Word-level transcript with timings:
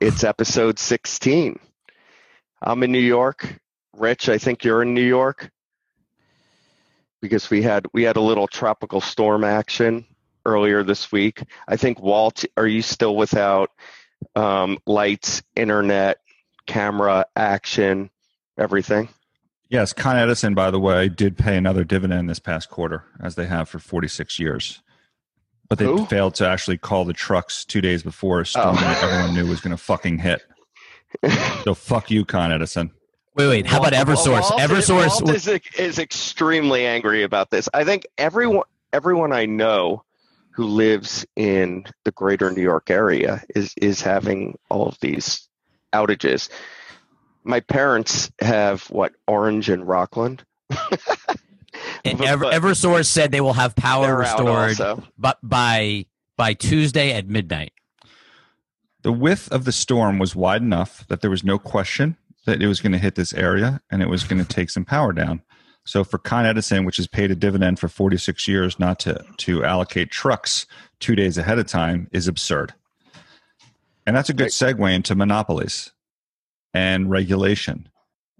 It's 0.00 0.24
episode 0.24 0.78
16. 0.78 1.60
I'm 2.62 2.82
in 2.82 2.90
New 2.90 2.98
York. 2.98 3.60
Rich, 3.94 4.30
I 4.30 4.38
think 4.38 4.64
you're 4.64 4.80
in 4.80 4.94
New 4.94 5.04
York 5.06 5.50
because 7.20 7.50
we 7.50 7.60
had 7.60 7.86
we 7.92 8.04
had 8.04 8.16
a 8.16 8.22
little 8.22 8.46
tropical 8.46 9.02
storm 9.02 9.44
action 9.44 10.06
earlier 10.46 10.82
this 10.82 11.12
week. 11.12 11.42
I 11.68 11.76
think 11.76 12.00
Walt, 12.00 12.46
are 12.56 12.66
you 12.66 12.80
still 12.80 13.14
without 13.14 13.72
um, 14.34 14.78
lights, 14.86 15.42
internet, 15.54 16.16
camera, 16.66 17.26
action, 17.36 18.08
everything? 18.56 19.10
Yes, 19.68 19.92
Con 19.92 20.16
Edison, 20.16 20.54
by 20.54 20.70
the 20.70 20.80
way, 20.80 21.10
did 21.10 21.36
pay 21.36 21.58
another 21.58 21.84
dividend 21.84 22.30
this 22.30 22.38
past 22.38 22.70
quarter, 22.70 23.04
as 23.22 23.34
they 23.34 23.48
have 23.48 23.68
for 23.68 23.78
46 23.78 24.38
years. 24.38 24.80
But 25.70 25.78
they 25.78 25.84
Who? 25.86 26.04
failed 26.06 26.34
to 26.34 26.46
actually 26.48 26.76
call 26.78 27.04
the 27.04 27.12
trucks 27.14 27.64
two 27.64 27.80
days 27.80 28.02
before 28.02 28.40
a 28.40 28.46
storm 28.46 28.76
Oh. 28.76 28.80
that 28.80 29.02
everyone 29.02 29.34
knew 29.34 29.46
was 29.48 29.60
going 29.60 29.70
to 29.70 29.82
fucking 29.82 30.18
hit. 30.18 30.42
So 31.64 31.74
fuck 31.74 32.08
you, 32.10 32.24
Con 32.24 32.52
Edison. 32.52 32.92
Wait, 33.34 33.48
wait. 33.48 33.66
How 33.66 33.78
about 33.78 33.92
Eversource? 33.94 34.48
Walt, 34.50 34.60
Eversource. 34.60 35.20
Walt 35.22 35.34
is, 35.34 35.48
is 35.76 35.98
extremely 35.98 36.86
angry 36.86 37.24
about 37.24 37.50
this. 37.50 37.68
I 37.74 37.82
think 37.84 38.06
everyone 38.16 38.64
everyone 38.92 39.32
I 39.32 39.46
know 39.46 40.04
who 40.52 40.66
lives 40.66 41.26
in 41.36 41.84
the 42.04 42.12
greater 42.12 42.50
New 42.52 42.62
York 42.62 42.90
area 42.90 43.42
is 43.56 43.74
is 43.76 44.00
having 44.00 44.56
all 44.68 44.86
of 44.86 44.98
these 45.00 45.48
outages. 45.92 46.48
My 47.42 47.58
parents 47.60 48.30
have 48.40 48.84
what 48.84 49.12
Orange 49.26 49.68
and 49.68 49.86
Rockland. 49.86 50.44
and 52.04 52.18
but- 52.18 52.26
Ever, 52.28 52.44
but 52.44 52.54
Eversource 52.54 53.06
said 53.06 53.32
they 53.32 53.40
will 53.40 53.52
have 53.54 53.74
power 53.74 54.16
restored, 54.16 54.78
but 55.18 55.38
by 55.42 56.06
by 56.36 56.54
Tuesday 56.54 57.12
at 57.12 57.28
midnight. 57.28 57.72
The 59.02 59.12
width 59.12 59.50
of 59.50 59.64
the 59.64 59.72
storm 59.72 60.18
was 60.18 60.36
wide 60.36 60.62
enough 60.62 61.06
that 61.08 61.20
there 61.22 61.30
was 61.30 61.42
no 61.44 61.58
question 61.58 62.16
that 62.44 62.62
it 62.62 62.66
was 62.66 62.80
going 62.80 62.92
to 62.92 62.98
hit 62.98 63.14
this 63.14 63.32
area 63.32 63.80
and 63.90 64.02
it 64.02 64.08
was 64.08 64.24
going 64.24 64.42
to 64.42 64.48
take 64.48 64.70
some 64.70 64.84
power 64.84 65.12
down. 65.12 65.42
So 65.84 66.04
for 66.04 66.18
Con 66.18 66.44
Edison, 66.46 66.84
which 66.84 66.98
has 66.98 67.06
paid 67.06 67.30
a 67.30 67.34
dividend 67.34 67.78
for 67.78 67.88
46 67.88 68.46
years, 68.46 68.78
not 68.78 68.98
to, 69.00 69.24
to 69.38 69.64
allocate 69.64 70.10
trucks 70.10 70.66
two 70.98 71.16
days 71.16 71.38
ahead 71.38 71.58
of 71.58 71.66
time 71.66 72.08
is 72.12 72.28
absurd. 72.28 72.74
And 74.06 74.14
that's 74.16 74.28
a 74.28 74.34
good 74.34 74.48
segue 74.48 74.94
into 74.94 75.14
monopolies 75.14 75.92
and 76.74 77.10
regulation. 77.10 77.88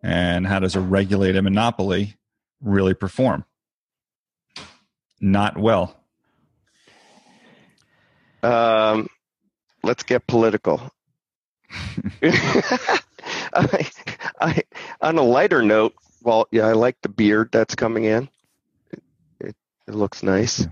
And 0.03 0.47
how 0.47 0.59
does 0.59 0.77
a 0.77 0.81
regulated 0.81 1.43
monopoly 1.45 2.17
really 2.61 2.95
perform? 2.95 3.45
Not 5.21 5.59
well. 5.59 5.97
Um, 8.43 9.09
let's 9.83 10.03
get 10.03 10.27
political. 10.27 10.91
I, 12.23 13.91
I, 14.41 14.63
on 15.01 15.19
a 15.19 15.23
lighter 15.23 15.63
note, 15.63 15.95
well, 16.23 16.49
yeah, 16.51 16.67
I 16.67 16.73
like 16.73 16.97
the 17.03 17.09
beard 17.09 17.51
that's 17.53 17.75
coming 17.75 18.05
in. 18.05 18.29
It, 18.91 19.03
it, 19.41 19.57
it 19.89 19.95
looks 19.95 20.23
nice. 20.23 20.67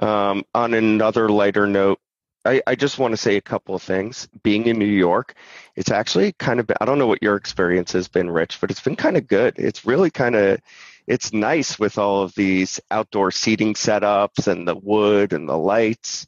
Um, 0.00 0.44
on 0.54 0.74
another 0.74 1.28
lighter 1.28 1.66
note, 1.66 2.00
I, 2.44 2.62
I 2.66 2.74
just 2.74 2.98
want 2.98 3.12
to 3.12 3.16
say 3.16 3.36
a 3.36 3.40
couple 3.40 3.74
of 3.74 3.82
things. 3.82 4.28
Being 4.42 4.66
in 4.66 4.78
New 4.78 4.84
York, 4.84 5.34
it's 5.76 5.90
actually 5.90 6.32
kind 6.32 6.60
of, 6.60 6.70
I 6.80 6.84
don't 6.84 6.98
know 6.98 7.06
what 7.06 7.22
your 7.22 7.36
experience 7.36 7.92
has 7.92 8.08
been, 8.08 8.30
Rich, 8.30 8.60
but 8.60 8.70
it's 8.70 8.80
been 8.80 8.96
kind 8.96 9.16
of 9.16 9.26
good. 9.26 9.54
It's 9.58 9.84
really 9.86 10.10
kind 10.10 10.34
of, 10.34 10.60
it's 11.06 11.32
nice 11.32 11.78
with 11.78 11.98
all 11.98 12.22
of 12.22 12.34
these 12.34 12.80
outdoor 12.90 13.30
seating 13.30 13.74
setups 13.74 14.46
and 14.46 14.66
the 14.66 14.76
wood 14.76 15.32
and 15.32 15.48
the 15.48 15.58
lights. 15.58 16.26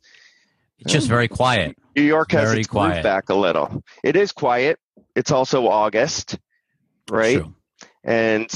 It's 0.78 0.92
just 0.92 1.08
very 1.08 1.28
quiet. 1.28 1.76
New 1.96 2.02
York 2.02 2.32
has 2.32 2.50
Very 2.50 2.60
its 2.60 2.68
quiet. 2.68 3.02
back 3.02 3.28
a 3.28 3.34
little. 3.34 3.82
It 4.02 4.16
is 4.16 4.32
quiet. 4.32 4.78
It's 5.14 5.30
also 5.30 5.68
August, 5.68 6.38
right? 7.08 7.38
True. 7.38 7.54
And 8.02 8.50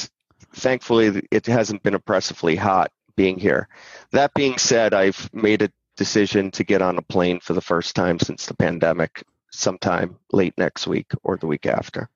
thankfully, 0.55 1.23
it 1.31 1.47
hasn't 1.47 1.83
been 1.83 1.95
oppressively 1.95 2.57
hot 2.57 2.91
being 3.17 3.39
here. 3.39 3.69
That 4.11 4.35
being 4.35 4.59
said, 4.59 4.93
I've 4.93 5.33
made 5.33 5.63
a 5.63 5.71
decision 5.99 6.51
to 6.53 6.65
get 6.65 6.81
on 6.81 6.97
a 6.97 7.03
plane 7.03 7.41
for 7.41 7.53
the 7.53 7.61
first 7.61 7.95
time 7.95 8.19
since 8.19 8.47
the 8.47 8.55
pandemic, 8.55 9.23
sometime 9.51 10.17
late 10.33 10.55
next 10.57 10.87
week 10.87 11.13
or 11.23 11.37
the 11.37 11.47
week 11.47 11.67
after. 11.67 12.09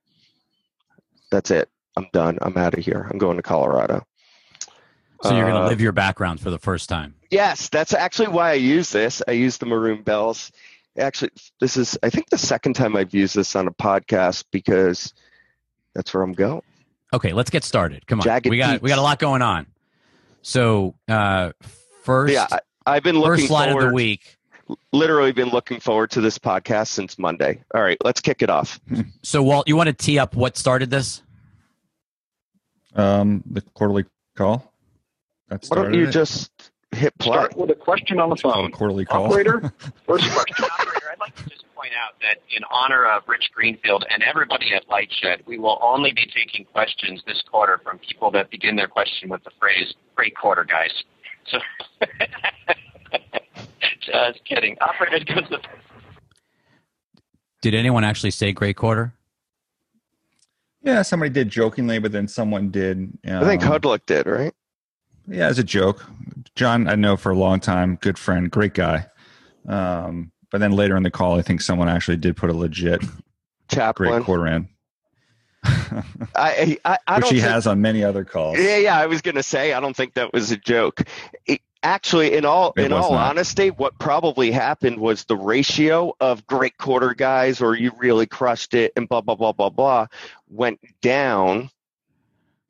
That's 1.29 1.51
it. 1.51 1.69
I'm 1.95 2.07
done. 2.11 2.39
I'm 2.41 2.57
out 2.57 2.73
of 2.73 2.83
here. 2.83 3.07
I'm 3.11 3.19
going 3.19 3.37
to 3.37 3.43
Colorado. 3.43 4.05
So 5.21 5.35
you're 5.35 5.45
going 5.45 5.55
Uh, 5.55 5.61
to 5.63 5.67
live 5.67 5.79
your 5.81 5.91
background 5.91 6.39
for 6.41 6.49
the 6.49 6.57
first 6.57 6.89
time. 6.89 7.15
Yes, 7.29 7.69
that's 7.69 7.93
actually 7.93 8.29
why 8.29 8.49
I 8.51 8.53
use 8.55 8.89
this. 8.89 9.21
I 9.27 9.31
use 9.31 9.57
the 9.57 9.65
maroon 9.65 10.01
bells. 10.01 10.51
Actually, 10.97 11.31
this 11.59 11.77
is 11.77 11.97
I 12.03 12.09
think 12.09 12.29
the 12.29 12.37
second 12.37 12.73
time 12.73 12.95
I've 12.95 13.13
used 13.13 13.35
this 13.35 13.55
on 13.55 13.67
a 13.67 13.71
podcast 13.71 14.45
because 14.51 15.13
that's 15.95 16.13
where 16.13 16.23
I'm 16.23 16.33
going. 16.33 16.61
Okay, 17.13 17.31
let's 17.33 17.49
get 17.49 17.63
started. 17.63 18.05
Come 18.05 18.19
on, 18.19 18.23
Jagged 18.23 18.49
we 18.49 18.57
got 18.57 18.81
we 18.81 18.89
got 18.89 18.99
a 18.99 19.01
lot 19.01 19.17
going 19.19 19.41
on. 19.41 19.67
So 20.41 20.95
uh, 21.07 21.53
first, 22.03 22.33
yeah, 22.33 22.47
I've 22.85 23.03
been 23.03 23.15
looking 23.19 23.41
first 23.43 23.49
line 23.51 23.69
forward. 23.69 23.83
of 23.85 23.89
the 23.89 23.95
week. 23.95 24.37
Literally 24.91 25.31
been 25.33 25.49
looking 25.49 25.79
forward 25.79 26.09
to 26.11 26.21
this 26.21 26.37
podcast 26.39 26.87
since 26.87 27.17
Monday. 27.19 27.61
All 27.75 27.81
right, 27.81 27.97
let's 28.03 28.21
kick 28.21 28.41
it 28.41 28.49
off. 28.49 28.79
So 29.23 29.41
Walt, 29.43 29.67
you 29.67 29.75
want 29.75 29.87
to 29.87 29.93
tee 29.93 30.19
up 30.19 30.35
what 30.35 30.57
started 30.57 30.89
this? 30.89 31.21
Um, 32.95 33.43
the 33.49 33.61
quarterly 33.73 34.05
call. 34.35 34.71
That 35.49 35.65
Why 35.67 35.75
don't 35.83 35.93
you 35.93 36.07
it. 36.07 36.11
just 36.11 36.51
hit 36.91 37.17
play? 37.19 37.35
Start 37.37 37.57
with 37.57 37.69
a 37.71 37.75
question 37.75 38.19
on 38.19 38.29
the 38.29 38.33
It's 38.33 38.41
called 38.43 38.55
phone. 38.55 38.71
quarterly 38.71 39.05
call. 39.05 39.25
Operator, 39.25 39.59
first 40.07 40.29
question. 40.31 40.65
Operator, 40.65 41.07
I'd 41.11 41.19
like 41.19 41.35
to 41.37 41.49
just 41.49 41.65
point 41.75 41.91
out 41.99 42.13
that 42.21 42.41
in 42.55 42.63
honor 42.71 43.05
of 43.05 43.23
Rich 43.27 43.49
Greenfield 43.53 44.05
and 44.09 44.21
everybody 44.23 44.73
at 44.73 44.87
Lightshed, 44.87 45.45
we 45.47 45.57
will 45.57 45.79
only 45.81 46.11
be 46.13 46.25
taking 46.33 46.65
questions 46.65 47.21
this 47.25 47.41
quarter 47.49 47.79
from 47.83 47.97
people 47.99 48.29
that 48.31 48.49
begin 48.51 48.75
their 48.75 48.87
question 48.87 49.29
with 49.29 49.43
the 49.43 49.51
phrase 49.59 49.93
"Great 50.15 50.35
quarter, 50.35 50.63
guys." 50.63 50.91
So, 51.49 51.59
just 54.13 54.45
kidding. 54.45 54.77
Operator 54.81 55.25
goes 55.25 55.49
the 55.49 55.59
Did 57.61 57.73
anyone 57.73 58.03
actually 58.03 58.31
say 58.31 58.51
great 58.51 58.75
quarter? 58.75 59.13
Yeah, 60.81 61.01
somebody 61.01 61.29
did 61.29 61.49
jokingly, 61.49 61.99
but 61.99 62.11
then 62.11 62.27
someone 62.27 62.69
did. 62.69 62.97
Um, 63.25 63.43
I 63.43 63.45
think 63.45 63.61
Hodulik 63.61 64.05
did, 64.05 64.25
right? 64.27 64.53
Yeah, 65.27 65.47
as 65.47 65.57
a 65.57 65.63
joke. 65.63 66.05
John, 66.55 66.89
I 66.89 66.95
know 66.95 67.15
for 67.15 67.31
a 67.31 67.35
long 67.37 67.61
time, 67.61 67.95
good 68.01 68.19
friend, 68.19 68.51
great 68.51 68.73
guy. 68.73 69.05
Um, 69.67 70.31
but 70.51 70.59
then 70.59 70.73
later 70.73 70.97
in 70.97 71.03
the 71.03 71.11
call, 71.11 71.39
I 71.39 71.41
think 71.41 71.61
someone 71.61 71.87
actually 71.87 72.17
did 72.17 72.35
put 72.35 72.49
a 72.49 72.53
legit 72.53 73.01
great 73.95 74.23
quarter 74.23 74.45
in, 74.47 74.67
I 76.35 76.77
I, 76.83 76.97
I 77.07 77.15
which 77.15 77.23
don't 77.25 77.33
he 77.33 77.39
think- 77.41 77.51
has 77.53 77.65
on 77.65 77.81
many 77.81 78.03
other 78.03 78.25
calls. 78.25 78.59
Yeah, 78.59 78.75
yeah. 78.77 78.97
I 78.99 79.05
was 79.05 79.21
gonna 79.21 79.41
say 79.41 79.71
I 79.73 79.79
don't 79.79 79.95
think 79.95 80.15
that 80.15 80.33
was 80.33 80.51
a 80.51 80.57
joke. 80.57 81.03
It- 81.45 81.61
actually, 81.83 82.33
in 82.33 82.45
all 82.45 82.73
It 82.77 82.85
in 82.85 82.93
all 82.93 83.11
not. 83.13 83.29
honesty, 83.31 83.69
what 83.69 83.97
probably 83.99 84.51
happened 84.51 84.97
was 84.99 85.25
the 85.25 85.35
ratio 85.35 86.13
of 86.19 86.45
great 86.47 86.77
quarter 86.77 87.13
guys 87.13 87.61
or 87.61 87.75
you 87.75 87.91
really 87.97 88.25
crushed 88.25 88.73
it 88.73 88.93
and 88.95 89.07
blah 89.07 89.21
blah 89.21 89.35
blah 89.35 89.51
blah 89.51 89.69
blah 89.69 90.07
went 90.49 90.79
down 91.01 91.69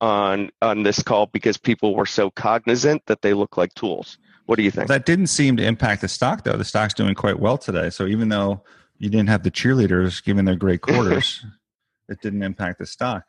on 0.02 0.50
on 0.62 0.84
this 0.84 1.02
call 1.02 1.28
because 1.28 1.58
people 1.58 1.96
were 1.96 2.06
so 2.06 2.30
cognizant 2.32 3.02
that 3.06 3.22
they 3.22 3.34
look 3.34 3.56
like 3.58 3.74
tools. 3.74 4.18
What 4.46 4.58
do 4.58 4.64
you 4.64 4.72
think? 4.72 4.90
That 4.90 5.06
didn't 5.06 5.28
seem 5.28 5.56
to 5.58 5.64
impact 5.64 6.02
the 6.02 6.10
stock, 6.10 6.44
though. 6.44 6.58
The 6.58 6.66
stock's 6.66 6.94
doing 6.94 7.16
quite 7.16 7.40
well 7.40 7.58
today. 7.58 7.90
So 7.90 8.06
even 8.08 8.28
though 8.28 8.64
you 9.00 9.10
didn't 9.10 9.30
have 9.30 9.44
the 9.44 9.52
cheerleaders 9.52 10.22
giving 10.24 10.44
their 10.44 10.58
great 10.58 10.82
quarters, 10.82 11.46
it 12.10 12.20
didn't 12.22 12.44
impact 12.44 12.80
the 12.80 12.86
stock. 12.86 13.24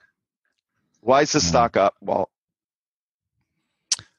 Why 1.00 1.21
is 1.23 1.33
the 1.33 1.41
Hmm. 1.41 1.47
stock 1.47 1.77
up? 1.77 1.94
Well, 2.00 2.31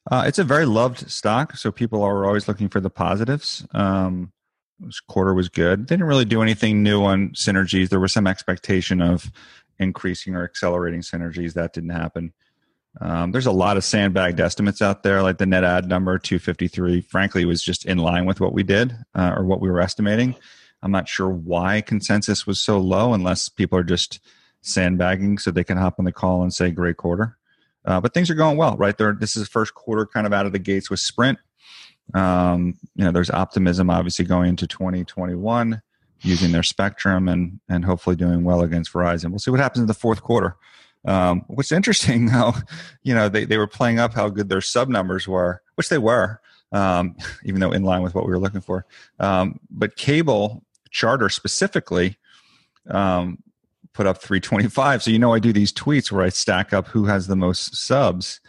Uh, 0.10 0.24
it's 0.28 0.40
a 0.40 0.44
very 0.44 0.66
loved 0.66 1.10
stock, 1.10 1.56
so 1.56 1.72
people 1.72 2.04
are 2.04 2.26
always 2.26 2.48
looking 2.48 2.70
for 2.70 2.80
the 2.80 2.90
positives. 2.90 3.66
Um, 3.72 4.32
this 4.80 5.00
quarter 5.00 5.34
was 5.34 5.50
good. 5.50 5.88
They 5.88 5.96
didn't 5.96 6.08
really 6.08 6.26
do 6.26 6.42
anything 6.42 6.84
new 6.84 7.04
on 7.04 7.30
synergies. 7.30 7.90
There 7.90 8.00
was 8.00 8.14
some 8.14 8.28
expectation 8.28 9.02
of 9.02 9.32
increasing 9.80 10.36
or 10.36 10.44
accelerating 10.44 11.02
synergies. 11.02 11.54
That 11.54 11.74
didn't 11.74 11.90
happen. 11.92 12.34
Um, 13.02 13.32
there's 13.32 13.46
a 13.46 13.52
lot 13.52 13.78
of 13.78 13.84
sandbagged 13.84 14.40
estimates 14.40 14.82
out 14.82 15.04
there, 15.04 15.22
like 15.22 15.38
the 15.38 15.46
net 15.46 15.64
ad 15.64 15.88
number 15.88 16.18
253. 16.18 17.02
Frankly, 17.02 17.46
was 17.46 17.64
just 17.64 17.86
in 17.86 17.98
line 17.98 18.26
with 18.26 18.40
what 18.40 18.54
we 18.54 18.64
did 18.64 18.96
uh, 19.16 19.34
or 19.36 19.44
what 19.44 19.60
we 19.60 19.70
were 19.70 19.82
estimating. 19.82 20.36
I'm 20.82 20.92
not 20.92 21.08
sure 21.08 21.30
why 21.30 21.82
consensus 21.82 22.46
was 22.46 22.62
so 22.62 22.78
low, 22.78 23.14
unless 23.14 23.50
people 23.50 23.78
are 23.78 23.84
just 23.84 24.20
sandbagging 24.62 25.38
so 25.38 25.52
they 25.52 25.64
can 25.64 25.78
hop 25.78 26.00
on 26.00 26.06
the 26.06 26.12
call 26.12 26.42
and 26.42 26.54
say 26.54 26.72
great 26.72 26.98
quarter. 26.98 27.38
Uh, 27.86 28.02
but 28.02 28.14
things 28.14 28.30
are 28.30 28.36
going 28.36 28.58
well, 28.58 28.76
right? 28.78 28.98
There, 28.98 29.14
this 29.14 29.36
is 29.36 29.48
first 29.48 29.74
quarter 29.74 30.06
kind 30.06 30.26
of 30.26 30.34
out 30.34 30.46
of 30.46 30.52
the 30.52 30.60
gates 30.60 30.90
with 30.90 31.00
Sprint. 31.00 31.38
Um, 32.14 32.76
you 32.96 33.04
know, 33.04 33.12
there's 33.12 33.32
optimism 33.32 33.90
obviously 33.90 34.26
going 34.26 34.50
into 34.50 34.68
2021 34.68 35.82
using 36.22 36.52
their 36.52 36.64
spectrum 36.64 37.28
and 37.28 37.60
and 37.70 37.86
hopefully 37.86 38.16
doing 38.16 38.44
well 38.44 38.62
against 38.62 38.94
Verizon. 38.94 39.30
We'll 39.30 39.40
see 39.40 39.52
what 39.52 39.60
happens 39.60 39.82
in 39.82 39.88
the 39.88 39.94
fourth 39.94 40.22
quarter. 40.22 40.56
Um, 41.06 41.44
what's 41.48 41.72
interesting 41.72 42.26
though, 42.32 42.54
you 43.04 43.14
know, 43.14 43.30
they, 43.30 43.46
they 43.46 43.58
were 43.58 43.68
playing 43.68 44.00
up 44.00 44.14
how 44.14 44.30
good 44.30 44.50
their 44.50 44.62
sub 44.62 44.90
numbers 44.90 45.28
were, 45.28 45.62
which 45.76 45.90
they 45.90 45.98
were, 45.98 46.42
um, 46.72 47.16
even 47.46 47.60
though 47.60 47.72
in 47.72 47.84
line 47.84 48.02
with 48.02 48.16
what 48.16 48.26
we 48.26 48.32
were 48.32 48.40
looking 48.40 48.62
for. 48.62 48.86
Um, 49.20 49.60
but 49.70 49.96
cable 49.96 50.64
charter 50.90 51.30
specifically 51.30 52.18
um, 52.90 53.40
put 53.96 54.06
up 54.06 54.22
325. 54.22 55.02
So 55.02 55.10
you 55.10 55.18
know 55.18 55.34
I 55.34 55.40
do 55.40 55.52
these 55.52 55.72
tweets 55.72 56.12
where 56.12 56.24
I 56.24 56.30
stack 56.30 56.74
up 56.74 56.88
who 56.90 57.06
has 57.06 57.28
the 57.28 57.36
most 57.36 57.76
subs, 57.76 58.42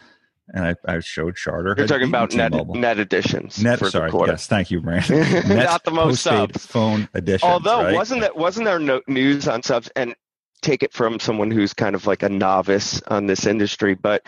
and 0.49 0.65
I, 0.65 0.75
I 0.85 0.99
showed 0.99 1.35
Charter. 1.35 1.73
You're 1.77 1.87
talking 1.87 2.07
about 2.07 2.33
net 2.35 2.51
T-Mobile. 2.51 2.75
net 2.75 2.99
additions 2.99 3.61
Net, 3.63 3.79
sorry, 3.79 4.11
yes, 4.27 4.47
thank 4.47 4.69
you, 4.69 4.81
Brandon. 4.81 5.19
Not 5.57 5.83
the 5.83 5.91
most 5.91 6.21
subs. 6.21 6.65
phone 6.65 7.09
additions. 7.13 7.49
Although 7.49 7.83
right? 7.83 7.95
wasn't 7.95 8.21
that 8.21 8.37
wasn't 8.37 8.65
there 8.65 8.77
no 8.77 9.01
news 9.07 9.47
on 9.47 9.63
subs 9.63 9.89
and 9.95 10.15
take 10.61 10.83
it 10.83 10.93
from 10.93 11.19
someone 11.19 11.49
who's 11.49 11.73
kind 11.73 11.95
of 11.95 12.05
like 12.05 12.23
a 12.23 12.29
novice 12.29 13.01
on 13.07 13.27
this 13.27 13.45
industry, 13.45 13.95
but 13.95 14.23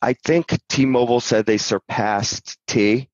I 0.00 0.12
think 0.12 0.56
T-Mobile 0.68 1.20
said 1.20 1.44
they 1.44 1.58
surpassed 1.58 2.56
T 2.66 3.08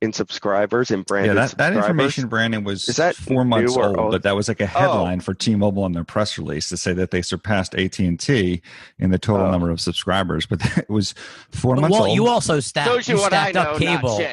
in 0.00 0.12
subscribers 0.14 0.90
in 0.90 1.04
yeah, 1.10 1.34
that, 1.34 1.58
that 1.58 1.74
information, 1.74 2.26
Brandon, 2.26 2.64
was 2.64 2.88
Is 2.88 2.96
that 2.96 3.14
four 3.14 3.44
months 3.44 3.76
new 3.76 3.82
or 3.82 3.88
old, 3.88 3.98
old? 3.98 4.12
but 4.12 4.22
that 4.22 4.34
was 4.34 4.48
like 4.48 4.60
a 4.60 4.64
oh. 4.64 4.66
headline 4.66 5.20
for 5.20 5.34
T-Mobile 5.34 5.84
on 5.84 5.92
their 5.92 6.04
press 6.04 6.38
release 6.38 6.70
to 6.70 6.78
say 6.78 6.94
that 6.94 7.10
they 7.10 7.20
surpassed 7.20 7.74
AT 7.74 7.98
and 7.98 8.18
T 8.18 8.62
in 8.98 9.10
the 9.10 9.18
total 9.18 9.46
Oh. 9.46 9.50
number 9.50 9.70
of 9.70 9.80
subscribers. 9.80 10.46
But 10.46 10.60
it 10.78 10.88
was 10.88 11.14
four 11.50 11.74
But 11.74 11.82
months 11.82 11.92
Walt, 11.98 12.08
old. 12.08 12.16
you 12.16 12.26
also 12.28 12.60
stacked, 12.60 13.08
you 13.08 13.14
you 13.16 13.20
stacked 13.20 13.54
know, 13.54 13.60
up 13.60 13.80
not 13.80 14.00
cable. 14.00 14.26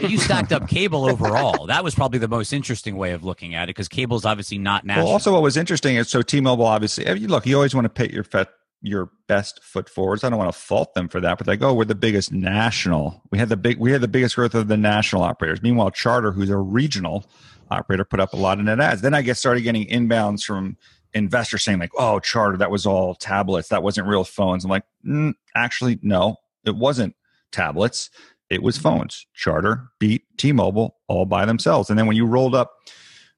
you 0.08 0.18
stacked 0.18 0.52
up 0.52 0.68
cable 0.68 1.04
overall. 1.06 1.66
That 1.66 1.82
was 1.82 1.96
probably 1.96 2.20
the 2.20 2.28
most 2.28 2.52
interesting 2.52 2.96
way 2.96 3.10
of 3.10 3.24
looking 3.24 3.56
at 3.56 3.64
it 3.64 3.66
because 3.74 3.88
cable's 3.88 4.24
obviously 4.24 4.58
not 4.58 4.84
national. 4.86 5.06
Well, 5.06 5.12
also 5.14 5.32
what 5.32 5.42
was 5.42 5.56
interesting 5.56 5.96
is 5.96 6.08
so 6.08 6.22
T-Mobile 6.22 6.66
obviously. 6.66 7.08
I 7.08 7.14
mean, 7.14 7.26
look, 7.28 7.44
you 7.44 7.56
always 7.56 7.74
want 7.74 7.86
to 7.86 7.88
put 7.88 8.12
your 8.12 8.22
fet, 8.22 8.48
your 8.82 9.10
best 9.28 9.62
foot 9.62 9.88
forwards. 9.88 10.24
I 10.24 10.28
don't 10.28 10.38
want 10.38 10.52
to 10.52 10.58
fault 10.58 10.94
them 10.94 11.08
for 11.08 11.20
that, 11.20 11.38
but 11.38 11.46
like, 11.46 11.62
oh, 11.62 11.72
we're 11.72 11.84
the 11.84 11.94
biggest 11.94 12.32
national. 12.32 13.22
We 13.30 13.38
had 13.38 13.48
the 13.48 13.56
big, 13.56 13.78
we 13.78 13.92
had 13.92 14.00
the 14.00 14.08
biggest 14.08 14.34
growth 14.34 14.54
of 14.54 14.68
the 14.68 14.76
national 14.76 15.22
operators. 15.22 15.62
Meanwhile, 15.62 15.92
Charter, 15.92 16.32
who's 16.32 16.50
a 16.50 16.56
regional 16.58 17.24
operator, 17.70 18.04
put 18.04 18.20
up 18.20 18.32
a 18.32 18.36
lot 18.36 18.58
of 18.58 18.64
net 18.64 18.80
ads. 18.80 19.00
Then 19.00 19.14
I 19.14 19.22
get 19.22 19.36
started 19.36 19.62
getting 19.62 19.86
inbounds 19.86 20.44
from 20.44 20.76
investors 21.14 21.62
saying 21.62 21.78
like, 21.78 21.92
"Oh, 21.96 22.18
Charter, 22.18 22.58
that 22.58 22.70
was 22.70 22.84
all 22.84 23.14
tablets. 23.14 23.68
That 23.68 23.82
wasn't 23.82 24.08
real 24.08 24.24
phones." 24.24 24.64
I'm 24.64 24.70
like, 24.70 24.84
mm, 25.06 25.32
actually, 25.54 25.98
no, 26.02 26.36
it 26.64 26.76
wasn't 26.76 27.14
tablets. 27.52 28.10
It 28.50 28.62
was 28.62 28.76
phones. 28.76 29.26
Charter 29.32 29.88
beat 29.98 30.24
T-Mobile 30.36 30.96
all 31.08 31.24
by 31.24 31.46
themselves. 31.46 31.88
And 31.88 31.98
then 31.98 32.06
when 32.06 32.16
you 32.16 32.26
rolled 32.26 32.54
up 32.54 32.72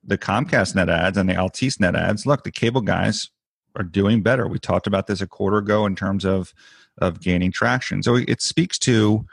the 0.03 0.19
Comcast 0.19 0.75
net 0.75 0.89
ads 0.89 1.17
and 1.17 1.29
the 1.29 1.35
Altice 1.35 1.79
net 1.79 1.95
ads, 1.95 2.27
look, 2.27 2.43
the 2.43 2.51
cable 2.51 2.81
guys 2.81 3.31
are 3.77 3.83
doing 3.83 4.23
better. 4.23 4.47
We 4.47 4.59
talked 4.59 4.87
about 4.87 5.07
this 5.07 5.21
a 5.21 5.27
quarter 5.27 5.59
ago 5.59 5.87
in 5.87 5.97
terms 5.97 6.25
of 6.25 6.55
of 6.99 7.21
gaining 7.21 7.51
traction. 7.51 8.03
So 8.03 8.17
it 8.17 8.41
speaks 8.41 8.79
to 8.81 9.27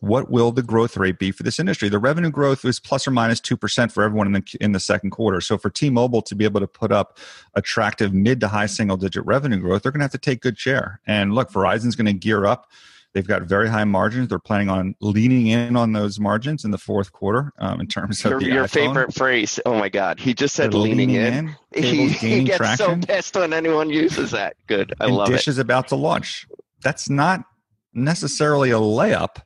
what 0.00 0.30
will 0.30 0.52
the 0.52 0.62
growth 0.62 0.96
rate 0.96 1.18
be 1.18 1.30
for 1.30 1.44
this 1.44 1.58
industry? 1.58 1.88
The 1.88 1.98
revenue 1.98 2.30
growth 2.30 2.64
was 2.64 2.78
plus 2.78 3.06
or 3.06 3.10
minus 3.10 3.40
two 3.40 3.56
percent 3.56 3.92
for 3.92 4.02
everyone 4.02 4.26
in 4.26 4.32
the 4.32 4.56
in 4.60 4.72
the 4.72 4.80
second 4.80 5.10
quarter. 5.10 5.40
So 5.40 5.56
for 5.56 5.70
T-Mobile 5.70 6.22
to 6.22 6.34
be 6.34 6.44
able 6.44 6.60
to 6.60 6.66
put 6.66 6.92
up 6.92 7.18
attractive 7.54 8.12
mid 8.12 8.40
to 8.40 8.48
high 8.48 8.66
single 8.66 8.96
digit 8.96 9.24
revenue 9.24 9.58
growth, 9.58 9.82
they're 9.82 9.92
going 9.92 10.00
to 10.00 10.04
have 10.04 10.12
to 10.12 10.18
take 10.18 10.42
good 10.42 10.58
share. 10.58 11.00
And 11.06 11.34
look, 11.34 11.50
Verizon's 11.50 11.96
going 11.96 12.06
to 12.06 12.12
gear 12.12 12.44
up. 12.44 12.70
They've 13.14 13.26
got 13.26 13.42
very 13.42 13.68
high 13.68 13.84
margins. 13.84 14.28
They're 14.28 14.40
planning 14.40 14.68
on 14.68 14.96
leaning 15.00 15.46
in 15.46 15.76
on 15.76 15.92
those 15.92 16.18
margins 16.18 16.64
in 16.64 16.72
the 16.72 16.78
fourth 16.78 17.12
quarter 17.12 17.52
um, 17.60 17.80
in 17.80 17.86
terms 17.86 18.24
of 18.24 18.32
Your, 18.32 18.40
the 18.40 18.46
your 18.46 18.68
favorite 18.68 19.14
phrase. 19.14 19.60
Oh 19.64 19.78
my 19.78 19.88
God. 19.88 20.18
He 20.18 20.34
just 20.34 20.54
said 20.56 20.72
They're 20.72 20.80
leaning, 20.80 21.10
in. 21.10 21.54
He, 21.72 22.08
he 22.08 22.42
gets 22.42 22.56
traction. 22.58 23.02
so 23.02 23.06
pissed 23.06 23.36
when 23.36 23.52
anyone 23.52 23.88
uses 23.88 24.32
that. 24.32 24.56
Good. 24.66 24.94
I 25.00 25.04
and 25.06 25.14
love 25.14 25.28
Dish 25.28 25.46
it. 25.46 25.52
is 25.52 25.58
about 25.58 25.88
to 25.88 25.96
launch. 25.96 26.46
That's 26.82 27.08
not 27.08 27.44
necessarily 27.92 28.70
a 28.72 28.78
layup 28.80 29.36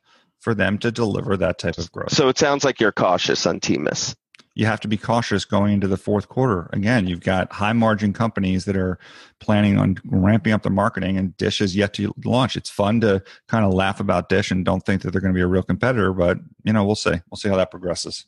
for 0.40 0.54
them 0.54 0.78
to 0.78 0.90
deliver 0.90 1.36
that 1.36 1.58
type 1.58 1.76
of 1.76 1.92
growth. 1.92 2.12
So 2.12 2.28
it 2.28 2.38
sounds 2.38 2.64
like 2.64 2.80
you're 2.80 2.90
cautious 2.92 3.44
on 3.44 3.60
Timus. 3.60 4.14
You 4.58 4.66
have 4.66 4.80
to 4.80 4.88
be 4.88 4.96
cautious 4.96 5.44
going 5.44 5.72
into 5.72 5.86
the 5.86 5.96
fourth 5.96 6.28
quarter. 6.28 6.68
Again, 6.72 7.06
you've 7.06 7.20
got 7.20 7.52
high 7.52 7.72
margin 7.72 8.12
companies 8.12 8.64
that 8.64 8.76
are 8.76 8.98
planning 9.38 9.78
on 9.78 9.96
ramping 10.04 10.52
up 10.52 10.64
their 10.64 10.72
marketing, 10.72 11.16
and 11.16 11.36
Dish 11.36 11.60
is 11.60 11.76
yet 11.76 11.94
to 11.94 12.12
launch. 12.24 12.56
It's 12.56 12.68
fun 12.68 13.00
to 13.02 13.22
kind 13.46 13.64
of 13.64 13.72
laugh 13.72 14.00
about 14.00 14.28
Dish 14.28 14.50
and 14.50 14.64
don't 14.64 14.84
think 14.84 15.02
that 15.02 15.12
they're 15.12 15.20
going 15.20 15.32
to 15.32 15.38
be 15.38 15.42
a 15.42 15.46
real 15.46 15.62
competitor, 15.62 16.12
but 16.12 16.38
you 16.64 16.72
know, 16.72 16.84
we'll 16.84 16.96
see. 16.96 17.14
We'll 17.30 17.36
see 17.38 17.48
how 17.48 17.56
that 17.56 17.70
progresses. 17.70 18.26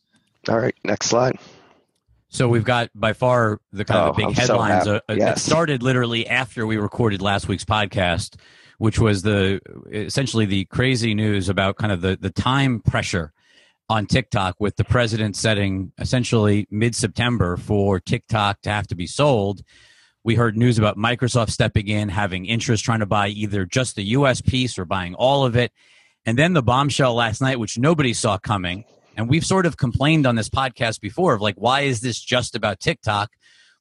All 0.48 0.58
right. 0.58 0.74
Next 0.84 1.06
slide. 1.08 1.36
So 2.28 2.48
we've 2.48 2.62
got 2.64 2.90
by 2.94 3.12
far 3.12 3.60
the 3.72 3.84
kind 3.84 3.98
of 4.00 4.10
Oh, 4.10 4.12
the 4.20 4.22
I'm 4.22 4.28
big 4.28 4.36
so 4.36 4.52
headlines 4.52 4.86
happy. 4.86 4.90
uh, 4.90 5.00
that 5.08 5.18
Yes. 5.18 5.42
started 5.42 5.82
literally 5.82 6.28
after 6.28 6.64
we 6.64 6.76
recorded 6.76 7.20
last 7.20 7.48
week's 7.48 7.64
podcast, 7.64 8.36
which 8.78 9.00
was 9.00 9.22
the 9.22 9.60
essentially 9.92 10.46
the 10.46 10.64
crazy 10.66 11.12
news 11.12 11.48
about 11.48 11.76
kind 11.76 11.92
of 11.92 12.02
the 12.02 12.16
the 12.20 12.30
time 12.30 12.78
pressure 12.78 13.32
on 13.90 14.06
TikTok 14.06 14.54
with 14.60 14.76
the 14.76 14.84
president 14.84 15.34
setting 15.34 15.90
essentially 15.98 16.64
mid 16.70 16.94
September 16.94 17.56
for 17.56 17.98
TikTok 17.98 18.62
to 18.62 18.70
have 18.70 18.86
to 18.86 18.94
be 18.94 19.08
sold. 19.08 19.62
We 20.22 20.36
heard 20.36 20.56
news 20.56 20.78
about 20.78 20.96
Microsoft 20.96 21.50
stepping 21.50 21.88
in, 21.88 22.08
having 22.08 22.46
interest 22.46 22.84
trying 22.84 23.00
to 23.00 23.06
buy 23.06 23.28
either 23.28 23.66
just 23.66 23.96
the 23.96 24.04
US 24.04 24.40
piece 24.40 24.78
or 24.78 24.84
buying 24.84 25.16
all 25.16 25.44
of 25.44 25.56
it. 25.56 25.72
And 26.24 26.38
then 26.38 26.52
the 26.52 26.62
bombshell 26.62 27.14
last 27.14 27.40
night, 27.40 27.58
which 27.58 27.78
nobody 27.78 28.12
saw 28.12 28.38
coming. 28.38 28.84
And 29.16 29.28
we've 29.28 29.44
sort 29.44 29.66
of 29.66 29.76
complained 29.76 30.24
on 30.24 30.36
this 30.36 30.48
podcast 30.48 31.00
before 31.00 31.34
of 31.34 31.40
like, 31.40 31.56
why 31.56 31.80
is 31.80 32.00
this 32.00 32.20
just 32.20 32.54
about 32.54 32.78
TikTok? 32.78 33.32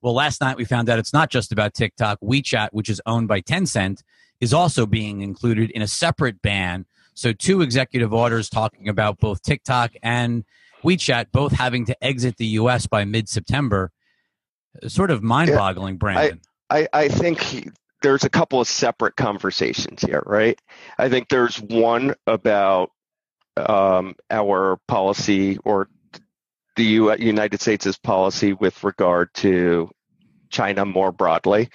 Well, 0.02 0.16
last 0.16 0.42
night 0.42 0.58
we 0.58 0.66
found 0.66 0.90
out 0.90 0.98
it's 0.98 1.14
not 1.14 1.30
just 1.30 1.52
about 1.52 1.76
TikTok. 1.76 2.20
WeChat, 2.22 2.70
which 2.72 2.90
is 2.90 3.00
owned 3.06 3.28
by 3.28 3.42
Tencent, 3.42 4.02
is 4.42 4.56
also 4.56 4.88
being 4.88 5.22
included 5.22 5.70
in 5.70 5.84
a 5.84 5.88
separate 5.88 6.42
ban. 6.42 6.88
So, 7.14 7.34
two 7.34 7.62
executive 7.62 8.14
orders 8.14 8.50
talking 8.50 8.88
about 8.88 9.20
both 9.20 9.42
TikTok 9.42 9.94
and 10.02 10.46
WeChat 10.84 11.28
both 11.32 11.52
having 11.52 11.86
to 11.86 12.04
exit 12.04 12.38
the 12.38 12.46
US 12.48 12.88
by 12.88 13.06
mid 13.06 13.28
September. 13.28 13.92
Sort 14.88 15.12
of 15.12 15.24
mind 15.24 15.52
boggling, 15.52 15.98
Brandon. 15.98 16.42
I, 16.70 16.88
I 16.94 17.08
think 17.08 17.42
he- 17.42 17.70
there's 18.02 18.24
a 18.24 18.30
couple 18.30 18.62
of 18.62 18.68
separate 18.68 19.18
conversations 19.18 20.02
here, 20.02 20.24
right? 20.26 20.58
I 20.98 21.10
think 21.10 21.28
there's 21.28 21.58
one 21.60 22.16
about 22.28 22.92
um, 23.58 24.16
our 24.32 24.78
policy 24.88 25.58
or 25.66 25.90
the 26.78 26.84
U- 26.86 27.16
United 27.18 27.60
States' 27.60 27.98
policy 27.98 28.54
with 28.54 28.84
regard 28.86 29.34
to 29.36 29.90
China 30.50 30.86
more 30.86 31.12
broadly 31.12 31.70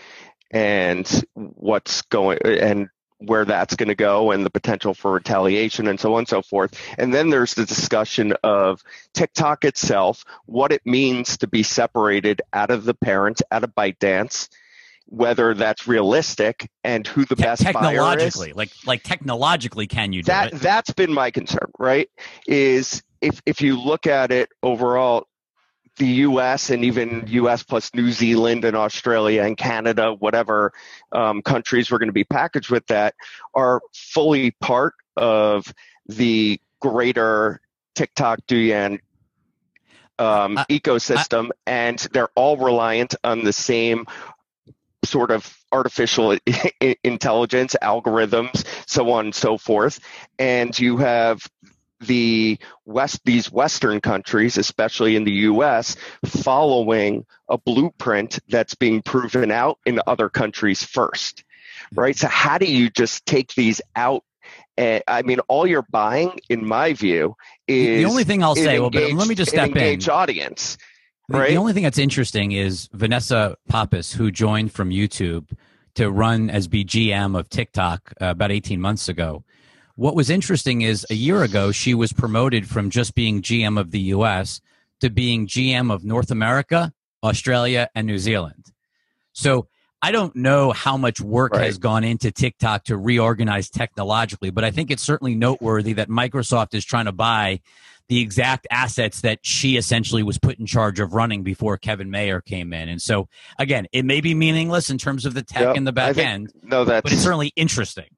and 0.50 1.06
what's 1.34 2.02
going 2.02 2.38
and 2.44 2.88
where 3.26 3.44
that's 3.44 3.76
going 3.76 3.88
to 3.88 3.94
go 3.94 4.30
and 4.30 4.44
the 4.44 4.50
potential 4.50 4.94
for 4.94 5.12
retaliation 5.12 5.86
and 5.88 5.98
so 5.98 6.14
on 6.14 6.20
and 6.20 6.28
so 6.28 6.42
forth. 6.42 6.78
And 6.98 7.12
then 7.12 7.30
there's 7.30 7.54
the 7.54 7.66
discussion 7.66 8.34
of 8.42 8.82
TikTok 9.12 9.64
itself, 9.64 10.24
what 10.46 10.72
it 10.72 10.82
means 10.84 11.38
to 11.38 11.46
be 11.46 11.62
separated 11.62 12.42
out 12.52 12.70
of 12.70 12.84
the 12.84 12.94
parent, 12.94 13.42
out 13.50 13.64
of 13.64 13.74
ByteDance, 13.74 14.48
whether 15.06 15.54
that's 15.54 15.86
realistic 15.86 16.70
and 16.82 17.06
who 17.06 17.24
the 17.24 17.36
Te- 17.36 17.42
best 17.42 17.62
buyer 17.64 17.72
is 17.72 17.74
technologically, 17.74 18.52
like 18.54 18.70
like 18.86 19.02
technologically, 19.02 19.86
can 19.86 20.12
you 20.12 20.22
do 20.22 20.26
that 20.26 20.52
it? 20.52 20.60
that's 20.60 20.92
been 20.92 21.12
my 21.12 21.30
concern 21.30 21.70
right 21.78 22.08
is 22.46 23.02
if 23.20 23.40
if 23.46 23.60
you 23.60 23.80
look 23.80 24.06
at 24.06 24.32
it 24.32 24.48
overall 24.62 25.26
the 25.96 26.06
US 26.06 26.70
and 26.70 26.84
even 26.84 27.24
US 27.28 27.62
plus 27.62 27.92
New 27.94 28.10
Zealand 28.10 28.64
and 28.64 28.76
Australia 28.76 29.42
and 29.42 29.56
Canada 29.56 30.12
whatever 30.12 30.72
um, 31.12 31.42
countries 31.42 31.90
we're 31.90 31.98
going 31.98 32.08
to 32.08 32.12
be 32.12 32.24
packaged 32.24 32.70
with 32.70 32.86
that 32.86 33.14
are 33.54 33.80
fully 33.92 34.50
part 34.52 34.94
of 35.16 35.72
the 36.06 36.60
greater 36.80 37.60
TikTok 37.94 38.40
Douyin 38.46 38.98
um, 40.18 40.58
I- 40.58 40.66
ecosystem 40.70 41.50
and 41.66 41.98
they're 42.12 42.30
all 42.34 42.56
reliant 42.56 43.14
on 43.22 43.44
the 43.44 43.52
same 43.52 44.06
sort 45.04 45.30
of 45.30 45.56
artificial 45.70 46.36
intelligence 47.04 47.76
algorithms 47.82 48.64
so 48.86 49.10
on 49.12 49.26
and 49.26 49.34
so 49.34 49.58
forth. 49.58 50.00
And 50.38 50.76
you 50.78 50.98
have 50.98 51.40
the 52.06 52.58
west 52.84 53.20
these 53.24 53.50
western 53.50 54.00
countries 54.00 54.56
especially 54.56 55.16
in 55.16 55.24
the 55.24 55.32
US 55.32 55.96
following 56.24 57.24
a 57.48 57.58
blueprint 57.58 58.38
that's 58.48 58.74
being 58.74 59.02
proven 59.02 59.50
out 59.50 59.78
in 59.86 60.00
other 60.06 60.28
countries 60.28 60.82
first 60.82 61.44
right 61.94 62.16
so 62.16 62.28
how 62.28 62.58
do 62.58 62.66
you 62.66 62.90
just 62.90 63.26
take 63.26 63.54
these 63.54 63.80
out 63.96 64.24
and 64.76 65.02
i 65.06 65.22
mean 65.22 65.40
all 65.48 65.66
you're 65.66 65.86
buying 65.90 66.38
in 66.48 66.66
my 66.66 66.92
view 66.92 67.36
is 67.68 68.02
the 68.02 68.10
only 68.10 68.24
thing 68.24 68.42
I'll 68.42 68.54
say, 68.54 68.78
well, 68.78 68.90
but 68.90 69.12
let 69.12 69.28
me 69.28 69.34
just 69.34 69.50
step 69.50 69.70
in. 69.70 69.76
engaged 69.76 70.08
audience 70.08 70.76
The, 71.28 71.38
right? 71.38 71.50
the 71.50 71.56
only 71.56 71.72
thing 71.72 71.84
that's 71.84 71.98
interesting 71.98 72.52
is 72.52 72.88
Vanessa 72.92 73.56
Pappas, 73.68 74.12
who 74.12 74.30
joined 74.30 74.72
from 74.72 74.90
YouTube 74.90 75.56
to 75.94 76.10
run 76.10 76.50
as 76.50 76.68
BGM 76.68 77.38
of 77.38 77.48
TikTok 77.48 78.12
uh, 78.20 78.26
about 78.26 78.50
18 78.50 78.80
months 78.80 79.08
ago. 79.08 79.44
What 79.96 80.16
was 80.16 80.28
interesting 80.30 80.82
is 80.82 81.06
a 81.10 81.14
year 81.14 81.42
ago, 81.42 81.70
she 81.70 81.94
was 81.94 82.12
promoted 82.12 82.68
from 82.68 82.90
just 82.90 83.14
being 83.14 83.42
GM 83.42 83.78
of 83.78 83.90
the 83.92 84.00
US 84.00 84.60
to 85.00 85.08
being 85.10 85.46
GM 85.46 85.92
of 85.92 86.04
North 86.04 86.30
America, 86.30 86.92
Australia, 87.22 87.88
and 87.94 88.06
New 88.06 88.18
Zealand. 88.18 88.72
So 89.32 89.68
I 90.02 90.10
don't 90.12 90.34
know 90.36 90.72
how 90.72 90.96
much 90.96 91.20
work 91.20 91.52
Right. 91.54 91.64
has 91.66 91.78
gone 91.78 92.04
into 92.04 92.30
TikTok 92.30 92.84
to 92.84 92.96
reorganize 92.96 93.70
technologically, 93.70 94.50
but 94.50 94.64
I 94.64 94.70
think 94.70 94.90
it's 94.90 95.02
certainly 95.02 95.34
noteworthy 95.34 95.92
that 95.94 96.08
Microsoft 96.08 96.74
is 96.74 96.84
trying 96.84 97.06
to 97.06 97.12
buy 97.12 97.60
the 98.08 98.20
exact 98.20 98.66
assets 98.70 99.22
that 99.22 99.38
she 99.42 99.76
essentially 99.78 100.22
was 100.22 100.38
put 100.38 100.58
in 100.58 100.66
charge 100.66 101.00
of 101.00 101.14
running 101.14 101.42
before 101.42 101.78
Kevin 101.78 102.10
Mayer 102.10 102.42
came 102.42 102.74
in. 102.74 102.90
And 102.90 103.00
so, 103.00 103.28
again, 103.58 103.86
it 103.92 104.04
may 104.04 104.20
be 104.20 104.34
meaningless 104.34 104.90
in 104.90 104.98
terms 104.98 105.24
of 105.24 105.32
the 105.32 105.42
tech 105.42 105.62
Yep, 105.62 105.76
and 105.76 105.86
the 105.86 105.92
back 105.92 106.16
think- 106.16 106.28
end, 106.28 106.52
No, 106.62 106.84
that's 106.84 107.02
but 107.02 107.12
it's 107.12 107.22
certainly 107.22 107.52
interesting. 107.56 108.08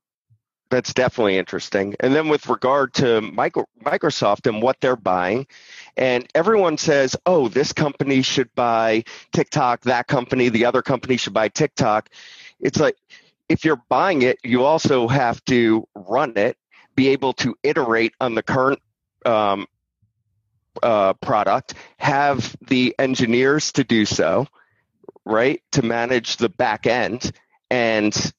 That's 0.71 0.93
definitely 0.93 1.39
interesting. 1.39 1.95
And 2.01 2.15
then 2.15 2.29
with 2.29 2.49
regard 2.49 2.95
to 2.95 3.21
micro, 3.21 3.67
Microsoft 3.83 4.49
and 4.49 4.63
what 4.63 4.81
they're 4.81 4.97
buying, 4.97 5.47
and 5.97 6.27
everyone 6.35 6.79
says, 6.79 7.17
"Oh, 7.25 7.49
this 7.49 7.73
company 7.73 8.23
should 8.23 8.55
buy 8.55 9.05
TikTok, 9.33 9.83
that 9.83 10.07
company, 10.07 10.49
the 10.49 10.65
other 10.65 10.83
company 10.83 11.17
should 11.17 11.35
buy 11.35 11.49
TikTok." 11.49 12.11
It's 12.61 12.81
like 12.81 12.97
if 13.49 13.65
you're 13.65 13.83
buying 13.89 14.23
it, 14.23 14.39
you 14.43 14.65
also 14.65 15.09
have 15.09 15.45
to 15.47 15.87
run 15.95 16.33
it, 16.37 16.57
be 16.95 17.09
able 17.09 17.33
to 17.35 17.57
iterate 17.63 18.15
on 18.21 18.35
the 18.35 18.43
current 18.43 18.81
um, 19.25 19.67
uh, 20.83 21.13
product, 21.15 21.75
have 21.99 22.57
the 22.67 22.95
engineers 22.99 23.73
to 23.73 23.85
do 23.85 24.05
so, 24.05 24.47
right, 25.25 25.63
to 25.73 25.83
manage 25.83 26.37
the 26.39 26.49
back 26.49 26.87
end 26.87 27.31
and 27.71 28.33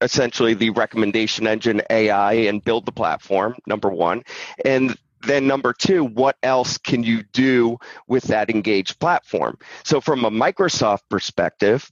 essentially 0.00 0.54
the 0.54 0.70
recommendation 0.70 1.46
engine 1.46 1.82
AI 1.90 2.32
and 2.32 2.62
build 2.62 2.86
the 2.86 2.92
platform, 2.92 3.56
number 3.66 3.88
one. 3.88 4.22
And 4.64 4.96
then 5.22 5.46
number 5.46 5.72
two, 5.72 6.04
what 6.04 6.36
else 6.42 6.78
can 6.78 7.02
you 7.02 7.22
do 7.32 7.78
with 8.06 8.24
that 8.24 8.50
engaged 8.50 8.98
platform? 8.98 9.58
So 9.84 10.00
from 10.00 10.24
a 10.24 10.30
Microsoft 10.30 11.02
perspective, 11.08 11.90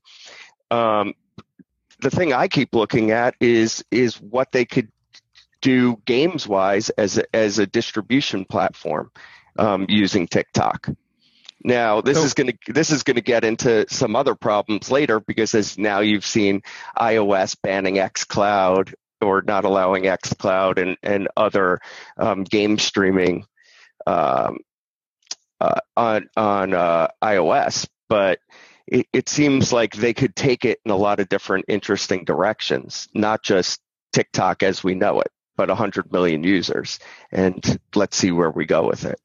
um, 0.70 1.14
the 2.00 2.10
thing 2.10 2.32
I 2.32 2.48
keep 2.48 2.74
looking 2.74 3.10
at 3.10 3.34
is 3.40 3.84
is 3.90 4.20
what 4.20 4.52
they 4.52 4.64
could 4.64 4.88
do 5.60 5.96
games 6.04 6.46
wise 6.46 6.90
as 6.90 7.18
a, 7.18 7.36
as 7.36 7.58
a 7.58 7.66
distribution 7.66 8.44
platform 8.44 9.10
um, 9.58 9.86
using 9.88 10.28
TikTok. 10.28 10.88
Now 11.64 12.00
this 12.00 12.18
So- 12.18 12.24
is 12.24 12.34
going 12.34 12.52
to 12.52 12.72
this 12.72 12.90
is 12.90 13.02
going 13.02 13.16
to 13.16 13.20
get 13.22 13.44
into 13.44 13.86
some 13.88 14.16
other 14.16 14.34
problems 14.34 14.90
later 14.90 15.20
because 15.20 15.54
as 15.54 15.78
now 15.78 16.00
you've 16.00 16.26
seen 16.26 16.62
iOS 16.96 17.56
banning 17.62 17.96
xCloud 17.96 18.94
or 19.20 19.42
not 19.42 19.64
allowing 19.64 20.04
xCloud 20.04 20.80
and 20.80 20.96
and 21.02 21.28
other 21.36 21.80
um, 22.16 22.44
game 22.44 22.78
streaming 22.78 23.44
um, 24.06 24.58
uh, 25.60 25.80
on 25.96 26.28
on 26.36 26.74
uh, 26.74 27.08
iOS, 27.22 27.88
but 28.08 28.38
it, 28.86 29.06
it 29.12 29.28
seems 29.28 29.72
like 29.72 29.94
they 29.94 30.14
could 30.14 30.34
take 30.34 30.64
it 30.64 30.80
in 30.84 30.90
a 30.90 30.96
lot 30.96 31.20
of 31.20 31.28
different 31.28 31.66
interesting 31.68 32.24
directions, 32.24 33.08
not 33.14 33.42
just 33.42 33.80
TikTok 34.12 34.62
as 34.62 34.82
we 34.82 34.94
know 34.94 35.20
it, 35.20 35.30
but 35.56 35.68
100 35.68 36.12
million 36.12 36.42
users. 36.44 36.98
And 37.30 37.78
let's 37.94 38.16
see 38.16 38.30
where 38.30 38.50
we 38.50 38.64
go 38.66 38.86
with 38.86 39.04
it. 39.04 39.20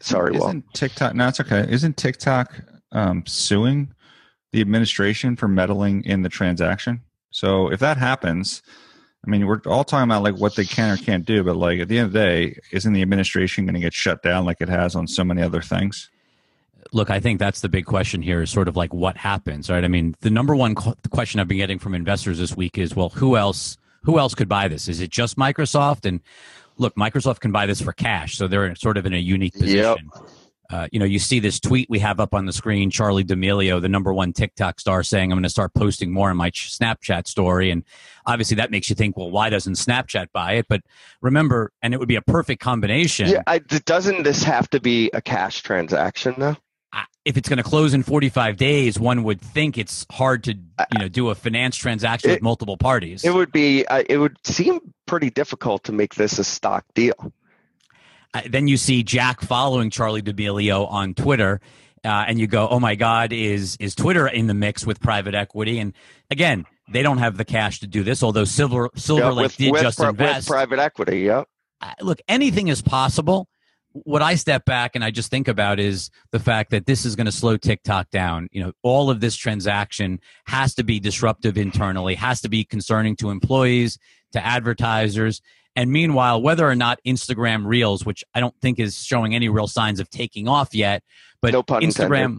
Sorry, 0.00 0.32
Will. 0.32 0.48
Isn't 0.48 0.74
TikTok? 0.74 1.14
No, 1.14 1.28
it's 1.28 1.40
okay. 1.40 1.66
Isn't 1.68 1.96
TikTok 1.96 2.60
um, 2.92 3.24
suing 3.26 3.92
the 4.52 4.60
administration 4.60 5.36
for 5.36 5.48
meddling 5.48 6.04
in 6.04 6.22
the 6.22 6.28
transaction? 6.28 7.02
So 7.30 7.70
if 7.70 7.80
that 7.80 7.96
happens, 7.96 8.62
I 9.26 9.30
mean, 9.30 9.46
we're 9.46 9.60
all 9.66 9.84
talking 9.84 10.04
about 10.04 10.22
like 10.22 10.36
what 10.36 10.56
they 10.56 10.64
can 10.64 10.90
or 10.90 10.96
can't 10.96 11.24
do, 11.24 11.42
but 11.42 11.56
like 11.56 11.80
at 11.80 11.88
the 11.88 11.98
end 11.98 12.06
of 12.06 12.12
the 12.12 12.18
day, 12.18 12.58
isn't 12.72 12.92
the 12.92 13.02
administration 13.02 13.66
going 13.66 13.74
to 13.74 13.80
get 13.80 13.92
shut 13.92 14.22
down 14.22 14.44
like 14.44 14.60
it 14.60 14.68
has 14.68 14.94
on 14.94 15.06
so 15.06 15.24
many 15.24 15.42
other 15.42 15.60
things? 15.60 16.08
Look, 16.92 17.10
I 17.10 17.20
think 17.20 17.38
that's 17.38 17.60
the 17.60 17.68
big 17.68 17.84
question 17.84 18.22
here 18.22 18.40
is 18.40 18.50
sort 18.50 18.68
of 18.68 18.76
like 18.76 18.94
what 18.94 19.16
happens, 19.16 19.68
right? 19.68 19.84
I 19.84 19.88
mean, 19.88 20.14
the 20.20 20.30
number 20.30 20.56
one 20.56 20.74
qu- 20.74 20.94
question 21.10 21.40
I've 21.40 21.48
been 21.48 21.58
getting 21.58 21.78
from 21.78 21.94
investors 21.94 22.38
this 22.38 22.56
week 22.56 22.78
is, 22.78 22.96
well, 22.96 23.10
who 23.10 23.36
else 23.36 23.76
who 24.04 24.18
else 24.18 24.34
could 24.34 24.48
buy 24.48 24.68
this? 24.68 24.88
Is 24.88 25.00
it 25.00 25.10
just 25.10 25.36
Microsoft? 25.36 26.06
And 26.06 26.20
look, 26.78 26.94
Microsoft 26.96 27.40
can 27.40 27.52
buy 27.52 27.66
this 27.66 27.80
for 27.80 27.92
cash, 27.92 28.36
so 28.36 28.48
they're 28.48 28.74
sort 28.74 28.96
of 28.96 29.06
in 29.06 29.12
a 29.14 29.18
unique 29.18 29.54
Yep. 29.54 29.96
position. 29.98 30.10
Uh, 30.70 30.86
you 30.92 30.98
know, 30.98 31.06
you 31.06 31.18
see 31.18 31.40
this 31.40 31.58
tweet 31.58 31.88
we 31.88 31.98
have 31.98 32.20
up 32.20 32.34
on 32.34 32.44
the 32.44 32.52
screen, 32.52 32.90
Charlie 32.90 33.24
D'Amelio, 33.24 33.80
the 33.80 33.88
number 33.88 34.12
one 34.12 34.34
TikTok 34.34 34.78
star, 34.78 35.02
saying, 35.02 35.32
I'm 35.32 35.36
going 35.38 35.42
to 35.44 35.48
start 35.48 35.72
posting 35.72 36.12
more 36.12 36.30
in 36.30 36.36
my 36.36 36.50
ch- 36.50 36.76
Snapchat 36.78 37.26
story. 37.26 37.70
And 37.70 37.84
obviously 38.26 38.56
that 38.56 38.70
makes 38.70 38.90
you 38.90 38.94
think, 38.94 39.16
well, 39.16 39.30
why 39.30 39.48
doesn't 39.48 39.74
Snapchat 39.74 40.26
buy 40.34 40.54
it? 40.54 40.66
But 40.68 40.82
remember, 41.22 41.72
and 41.80 41.94
it 41.94 41.96
would 42.00 42.08
be 42.08 42.16
a 42.16 42.22
perfect 42.22 42.60
combination. 42.60 43.28
Yeah, 43.30 43.42
I, 43.46 43.60
doesn't 43.60 44.24
this 44.24 44.42
have 44.42 44.68
to 44.70 44.80
be 44.80 45.10
a 45.14 45.22
cash 45.22 45.62
transaction 45.62 46.34
though? 46.36 46.56
If 47.24 47.36
it's 47.36 47.48
going 47.48 47.58
to 47.58 47.62
close 47.62 47.92
in 47.92 48.02
45 48.02 48.56
days, 48.56 48.98
one 48.98 49.22
would 49.24 49.40
think 49.42 49.76
it's 49.76 50.06
hard 50.10 50.44
to, 50.44 50.54
you 50.54 50.98
know, 50.98 51.08
do 51.08 51.28
a 51.28 51.34
finance 51.34 51.76
transaction 51.76 52.30
with 52.30 52.40
multiple 52.40 52.78
parties. 52.78 53.22
It 53.22 53.34
would 53.34 53.52
be. 53.52 53.86
Uh, 53.86 54.02
it 54.08 54.16
would 54.16 54.38
seem 54.44 54.80
pretty 55.06 55.28
difficult 55.28 55.84
to 55.84 55.92
make 55.92 56.14
this 56.14 56.38
a 56.38 56.44
stock 56.44 56.86
deal. 56.94 57.32
Uh, 58.32 58.42
then 58.48 58.66
you 58.66 58.78
see 58.78 59.02
Jack 59.02 59.42
following 59.42 59.90
Charlie 59.90 60.22
D'Amelio 60.22 60.90
on 60.90 61.12
Twitter, 61.12 61.60
uh, 62.02 62.24
and 62.26 62.38
you 62.40 62.46
go, 62.46 62.66
"Oh 62.68 62.80
my 62.80 62.94
God, 62.94 63.32
is 63.34 63.76
is 63.78 63.94
Twitter 63.94 64.26
in 64.26 64.46
the 64.46 64.54
mix 64.54 64.86
with 64.86 64.98
private 65.00 65.34
equity?" 65.34 65.78
And 65.80 65.92
again, 66.30 66.64
they 66.90 67.02
don't 67.02 67.18
have 67.18 67.36
the 67.36 67.44
cash 67.44 67.80
to 67.80 67.86
do 67.86 68.02
this. 68.02 68.22
Although 68.22 68.44
Silver 68.44 68.88
Silver 68.96 69.22
Yeah, 69.22 69.32
with, 69.32 69.56
did 69.56 69.72
with, 69.72 69.82
just 69.82 69.98
with 69.98 70.08
invest. 70.10 70.48
private 70.48 70.78
equity. 70.78 71.20
Yeah. 71.20 71.44
Uh, 71.82 71.92
look, 72.00 72.20
anything 72.26 72.68
is 72.68 72.80
possible. 72.80 73.48
What 74.04 74.22
I 74.22 74.34
step 74.34 74.64
back 74.64 74.94
and 74.94 75.04
I 75.04 75.10
just 75.10 75.30
think 75.30 75.48
about 75.48 75.78
is 75.80 76.10
the 76.32 76.38
fact 76.38 76.70
that 76.70 76.86
this 76.86 77.04
is 77.04 77.16
going 77.16 77.26
to 77.26 77.32
slow 77.32 77.56
TikTok 77.56 78.10
down. 78.10 78.48
You 78.52 78.64
know, 78.64 78.72
all 78.82 79.10
of 79.10 79.20
this 79.20 79.36
transaction 79.36 80.20
has 80.46 80.74
to 80.74 80.84
be 80.84 81.00
disruptive 81.00 81.56
internally, 81.56 82.14
has 82.14 82.40
to 82.42 82.48
be 82.48 82.64
concerning 82.64 83.16
to 83.16 83.30
employees, 83.30 83.98
to 84.32 84.44
advertisers. 84.44 85.40
And 85.76 85.92
meanwhile, 85.92 86.42
whether 86.42 86.68
or 86.68 86.74
not 86.74 86.98
Instagram 87.06 87.64
Reels, 87.66 88.04
which 88.04 88.24
I 88.34 88.40
don't 88.40 88.54
think 88.60 88.78
is 88.78 89.02
showing 89.02 89.34
any 89.34 89.48
real 89.48 89.68
signs 89.68 90.00
of 90.00 90.10
taking 90.10 90.48
off 90.48 90.74
yet, 90.74 91.02
but 91.40 91.52
No 91.52 91.62
Instagram, 91.62 92.38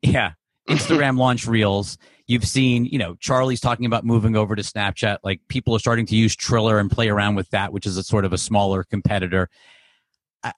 yeah, 0.00 0.32
Instagram 0.68 1.18
launch 1.18 1.46
Reels. 1.46 1.98
You've 2.26 2.46
seen, 2.46 2.86
you 2.86 2.98
know, 2.98 3.16
Charlie's 3.20 3.60
talking 3.60 3.84
about 3.84 4.04
moving 4.04 4.36
over 4.36 4.56
to 4.56 4.62
Snapchat. 4.62 5.18
Like 5.22 5.40
people 5.48 5.76
are 5.76 5.78
starting 5.78 6.06
to 6.06 6.16
use 6.16 6.34
Triller 6.34 6.78
and 6.78 6.90
play 6.90 7.08
around 7.08 7.34
with 7.34 7.50
that, 7.50 7.72
which 7.72 7.84
is 7.84 7.96
a 7.96 8.02
sort 8.02 8.24
of 8.24 8.32
a 8.32 8.38
smaller 8.38 8.84
competitor. 8.84 9.50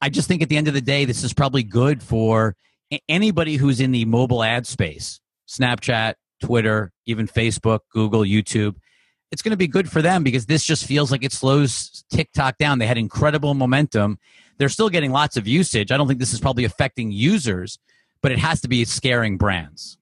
I, 0.00 0.08
just 0.08 0.28
think 0.28 0.42
at 0.42 0.48
the 0.48 0.56
end 0.56 0.68
of 0.68 0.74
the 0.74 0.80
day, 0.80 1.04
this 1.04 1.24
is 1.24 1.32
probably 1.32 1.62
good 1.62 2.02
for 2.02 2.56
anybody 3.08 3.56
who's 3.56 3.80
in 3.80 3.90
the 3.92 4.04
mobile 4.04 4.42
ad 4.42 4.66
space 4.66 5.20
Snapchat, 5.48 6.14
Twitter, 6.42 6.92
even 7.06 7.26
Facebook, 7.26 7.80
Google, 7.92 8.22
YouTube. 8.22 8.76
It's 9.30 9.42
going 9.42 9.50
to 9.50 9.56
be 9.56 9.66
good 9.66 9.90
for 9.90 10.00
them 10.00 10.22
because 10.22 10.46
this 10.46 10.64
just 10.64 10.86
feels 10.86 11.10
like 11.10 11.24
it 11.24 11.32
slows 11.32 12.04
TikTok 12.10 12.56
down. 12.58 12.78
They 12.78 12.86
had 12.86 12.98
incredible 12.98 13.54
momentum. 13.54 14.18
They're 14.58 14.68
still 14.68 14.88
getting 14.88 15.10
lots 15.10 15.36
of 15.36 15.48
usage. 15.48 15.90
I 15.90 15.96
don't 15.96 16.06
think 16.06 16.20
this 16.20 16.32
is 16.32 16.40
probably 16.40 16.64
affecting 16.64 17.10
users, 17.10 17.78
but 18.22 18.32
it 18.32 18.38
has 18.38 18.60
to 18.60 18.68
be 18.68 18.84
scaring 18.84 19.36
brands. 19.36 19.98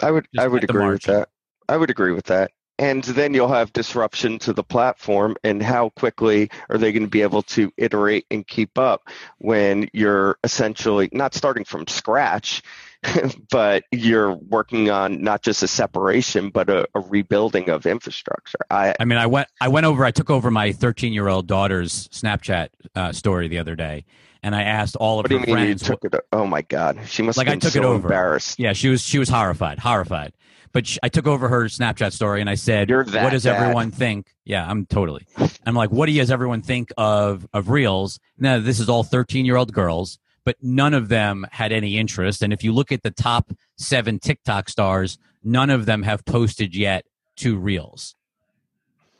I 0.00 0.10
would 0.10 0.26
Just 0.34 0.44
I 0.44 0.48
would 0.48 0.64
agree 0.64 0.88
with 0.88 1.02
that. 1.02 1.28
I 1.68 1.76
would 1.76 1.90
agree 1.90 2.12
with 2.12 2.26
that. 2.26 2.50
And 2.78 3.04
then 3.04 3.34
you'll 3.34 3.48
have 3.48 3.72
disruption 3.72 4.38
to 4.40 4.52
the 4.52 4.64
platform 4.64 5.36
and 5.44 5.62
how 5.62 5.90
quickly 5.90 6.50
are 6.68 6.76
they 6.76 6.90
going 6.92 7.04
to 7.04 7.08
be 7.08 7.22
able 7.22 7.42
to 7.42 7.72
iterate 7.76 8.26
and 8.32 8.44
keep 8.46 8.76
up 8.78 9.08
when 9.38 9.88
you're 9.92 10.38
essentially 10.42 11.08
not 11.12 11.34
starting 11.34 11.64
from 11.64 11.86
scratch, 11.86 12.62
but 13.50 13.84
you're 13.92 14.32
working 14.32 14.90
on 14.90 15.22
not 15.22 15.42
just 15.42 15.62
a 15.62 15.68
separation 15.68 16.50
but 16.50 16.68
a, 16.68 16.88
a 16.96 17.00
rebuilding 17.00 17.68
of 17.70 17.86
infrastructure. 17.86 18.58
I 18.70 18.94
I 18.98 19.04
mean, 19.04 19.18
I 19.18 19.26
went, 19.26 19.46
I 19.60 19.68
went 19.68 19.86
over, 19.86 20.04
I 20.04 20.10
took 20.10 20.30
over 20.30 20.50
my 20.50 20.72
13 20.72 21.12
year 21.12 21.28
old 21.28 21.46
daughter's 21.46 22.08
Snapchat 22.08 22.68
uh, 22.96 23.12
story 23.12 23.46
the 23.46 23.58
other 23.58 23.76
day, 23.76 24.04
and 24.42 24.54
I 24.56 24.62
asked 24.62 24.96
all 24.96 25.20
of 25.20 25.24
what 25.24 25.28
do 25.30 25.36
her 25.38 25.40
you 25.42 25.54
mean 25.54 25.58
you 25.68 25.74
friends. 25.76 25.82
took 25.82 26.04
it? 26.04 26.14
Oh 26.32 26.46
my 26.46 26.62
God, 26.62 26.98
she 27.06 27.22
must 27.22 27.38
Like, 27.38 27.46
have 27.46 27.56
I 27.56 27.58
took 27.60 27.72
so 27.72 27.82
it 27.82 27.84
over. 27.84 28.08
embarrassed. 28.08 28.58
Yeah, 28.58 28.72
she 28.72 28.88
was 28.88 29.02
she 29.02 29.18
was 29.20 29.28
horrified, 29.28 29.78
horrified. 29.78 30.32
But 30.74 30.88
sh 30.88 30.98
I 31.02 31.08
took 31.08 31.26
over 31.26 31.48
her 31.48 31.64
Snapchat 31.64 32.12
story 32.12 32.40
and 32.40 32.50
I 32.50 32.56
said, 32.56 32.90
"What 32.90 33.30
does 33.30 33.44
dad. 33.44 33.56
everyone 33.56 33.92
think?" 33.92 34.34
Yeah, 34.44 34.68
I'm 34.68 34.84
totally. 34.84 35.24
I'm 35.64 35.74
like, 35.74 35.90
"What 35.90 36.06
does 36.06 36.30
everyone 36.30 36.60
think 36.60 36.92
of 36.98 37.46
of 37.54 37.70
Reels?" 37.70 38.18
Now, 38.36 38.58
this 38.58 38.80
is 38.80 38.88
all 38.88 39.04
13 39.04 39.46
year 39.46 39.56
old 39.56 39.72
girls, 39.72 40.18
but 40.44 40.56
none 40.60 40.92
of 40.92 41.08
them 41.08 41.46
had 41.52 41.70
any 41.70 41.96
interest. 41.96 42.42
And 42.42 42.52
if 42.52 42.64
you 42.64 42.72
look 42.72 42.90
at 42.90 43.04
the 43.04 43.12
top 43.12 43.52
seven 43.76 44.18
TikTok 44.18 44.68
stars, 44.68 45.16
none 45.44 45.70
of 45.70 45.86
them 45.86 46.02
have 46.02 46.24
posted 46.24 46.74
yet 46.74 47.06
to 47.36 47.56
Reels. 47.56 48.16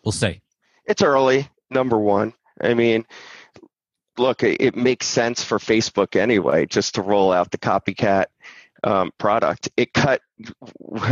We'll 0.04 0.12
see. 0.12 0.42
It's 0.86 1.02
early, 1.02 1.48
number 1.70 1.96
one. 1.96 2.34
I 2.60 2.74
mean, 2.74 3.06
look, 4.18 4.42
it 4.42 4.74
makes 4.74 5.06
sense 5.06 5.44
for 5.44 5.58
Facebook 5.58 6.16
anyway, 6.16 6.66
just 6.66 6.96
to 6.96 7.02
roll 7.02 7.32
out 7.32 7.52
the 7.52 7.58
copycat 7.58 8.26
um, 8.84 9.10
product. 9.18 9.68
It 9.76 9.92
cut, 9.92 10.20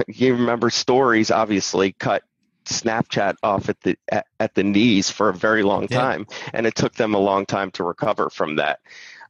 you 0.09 0.33
remember 0.35 0.71
stories, 0.71 1.31
obviously, 1.31 1.93
cut 1.93 2.23
Snapchat 2.67 3.35
off 3.43 3.69
at 3.69 3.81
the 3.81 3.97
at, 4.11 4.27
at 4.39 4.55
the 4.55 4.63
knees 4.63 5.11
for 5.11 5.29
a 5.31 5.35
very 5.35 5.63
long 5.65 5.89
Yeah. 5.91 6.01
time, 6.01 6.27
and 6.53 6.67
it 6.67 6.75
took 6.77 6.95
them 6.95 7.15
a 7.15 7.19
long 7.19 7.45
time 7.47 7.71
to 7.73 7.85
recover 7.85 8.31
from 8.31 8.57
that. 8.57 8.79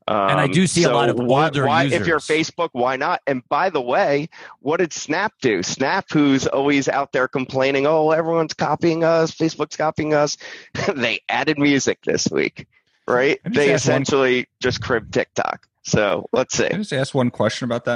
Um, 0.08 0.16
And 0.30 0.40
I 0.40 0.48
do 0.48 0.66
see 0.66 0.82
a 0.82 0.90
lot 0.92 1.08
of 1.08 1.16
why, 1.16 1.44
older 1.44 1.64
why, 1.66 1.84
If 1.84 2.06
you're. 2.08 2.18
Facebook, 2.18 2.70
why 2.72 2.96
not? 2.96 3.22
And 3.26 3.48
by 3.48 3.70
the 3.70 3.80
way, 3.80 4.28
what 4.58 4.78
did 4.78 4.92
Snap 4.92 5.32
do? 5.40 5.62
Snap, 5.62 6.06
who's 6.10 6.46
always 6.48 6.88
out 6.88 7.12
there 7.12 7.28
complaining, 7.28 7.86
oh, 7.86 8.10
everyone's 8.10 8.52
copying 8.52 9.04
us, 9.04 9.30
Facebook's 9.30 9.76
copying 9.76 10.12
us, 10.12 10.36
they 10.96 11.20
added 11.28 11.56
music 11.58 12.00
this 12.04 12.26
week. 12.30 12.66
right? 13.06 13.38
They 13.44 13.72
asked 13.72 13.86
one- 13.88 14.02
essentially 14.02 14.48
just 14.60 14.82
cribbed 14.82 15.14
TikTok. 15.14 15.68
So 15.82 16.26
let's 16.32 16.56
see. 16.56 16.68
Can 16.68 16.76
I 16.76 16.78
just 16.78 16.92
ask 16.92 17.14
one 17.14 17.30
question 17.30 17.64
about 17.64 17.84
that? 17.86 17.94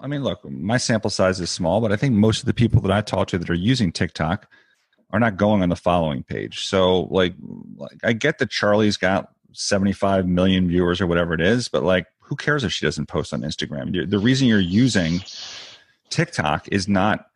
I 0.00 0.06
mean, 0.06 0.22
look, 0.24 0.48
my 0.50 0.78
sample 0.78 1.10
size 1.10 1.38
is 1.38 1.50
small, 1.50 1.80
but 1.80 1.92
I 1.92 1.96
think 1.96 2.14
most 2.14 2.40
of 2.40 2.46
the 2.46 2.54
people 2.54 2.80
that 2.82 2.90
I 2.90 3.02
talk 3.02 3.28
to 3.28 3.38
that 3.38 3.50
are 3.50 3.54
using 3.54 3.92
TikTok 3.92 4.50
are 5.10 5.20
not 5.20 5.36
going 5.36 5.62
on 5.62 5.68
the 5.68 5.76
following 5.76 6.22
page. 6.22 6.66
So, 6.66 7.02
like, 7.10 7.34
like 7.76 7.98
I 8.02 8.14
get 8.14 8.38
that 8.38 8.50
Charlie's 8.50 8.96
got 8.96 9.30
75 9.52 10.26
million 10.26 10.68
viewers 10.68 11.00
or 11.00 11.06
whatever 11.06 11.34
it 11.34 11.40
is, 11.40 11.68
but 11.68 11.82
like, 11.82 12.06
who 12.20 12.36
cares 12.36 12.64
if 12.64 12.72
she 12.72 12.84
doesn't 12.84 13.06
post 13.06 13.32
on 13.32 13.42
Instagram? 13.42 14.10
The 14.10 14.18
reason 14.18 14.48
you're 14.48 14.58
using 14.58 15.20
TikTok 16.10 16.68
is 16.68 16.88
not 16.88 17.26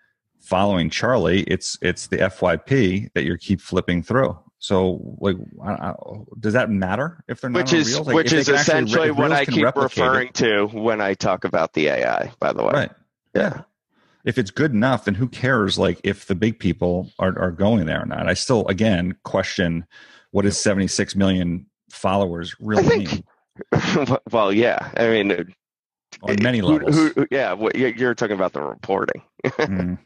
following 0.41 0.91
Charlie; 0.91 1.43
it's 1.43 1.79
it's 1.81 2.09
the 2.09 2.17
FYP 2.17 3.13
that 3.15 3.25
you 3.25 3.37
keep 3.37 3.61
flipping 3.61 4.03
through. 4.03 4.37
So, 4.63 5.17
like, 5.21 5.37
I, 5.65 5.71
I, 5.73 5.95
does 6.39 6.53
that 6.53 6.69
matter 6.71 7.25
if 7.29 7.41
they're 7.41 7.49
not 7.51 7.61
Which 7.61 7.73
is? 7.73 7.99
Like, 7.99 8.15
which 8.15 8.33
is 8.33 8.47
actually 8.49 8.55
re- 8.55 8.61
essentially 8.61 9.11
what 9.11 9.33
I 9.33 9.45
keep 9.47 9.65
replicate 9.65 9.97
it- 9.99 10.01
referring 10.03 10.33
to 10.35 10.67
when 10.67 11.01
I 11.01 11.15
talk 11.15 11.45
about 11.45 11.73
the 11.73 11.89
AI. 11.89 12.31
By 12.39 12.53
the 12.53 12.63
way, 12.63 12.73
Right. 12.73 12.91
Yeah. 13.35 13.63
If 14.23 14.37
it's 14.37 14.51
good 14.51 14.73
enough, 14.73 15.07
then 15.07 15.15
who 15.15 15.29
cares? 15.29 15.79
Like 15.79 15.99
if 16.05 16.27
the 16.27 16.35
big 16.35 16.59
people 16.59 17.11
are, 17.19 17.37
are 17.39 17.51
going 17.51 17.87
there 17.87 18.03
or 18.03 18.07
not. 18.07 18.29
I 18.29 18.35
still, 18.35 18.67
again, 18.69 19.17
question 19.25 19.87
what 20.31 20.45
is 20.45 20.61
seventy 20.61 20.89
six 20.89 21.17
million 21.17 21.65
followers 21.91 22.55
really 22.61 22.85
I 22.85 22.89
think- 23.07 23.11
mean 23.99 24.17
well, 24.31 24.53
yeah. 24.53 24.91
I 24.97 25.09
mean, 25.09 25.55
on 26.23 26.37
many 26.43 26.59
who- 26.59 26.67
levels. 26.67 26.97
who- 27.15 27.27
yeah, 27.31 27.55
you're 27.75 27.89
you're 27.95 28.15
talking 28.15 28.37
about 28.37 28.53
the 28.53 28.61
reporting. 28.63 29.23
Mm. 29.59 29.99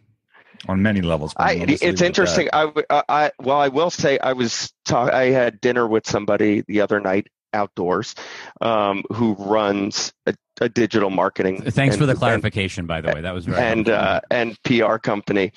On 0.69 0.83
many 0.83 1.01
levels. 1.01 1.33
I, 1.37 1.45
Brian. 1.45 1.61
I'll 1.61 1.67
just 1.67 1.83
leave 1.83 1.93
it's 1.93 2.01
it 2.01 2.05
at 2.05 2.07
interesting. 2.09 2.49
I, 2.53 2.63
w- 2.65 2.87
I- 2.91 3.03
I- 3.09 3.33
well, 3.41 3.59
I 3.61 3.69
will 3.69 3.91
say 3.91 4.19
I 4.19 4.33
was 4.33 4.73
talk, 4.85 5.13
I 5.13 5.27
had 5.27 5.61
dinner 5.61 5.87
with 5.87 6.07
somebody 6.07 6.63
the 6.67 6.81
other 6.81 7.01
night 7.01 7.29
outdoors, 7.53 8.15
um, 8.61 9.05
who 9.13 9.35
runs 9.35 10.13
a, 10.27 10.35
a 10.61 10.69
digital 10.69 11.11
marketing. 11.11 11.63
Thanks 11.63 11.95
and- 11.95 12.01
for 12.01 12.07
the 12.07 12.13
and- 12.13 12.19
clarification, 12.19 12.87
by 12.87 13.01
the 13.01 13.13
way. 13.13 13.21
That 13.21 13.35
was 13.35 13.45
very 13.47 13.61
and 13.63 13.89
uh, 13.89 14.21
and 14.31 14.57
PR 14.65 14.97
company. 14.97 15.53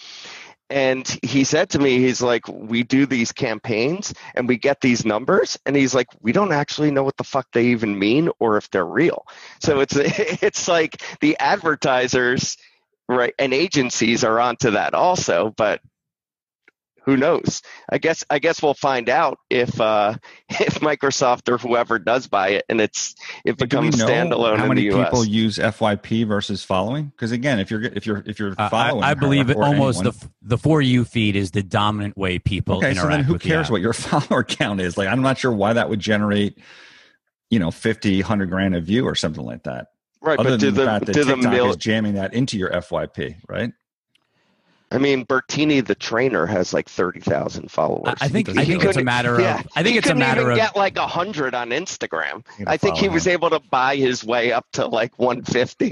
And 0.69 1.07
he 1.23 1.45
said 1.45 1.69
to 1.69 1.79
me, 1.79 1.99
he's 1.99 2.21
like, 2.21 2.45
we 2.49 2.83
do 2.83 3.05
these 3.05 3.31
campaigns 3.31 4.13
and 4.35 4.49
we 4.49 4.57
get 4.57 4.81
these 4.81 5.05
numbers, 5.05 5.57
and 5.65 5.77
he's 5.77 5.95
like, 5.95 6.07
we 6.19 6.33
don't 6.33 6.51
actually 6.51 6.91
know 6.91 7.03
what 7.03 7.15
the 7.15 7.23
fuck 7.23 7.47
they 7.53 7.67
even 7.67 7.97
mean 7.97 8.29
or 8.39 8.57
if 8.57 8.69
they're 8.69 8.85
real. 8.85 9.25
So 9.61 9.79
it's 9.79 9.95
it's 9.95 10.67
like 10.67 11.01
the 11.21 11.37
advertisers, 11.39 12.57
right, 13.07 13.33
and 13.39 13.53
agencies 13.53 14.23
are 14.23 14.39
onto 14.39 14.71
that 14.71 14.93
also, 14.93 15.53
but 15.55 15.81
who 17.05 17.15
knows? 17.15 17.61
I 17.89 17.99
guess 17.99 18.25
I 18.29 18.39
guess 18.39 18.61
we'll 18.61 18.73
find 18.73 19.07
out 19.07 19.37
if 19.49 19.79
uh, 19.79 20.15
if 20.49 20.81
Microsoft 20.81 21.47
or 21.49 21.57
whoever 21.57 21.99
does 21.99 22.27
buy 22.27 22.49
it, 22.49 22.65
and 22.67 22.81
it's 22.81 23.15
it 23.45 23.57
But 23.57 23.69
do 23.69 23.79
we 23.79 23.85
becomes 23.91 23.97
know 23.99 24.07
standalone 24.07 24.57
how 24.57 24.63
in 24.63 24.69
many 24.69 24.89
the 24.89 24.97
US. 24.99 25.05
people 25.05 25.23
use 25.23 25.57
FYP 25.57 26.27
versus 26.27 26.65
following? 26.65 27.05
Because 27.05 27.31
again, 27.31 27.59
if 27.59 27.71
you're 27.71 27.81
if 27.83 28.05
you're 28.05 28.23
if 28.25 28.39
you're 28.39 28.51
Uh, 28.51 28.55
I- 28.65 28.69
following, 28.69 29.03
I, 29.05 29.13
believe 29.13 29.49
it 29.49 29.55
almost 29.55 29.99
anyone- 30.01 30.15
the 30.19 30.29
the 30.41 30.57
for 30.57 30.81
you 30.81 31.05
feed 31.05 31.37
is 31.37 31.51
the 31.51 31.63
dominant 31.63 32.17
way 32.17 32.39
people 32.39 32.77
okay. 32.79 32.91
interact 32.91 33.03
So 33.05 33.09
then, 33.09 33.23
who 33.23 33.33
with 33.33 33.41
the 33.41 33.47
cares 33.49 33.71
what 33.71 33.79
your 33.81 33.93
follower 33.93 34.43
count 34.43 34.81
is? 34.81 34.97
Like, 34.97 35.07
I'm 35.07 35.21
not 35.21 35.37
sure 35.37 35.53
why 35.53 35.71
that 35.71 35.87
would 35.89 36.01
generate, 36.01 36.57
you 37.49 37.59
know, 37.59 37.71
50, 37.71 38.17
100 38.21 38.49
grand 38.49 38.75
a 38.75 38.81
view 38.81 39.05
or 39.07 39.15
something 39.15 39.45
like 39.45 39.63
that. 39.63 39.87
Right? 40.21 40.39
Other 40.39 40.51
But 40.51 40.59
do 40.59 40.71
the, 40.71 40.81
the 40.81 40.85
fact 40.85 41.05
that 41.07 41.13
do 41.13 41.23
the 41.23 41.37
mil- 41.37 41.69
is 41.71 41.75
jamming 41.77 42.13
that 42.15 42.33
into 42.33 42.57
your 42.57 42.69
FYP, 42.71 43.35
right? 43.47 43.71
I 44.89 44.99
mean, 44.99 45.25
Bertini, 45.25 45.85
the 45.85 45.95
trainer, 45.95 46.45
has 46.45 46.73
like 46.73 46.87
thirty 46.87 47.19
thousand 47.19 47.69
followers. 47.69 48.15
I, 48.21 48.25
I 48.25 48.27
think 48.29 48.47
He 48.47 48.57
I 48.57 48.63
think 48.63 48.75
it's 48.75 48.83
a 48.83 48.87
couldn't- 48.87 49.05
matter 49.05 49.39
yeah, 49.41 49.59
of 49.59 49.67
I 49.75 49.83
think 49.83 49.93
he 49.93 49.97
it's 49.97 50.09
a 50.09 50.15
matter 50.15 50.39
even 50.41 50.51
of 50.53 50.57
get 50.57 50.75
like 50.77 50.97
hundred 50.97 51.53
on 51.53 51.71
Instagram. 51.71 52.45
I 52.65 52.77
think 52.77 52.95
he 52.95 53.01
follow 53.07 53.13
was 53.15 53.27
him. 53.27 53.33
able 53.33 53.49
to 53.49 53.59
buy 53.69 53.97
his 53.97 54.23
way 54.23 54.53
up 54.53 54.65
to 54.73 54.87
like 54.87 55.11
one 55.19 55.43
fifty. 55.43 55.91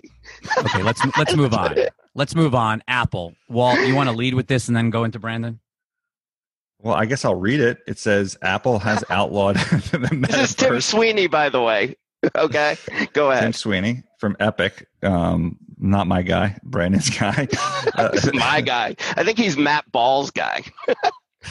okay. 0.58 0.82
Let's 0.82 1.02
let's 1.18 1.36
move 1.36 1.54
on. 1.54 1.76
Let's 2.18 2.34
move 2.34 2.56
on. 2.56 2.82
Apple. 2.88 3.36
Walt, 3.50 3.78
you 3.82 3.94
want 3.94 4.08
to 4.08 4.16
lead 4.16 4.36
with 4.36 4.48
this 4.48 4.70
and 4.70 4.78
then 4.78 4.90
go 4.90 5.04
into 5.04 5.20
Brandon? 5.20 5.60
Well, 6.80 6.96
I 6.96 7.04
guess 7.04 7.26
I'll 7.26 7.36
read 7.36 7.60
it. 7.60 7.80
It 7.88 8.00
says 8.00 8.38
Apple 8.42 8.80
has 8.80 9.04
outlawed 9.10 9.56
the 9.92 10.26
This 10.30 10.38
is 10.52 10.56
Tim. 10.56 10.80
Sweeney, 10.80 11.28
by 11.28 11.50
the 11.50 11.62
way. 11.62 11.98
Okay, 12.36 12.78
go 13.14 13.30
Tim 13.32 13.38
ahead. 13.38 13.56
Sweeney 13.56 14.04
from 14.20 14.36
Epic. 14.40 14.88
Um, 15.04 15.58
not 15.78 16.08
my 16.08 16.22
guy, 16.22 16.58
Brandon's 16.64 17.10
guy. 17.10 17.48
My 18.34 18.62
guy. 18.62 18.96
I 19.16 19.24
think 19.24 19.38
he's 19.38 19.58
Matt 19.58 19.92
Ball's 19.92 20.32
guy. 20.32 20.64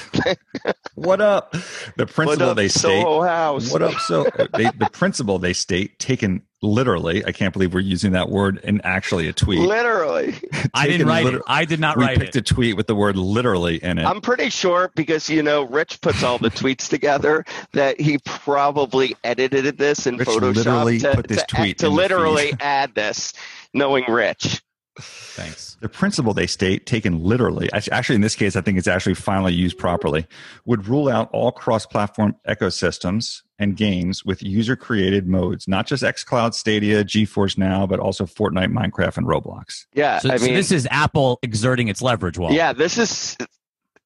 what 0.95 1.21
up? 1.21 1.53
The 1.53 1.61
What 1.99 2.11
principle 2.11 2.51
up, 2.51 2.57
they 2.57 2.69
state. 2.69 3.03
Soho 3.03 3.23
House? 3.23 3.73
What 3.73 3.83
up? 3.83 3.95
So 4.01 4.25
they, 4.55 4.65
the 4.65 4.89
principle 4.93 5.39
they 5.39 5.53
state, 5.53 5.99
taken 5.99 6.43
literally. 6.63 7.25
I 7.25 7.33
can't 7.33 7.53
believe 7.53 7.75
we're 7.75 7.81
using 7.81 8.13
that 8.13 8.31
word 8.31 8.59
in 8.65 8.81
actually 8.83 9.29
a 9.29 9.33
tweet. 9.33 9.61
Literally, 9.61 10.35
I 10.75 10.87
didn't 10.87 11.07
write 11.07 11.25
liter- 11.25 11.39
it. 11.39 11.45
I 11.47 11.65
did 11.65 11.81
not 11.81 11.97
we 11.97 12.05
write 12.05 12.19
picked 12.19 12.37
it. 12.37 12.51
a 12.51 12.55
tweet 12.55 12.77
with 12.77 12.87
the 12.87 12.95
word 12.95 13.17
literally 13.17 13.83
in 13.83 13.99
it. 13.99 14.05
I'm 14.05 14.21
pretty 14.21 14.51
sure 14.51 14.91
because 14.95 15.29
you 15.29 15.43
know 15.43 15.65
Rich 15.65 16.01
puts 16.01 16.23
all 16.23 16.39
the 16.39 16.51
tweets 16.51 16.89
together 16.89 17.45
that 17.73 18.01
he 18.01 18.19
probably 18.25 19.17
edited 19.23 19.79
this 19.79 20.07
in 20.07 20.17
Rich 20.17 20.29
Photoshop 20.29 20.55
literally 20.55 20.99
to, 21.01 21.15
put 21.15 21.29
this 21.29 21.45
to, 21.45 21.57
tweet 21.57 21.79
to 21.79 21.89
literally 21.89 22.53
add 22.61 22.95
this, 22.95 23.33
knowing 23.73 24.05
Rich. 24.09 24.63
Thanks. 24.97 25.77
the 25.81 25.89
principle 25.89 26.35
they 26.35 26.47
state, 26.47 26.87
taken 26.87 27.23
literally, 27.25 27.69
actually 27.73 28.15
in 28.15 28.21
this 28.21 28.37
case, 28.37 28.55
I 28.55 28.61
think 28.61 28.79
it's 28.79 28.87
actually 28.87 29.15
finally 29.15 29.53
used 29.53 29.77
properly, 29.77 30.27
would 30.67 30.87
rule 30.87 31.09
out 31.09 31.29
all 31.33 31.51
cross-platform 31.51 32.37
ecosystems 32.49 33.43
and 33.59 33.77
games 33.77 34.25
with 34.25 34.43
user-created 34.43 35.27
modes, 35.27 35.67
not 35.67 35.87
just 35.87 36.03
XCloud, 36.05 36.55
Stadia, 36.55 37.05
GeForce 37.05 37.59
Now, 37.59 37.87
but 37.87 37.99
also 37.99 38.25
Fortnite, 38.25 38.73
Minecraft, 38.73 39.17
and 39.19 39.27
Roblox. 39.27 39.87
Yeah, 39.95 40.19
So, 40.21 40.31
I 40.31 40.37
so 40.37 40.45
mean, 40.47 40.55
this 40.55 40.71
is 40.71 40.87
Apple 40.91 41.39
exerting 41.43 41.89
its 41.89 42.01
leverage. 42.01 42.39
Walt. 42.39 42.53
yeah, 42.53 42.73
this 42.73 42.97
is. 42.99 43.37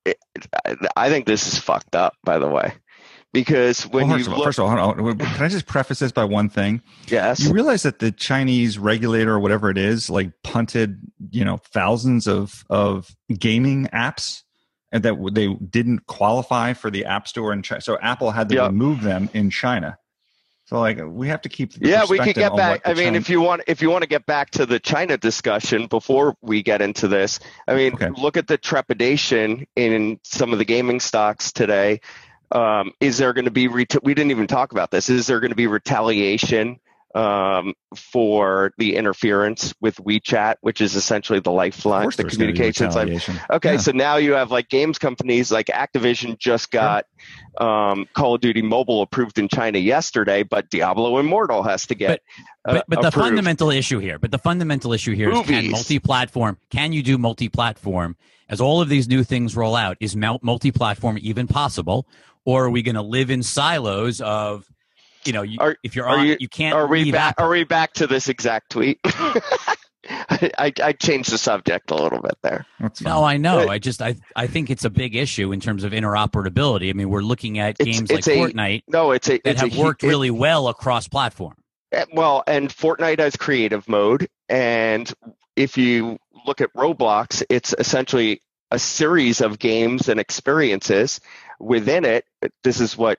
I- 0.07 0.15
I 0.97 1.09
think 1.11 1.27
this 1.27 1.47
is 1.53 1.59
fucked 1.59 1.95
up. 1.95 2.15
By 2.25 2.39
the 2.39 2.49
way, 2.49 2.73
because 3.33 3.83
when 3.87 4.09
Well, 4.09 4.19
you 4.19 4.25
first, 4.25 4.29
of 4.29 4.35
all, 4.39 4.45
first 4.45 4.59
of 4.59 4.65
all, 4.65 4.71
hold 4.95 5.01
on. 5.09 5.19
can 5.19 5.45
I 5.45 5.49
just 5.49 5.67
preface 5.67 5.99
this 5.99 6.13
by 6.13 6.25
one 6.25 6.49
thing? 6.49 6.83
yes, 7.09 7.41
You 7.41 7.53
realize 7.53 7.83
that 7.83 7.99
the 7.99 8.11
Chinese 8.11 8.79
regulator 8.79 9.35
or 9.35 9.41
whatever 9.41 9.71
it 9.71 9.79
is, 9.79 10.09
like 10.09 10.31
punted, 10.43 11.01
you 11.31 11.45
know, 11.45 11.59
thousands 11.59 12.27
of 12.27 12.65
of 12.71 13.15
gaming 13.39 13.87
apps, 13.93 14.43
and 14.93 15.03
that 15.03 15.15
they 15.33 15.49
didn't 15.55 16.07
qualify 16.07 16.73
for 16.73 16.91
the 16.91 17.05
App 17.05 17.29
Store 17.29 17.53
in 17.53 17.63
China. 17.63 17.81
So 17.83 17.99
Apple 18.01 18.31
had 18.31 18.49
to 18.49 18.55
Yep. 18.57 18.69
remove 18.71 19.03
them 19.03 19.29
in 19.35 19.51
China. 19.51 19.99
So 20.65 20.79
like 20.81 20.99
we 21.03 21.29
have 21.29 21.41
to 21.43 21.49
keep. 21.49 21.73
The 21.73 21.89
yeah, 21.89 22.05
we 22.09 22.19
could 22.19 22.35
get 22.35 22.55
back. 22.55 22.83
I 22.85 22.93
mean, 22.93 23.05
China- 23.05 23.17
if 23.19 23.31
you 23.31 23.41
want, 23.41 23.63
if 23.67 23.81
you 23.81 23.89
want 23.91 24.03
to 24.03 24.09
get 24.09 24.27
back 24.27 24.51
to 24.51 24.67
the 24.67 24.79
China 24.79 25.17
discussion 25.17 25.87
before 25.87 26.35
we 26.43 26.63
get 26.63 26.83
into 26.83 27.09
this, 27.09 27.41
I 27.67 27.75
mean, 27.75 27.95
Okay. 27.95 28.09
look 28.21 28.37
at 28.37 28.49
the 28.49 28.59
trepidation 28.59 29.67
in 29.77 30.21
some 30.25 30.53
of 30.53 30.59
the 30.59 30.67
gaming 30.67 31.01
stocks 31.01 31.53
today. 31.53 32.01
Um, 32.53 32.93
is 33.01 33.19
there 33.19 33.33
going 33.33 33.45
to 33.47 33.51
be? 33.51 33.69
Reta- 33.69 34.03
we 34.03 34.15
didn't 34.15 34.31
even 34.31 34.47
talk 34.47 34.73
about 34.73 34.91
this. 34.91 35.11
Is 35.11 35.27
there 35.27 35.41
going 35.41 35.51
to 35.51 35.57
be 35.57 35.67
retaliation 35.67 36.79
um, 37.15 37.75
for 37.97 38.73
the 38.79 38.97
interference 38.97 39.75
with 39.81 39.97
WeChat, 39.97 40.57
which 40.61 40.81
is 40.81 40.95
essentially 40.95 41.41
the 41.41 41.51
lifeline, 41.51 42.09
the 42.17 42.25
communications 42.25 42.95
line? 42.95 43.21
Okay, 43.51 43.73
Yeah. 43.73 43.79
so 43.79 43.93
now 43.93 44.17
you 44.17 44.33
have 44.33 44.51
like 44.51 44.69
games 44.69 44.99
companies 44.99 45.51
like 45.51 45.67
Activision 45.67 46.39
just 46.39 46.71
got 46.71 47.07
um, 47.59 48.07
Call 48.15 48.35
of 48.35 48.41
Duty 48.41 48.63
Mobile 48.63 49.03
approved 49.03 49.39
in 49.39 49.49
China 49.49 49.79
yesterday, 49.79 50.43
but 50.43 50.71
Diablo 50.71 51.19
Immortal 51.19 51.63
has 51.63 51.87
to 51.87 51.95
get. 51.95 52.21
uh, 52.67 52.75
But, 52.75 52.85
but 52.89 53.03
the 53.03 53.09
approved. 53.09 53.27
fundamental 53.29 53.71
issue 53.71 53.99
here, 53.99 54.19
but 54.19 54.31
the 54.31 54.39
fundamental 54.39 54.93
issue 54.93 55.15
here 55.15 55.31
is 55.31 55.47
can 55.47 55.71
multi-platform? 55.71 56.59
Can 56.71 56.93
you 56.93 57.03
do 57.03 57.19
multi-platform? 57.19 58.17
As 58.51 58.61
all 58.63 58.81
of 58.81 58.89
these 58.89 59.09
new 59.09 59.25
things 59.25 59.55
roll 59.57 59.77
out, 59.77 59.97
is 60.01 60.17
multi-platform 60.17 61.19
even 61.21 61.47
possible, 61.47 62.07
or 62.49 62.65
are 62.65 62.71
we 62.71 62.81
going 62.81 62.95
to 62.95 63.03
live 63.03 63.31
in 63.31 63.43
silos 63.43 64.23
of, 64.23 64.65
you 65.27 65.35
know, 65.35 65.43
you, 65.43 65.59
Are- 65.61 65.77
if 65.83 65.95
you're 65.95 66.07
are 66.09 66.19
on, 66.21 66.27
you- 66.27 66.39
you, 66.41 66.49
can't. 66.49 66.75
Are 66.75 66.87
we 66.87 67.13
back? 67.13 67.33
Apple. 67.33 67.45
Are 67.45 67.51
we 67.51 67.65
back 67.65 67.93
to 67.95 68.07
this 68.07 68.31
exact 68.31 68.71
tweet? 68.71 68.99
I, 69.05 70.51
I, 70.59 70.73
I 70.83 70.93
changed 70.93 71.31
the 71.31 71.37
subject 71.37 71.91
a 71.91 71.95
little 71.95 72.23
bit 72.23 72.39
there. 72.43 72.65
No, 73.03 73.23
I 73.23 73.37
know. 73.37 73.59
But- 73.67 73.69
I 73.69 73.79
just 73.79 74.01
I 74.01 74.15
I 74.35 74.47
think 74.47 74.71
it's 74.71 74.87
a 74.87 74.91
big 74.91 75.15
issue 75.15 75.53
in 75.53 75.61
terms 75.61 75.85
of 75.85 75.93
interoperability. 75.93 76.89
I 76.89 76.95
mean, 76.95 77.11
we're 77.11 77.21
looking 77.21 77.59
at 77.59 77.77
It's- 77.81 77.99
games 77.99 78.11
it's 78.11 78.27
like 78.27 78.37
a- 78.37 78.41
Fortnite 78.41 78.83
No, 78.89 79.11
it's 79.11 79.29
a 79.29 79.33
that 79.33 79.43
it's 79.45 79.61
have 79.61 79.77
a 79.77 79.79
worked 79.83 80.03
it- 80.05 80.09
really 80.09 80.31
well 80.31 80.69
across 80.69 81.07
platform. 81.07 81.55
Uh, 81.95 82.07
well, 82.15 82.43
and 82.47 82.71
Fortnite 82.71 83.19
has 83.19 83.37
creative 83.37 83.87
mode, 83.89 84.27
and 84.49 85.13
if 85.57 85.77
you 85.77 86.19
look 86.47 86.63
at 86.63 86.73
Roblox, 86.75 87.43
it's 87.51 87.75
essentially 87.79 88.41
a 88.71 88.79
series 88.79 89.41
of 89.43 89.59
games 89.59 90.09
and 90.09 90.21
experiences 90.21 91.21
within 91.61 92.05
it. 92.05 92.25
This 92.65 92.81
is 92.81 92.97
what 92.97 93.19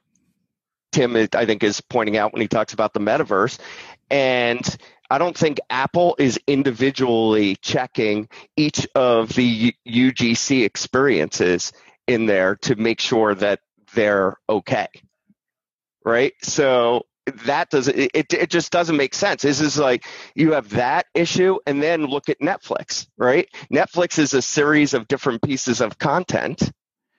Tim, 0.92 1.16
I 1.16 1.46
think, 1.46 1.64
is 1.64 1.82
pointing 1.82 2.18
out 2.18 2.34
when 2.34 2.42
he 2.42 2.48
talks 2.48 2.74
about 2.74 2.94
the 2.94 3.00
metaverse, 3.00 3.60
and 4.10 4.78
I 5.12 5.18
don't 5.20 5.38
think 5.38 5.60
Apple 5.70 6.16
is 6.20 6.40
individually 6.48 7.56
checking 7.58 8.30
each 8.58 8.88
of 8.96 9.30
the 9.34 9.76
UGC 9.88 10.64
experiences 10.66 11.74
in 12.08 12.26
there 12.28 12.58
to 12.64 12.76
make 12.76 13.00
sure 13.00 13.36
that 13.36 13.60
they're 13.96 14.36
okay. 14.50 14.88
right? 16.06 16.34
So 16.42 17.06
that 17.46 17.70
does 17.70 17.88
it, 17.88 18.12
it 18.14 18.34
it 18.34 18.50
just 18.50 18.72
doesn't 18.72 18.98
make 18.98 19.14
sense. 19.14 19.44
This 19.44 19.62
is 19.62 19.78
like 19.78 20.06
you 20.36 20.54
have 20.54 20.70
that 20.72 21.06
issue 21.14 21.60
and 21.68 21.82
then 21.84 22.06
look 22.06 22.30
at 22.30 22.40
Netflix, 22.40 23.08
right? 23.18 23.48
Netflix 23.72 24.20
is 24.20 24.34
a 24.34 24.42
series 24.42 24.94
of 24.94 25.08
different 25.08 25.42
pieces 25.44 25.82
of 25.82 25.98
content, 26.00 26.72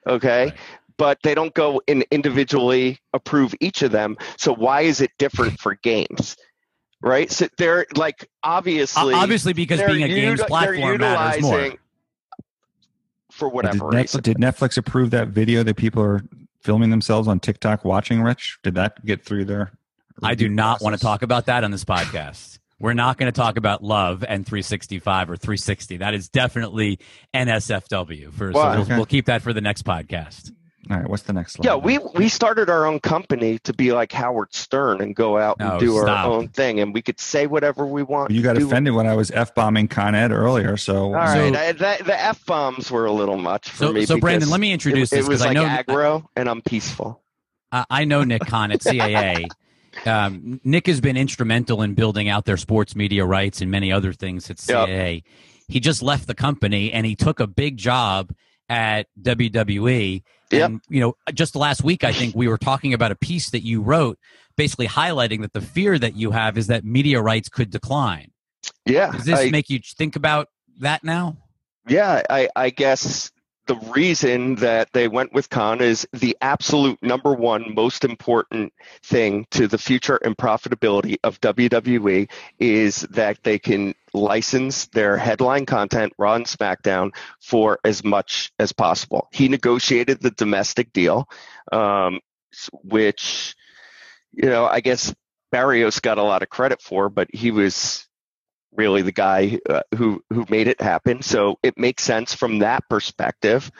okay? 0.07 0.45
Right. 0.45 0.57
But 1.01 1.17
they 1.23 1.33
don't 1.33 1.51
go 1.55 1.81
and 1.87 2.05
individually 2.11 2.99
approve 3.11 3.55
each 3.59 3.81
of 3.81 3.91
them. 3.91 4.17
So 4.37 4.53
why 4.53 4.81
is 4.81 5.01
it 5.01 5.09
different 5.17 5.59
for 5.59 5.73
games? 5.81 6.37
Right? 7.01 7.31
So 7.31 7.47
they're 7.57 7.87
like 7.95 8.29
obviously 8.43 9.15
O- 9.15 9.17
Obviously, 9.17 9.53
because 9.53 9.81
being 9.81 10.03
a 10.03 10.07
games 10.07 10.37
uti- 10.41 10.47
platform 10.47 10.99
matters 10.99 11.41
more. 11.41 11.53
utilizing- 11.53 11.77
for 13.31 13.47
Did, 13.49 13.55
whatever 13.55 13.85
Netflix, 13.85 14.21
did 14.21 14.37
Netflix 14.37 14.77
approve 14.77 15.09
that 15.09 15.29
video 15.29 15.63
that 15.63 15.75
people 15.75 16.03
are 16.03 16.21
filming 16.61 16.91
themselves 16.91 17.27
on 17.27 17.39
TikTok 17.39 17.83
watching? 17.83 18.21
Rich, 18.21 18.59
did 18.61 18.75
that 18.75 19.03
get 19.03 19.25
through 19.25 19.45
there? 19.45 19.71
I 20.21 20.35
do 20.35 20.49
not 20.49 20.81
want 20.81 20.95
to 20.95 21.01
talk 21.01 21.23
about 21.23 21.47
that 21.47 21.63
on 21.63 21.71
this 21.71 21.83
podcast. 21.83 22.59
We're 22.79 22.93
not 22.93 23.17
going 23.17 23.31
to 23.31 23.35
talk 23.35 23.57
about 23.57 23.83
love 23.83 24.23
and 24.27 24.45
365 24.45 25.31
or 25.31 25.35
360. 25.35 25.97
That 25.97 26.13
is 26.13 26.29
definitely 26.29 26.99
NSFW. 27.33 28.31
For, 28.33 28.53
so 28.53 28.59
we'll, 28.59 28.81
Okay. 28.81 28.95
we'll 28.97 29.05
keep 29.07 29.25
that 29.25 29.41
for 29.41 29.51
the 29.53 29.61
next 29.61 29.83
podcast. 29.83 30.51
All 30.89 30.97
right, 30.97 31.07
what's 31.07 31.23
the 31.23 31.33
next 31.33 31.53
slide? 31.53 31.65
Yeah, 31.65 31.75
we 31.75 31.99
we 32.15 32.27
started 32.27 32.69
our 32.69 32.87
own 32.87 32.99
company 32.99 33.59
to 33.59 33.73
be 33.73 33.91
like 33.93 34.11
Howard 34.11 34.53
Stern 34.53 34.99
and 35.01 35.15
go 35.15 35.37
out 35.37 35.59
No, 35.59 35.71
and 35.71 35.79
do 35.79 35.97
stop. 35.99 36.25
our 36.25 36.31
own 36.31 36.47
thing, 36.47 36.79
and 36.79 36.91
we 36.93 37.03
could 37.03 37.19
say 37.19 37.45
whatever 37.45 37.85
we 37.85 38.01
want. 38.01 38.31
You 38.31 38.41
got 38.41 38.55
do- 38.57 38.65
offended 38.65 38.95
when 38.95 39.05
I 39.05 39.15
was 39.15 39.29
f 39.29 39.53
bombing 39.53 39.87
Khan 39.87 40.15
Ed 40.15 40.31
earlier, 40.31 40.77
so 40.77 41.05
All 41.05 41.11
right, 41.13 41.53
So- 41.53 41.59
I, 41.59 41.71
the, 41.97 42.03
the 42.05 42.19
f 42.19 42.43
bombs 42.47 42.89
were 42.89 43.05
a 43.05 43.11
little 43.11 43.37
much 43.37 43.69
for 43.69 43.77
So, 43.77 43.93
me. 43.93 44.05
so 44.07 44.19
Brandon, 44.19 44.49
let 44.49 44.59
me 44.59 44.71
it, 44.71 44.73
introduce 44.73 45.13
it 45.13 45.17
this 45.17 45.27
was 45.27 45.41
because 45.41 45.55
I 45.55 45.59
like 45.61 45.87
know 45.87 45.93
aggro, 45.93 46.25
and 46.35 46.49
I'm 46.49 46.61
peaceful. 46.63 47.21
I 47.71 47.85
I 47.89 48.05
know 48.05 48.23
Nick 48.23 48.45
Con 48.47 48.71
at 48.71 48.79
CAA. 48.81 49.45
Um, 50.05 50.61
Nick 50.63 50.87
has 50.87 51.01
been 51.01 51.17
instrumental 51.17 51.81
in 51.81 51.95
building 51.95 52.29
out 52.29 52.45
their 52.45 52.55
sports 52.55 52.95
media 52.95 53.25
rights 53.25 53.59
and 53.59 53.69
many 53.69 53.91
other 53.91 54.13
things 54.13 54.49
at 54.49 54.57
Yep. 54.67 54.87
CAA. 54.87 55.23
He 55.67 55.81
just 55.81 56.01
left 56.01 56.27
the 56.27 56.33
company 56.33 56.93
and 56.93 57.05
he 57.05 57.13
took 57.13 57.41
a 57.41 57.45
big 57.45 57.75
job 57.75 58.31
at 58.69 59.07
WWE. 59.21 60.23
Yep. 60.57 60.69
And 60.69 60.81
you 60.89 60.99
know, 60.99 61.15
just 61.33 61.55
last 61.55 61.83
week, 61.83 62.03
I 62.03 62.11
think 62.11 62.35
we 62.35 62.47
were 62.47 62.57
talking 62.57 62.93
about 62.93 63.11
a 63.11 63.15
piece 63.15 63.49
that 63.51 63.65
you 63.65 63.81
wrote, 63.81 64.17
basically 64.57 64.87
highlighting 64.87 65.41
that 65.41 65.53
the 65.53 65.61
fear 65.61 65.97
that 65.99 66.15
you 66.15 66.31
have 66.31 66.57
is 66.57 66.67
that 66.67 66.83
media 66.83 67.21
rights 67.21 67.49
could 67.49 67.69
decline. 67.69 68.31
Yeah, 68.85 69.11
Does 69.11 69.25
this 69.25 69.39
I- 69.39 69.49
make 69.49 69.69
you 69.69 69.79
think 69.79 70.15
about 70.15 70.49
that 70.79 71.03
now? 71.03 71.37
Yeah, 71.87 72.21
I, 72.29 72.47
I 72.55 72.69
guess 72.69 73.31
the 73.67 73.75
reason 73.75 74.55
that 74.55 74.91
they 74.91 75.07
went 75.07 75.33
with 75.33 75.49
Khan 75.49 75.81
is 75.81 76.07
the 76.13 76.35
absolute 76.41 77.01
number 77.01 77.33
one 77.33 77.75
most 77.75 78.03
important 78.03 78.73
thing 79.03 79.45
to 79.51 79.67
the 79.67 79.77
future 79.77 80.17
and 80.17 80.35
profitability 80.35 81.17
of 81.23 81.39
WWE 81.41 82.29
is 82.59 83.01
that 83.11 83.43
they 83.43 83.59
can 83.59 83.93
license 84.13 84.87
their 84.87 85.15
headline 85.15 85.65
content, 85.65 86.13
Raw 86.17 86.35
and 86.35 86.45
SmackDown, 86.45 87.11
for 87.39 87.79
as 87.83 88.03
much 88.03 88.51
as 88.59 88.71
possible. 88.71 89.27
He 89.31 89.47
negotiated 89.47 90.21
the 90.21 90.31
domestic 90.31 90.91
deal, 90.91 91.29
um, 91.71 92.19
which, 92.83 93.55
you 94.33 94.49
know, 94.49 94.65
I 94.65 94.81
guess 94.81 95.13
Barrios 95.51 95.99
got 95.99 96.17
a 96.17 96.23
lot 96.23 96.43
of 96.43 96.49
credit 96.49 96.81
for, 96.81 97.09
but 97.09 97.27
he 97.33 97.51
was 97.51 98.07
really 98.75 99.01
the 99.01 99.11
guy 99.11 99.59
uh, 99.69 99.81
who 99.95 100.23
who 100.29 100.45
made 100.49 100.67
it 100.67 100.81
happen. 100.81 101.21
So 101.21 101.59
it 101.63 101.77
makes 101.77 102.03
sense 102.03 102.33
from 102.33 102.59
that 102.59 102.87
perspective. 102.89 103.71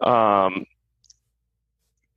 Um, 0.00 0.66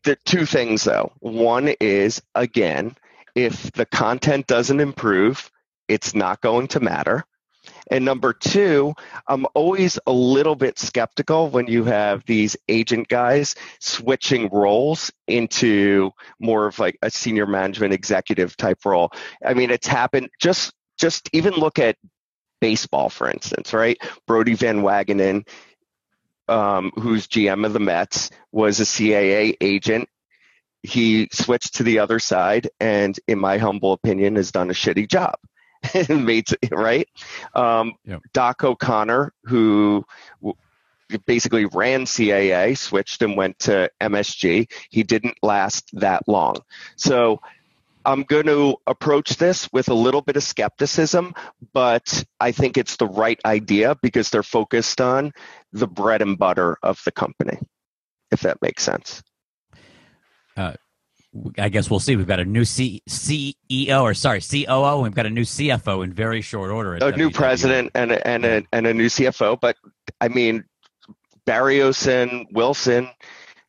the 0.04 0.18
two 0.26 0.46
things 0.46 0.84
though. 0.84 1.12
One 1.20 1.74
is 1.80 2.22
again, 2.34 2.96
if 3.36 3.72
the 3.74 3.86
content 3.86 4.48
doesn't 4.48 4.80
improve, 4.80 5.52
it's 5.88 6.16
not 6.16 6.42
going 6.42 6.68
to 6.70 6.80
matter. 6.80 7.26
And 7.90 8.04
number 8.04 8.34
two, 8.34 8.94
I'm 9.28 9.46
always 9.54 10.00
a 10.08 10.12
little 10.12 10.56
bit 10.56 10.78
skeptical 10.78 11.50
when 11.50 11.68
you 11.68 11.86
have 11.86 12.26
these 12.26 12.58
agent 12.68 13.08
guys 13.08 13.56
switching 13.80 14.50
roles 14.50 15.12
into 15.28 16.12
more 16.40 16.68
of 16.68 16.80
like 16.80 16.98
a 17.02 17.10
senior 17.10 17.46
management 17.46 17.94
executive 17.94 18.58
type 18.58 18.86
role. 18.86 19.12
I 19.46 19.54
mean, 19.54 19.72
it's 19.72 19.88
happened 19.88 20.30
just 20.40 20.74
just 20.98 21.30
even 21.34 21.54
look 21.54 21.80
at 21.80 21.96
baseball, 22.60 23.10
for 23.10 23.30
instance, 23.30 23.74
right? 23.74 23.98
Brodie 24.26 24.56
Van 24.56 24.82
Wagenen, 24.82 25.48
um, 26.48 26.92
who's 26.96 27.28
GM 27.28 27.66
of 27.66 27.74
the 27.74 27.80
Mets, 27.80 28.30
was 28.52 28.80
a 28.80 28.84
CAA 28.84 29.56
agent. 29.62 30.10
He 30.84 31.28
switched 31.32 31.76
to 31.76 31.84
the 31.84 32.00
other 32.00 32.20
side, 32.20 32.70
and 32.80 33.20
in 33.28 33.40
my 33.40 33.58
humble 33.58 33.94
opinion, 33.94 34.36
has 34.36 34.52
done 34.52 34.70
a 34.70 34.74
shitty 34.74 35.10
job. 35.10 35.36
Made 36.10 36.48
right. 36.72 37.08
Um, 37.54 37.94
Yep. 38.06 38.22
Doc 38.34 38.64
O'Connor, 38.64 39.34
who 39.44 40.06
w- 40.42 40.56
basically 41.26 41.66
ran 41.66 42.06
CAA, 42.06 42.78
switched 42.78 43.22
and 43.22 43.36
went 43.38 43.60
to 43.60 43.90
MSG. 44.02 44.72
He 44.90 45.04
didn't 45.04 45.38
last 45.44 45.90
that 45.94 46.28
long. 46.28 46.56
So 46.96 47.42
I'm 48.08 48.24
going 48.24 48.46
to 48.46 48.78
approach 48.88 49.36
this 49.36 49.70
with 49.74 49.90
a 49.90 49.94
little 49.94 50.22
bit 50.22 50.38
of 50.38 50.44
skepticism, 50.44 51.34
but 51.74 52.24
I 52.40 52.54
think 52.54 52.78
it's 52.78 52.96
the 52.96 53.06
right 53.06 53.38
idea 53.44 53.98
because 54.02 54.30
they're 54.30 54.44
focused 54.44 55.02
on 55.02 55.34
the 55.74 55.88
bread 55.88 56.22
and 56.22 56.40
butter 56.40 56.78
of 56.82 57.02
the 57.04 57.12
company, 57.12 57.60
if 58.32 58.40
that 58.42 58.62
makes 58.62 58.84
sense. 58.84 59.22
Uh, 60.56 60.74
I 61.60 61.68
guess 61.68 61.90
we'll 61.90 62.00
see. 62.00 62.16
We've 62.16 62.26
got 62.26 62.40
a 62.40 62.46
new 62.46 62.64
C- 62.64 63.04
CEO, 63.10 64.02
or 64.02 64.14
sorry, 64.14 64.40
COO. 64.40 65.02
We've 65.02 65.14
got 65.14 65.26
a 65.26 65.30
new 65.30 65.42
CFO 65.42 66.02
in 66.06 66.14
very 66.14 66.42
short 66.42 66.72
order. 66.72 66.96
A 66.96 67.12
new 67.12 67.30
president 67.30 67.92
and 67.94 68.14
a, 68.14 68.26
and 68.26 68.46
a, 68.46 68.64
and 68.72 68.88
a 68.88 68.94
new 68.94 69.08
CFO, 69.08 69.60
but 69.60 69.76
I 70.22 70.30
mean, 70.30 70.64
Barrios 71.46 72.08
and 72.08 72.48
Wilson 72.54 73.10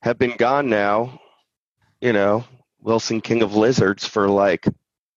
have 0.03 0.17
been 0.17 0.37
gone 0.37 0.69
now. 0.71 1.21
You 2.01 2.13
know, 2.13 2.45
Wilson 2.83 3.21
King 3.21 3.43
of 3.43 3.55
Lizards 3.55 4.07
for 4.07 4.29
like 4.29 4.67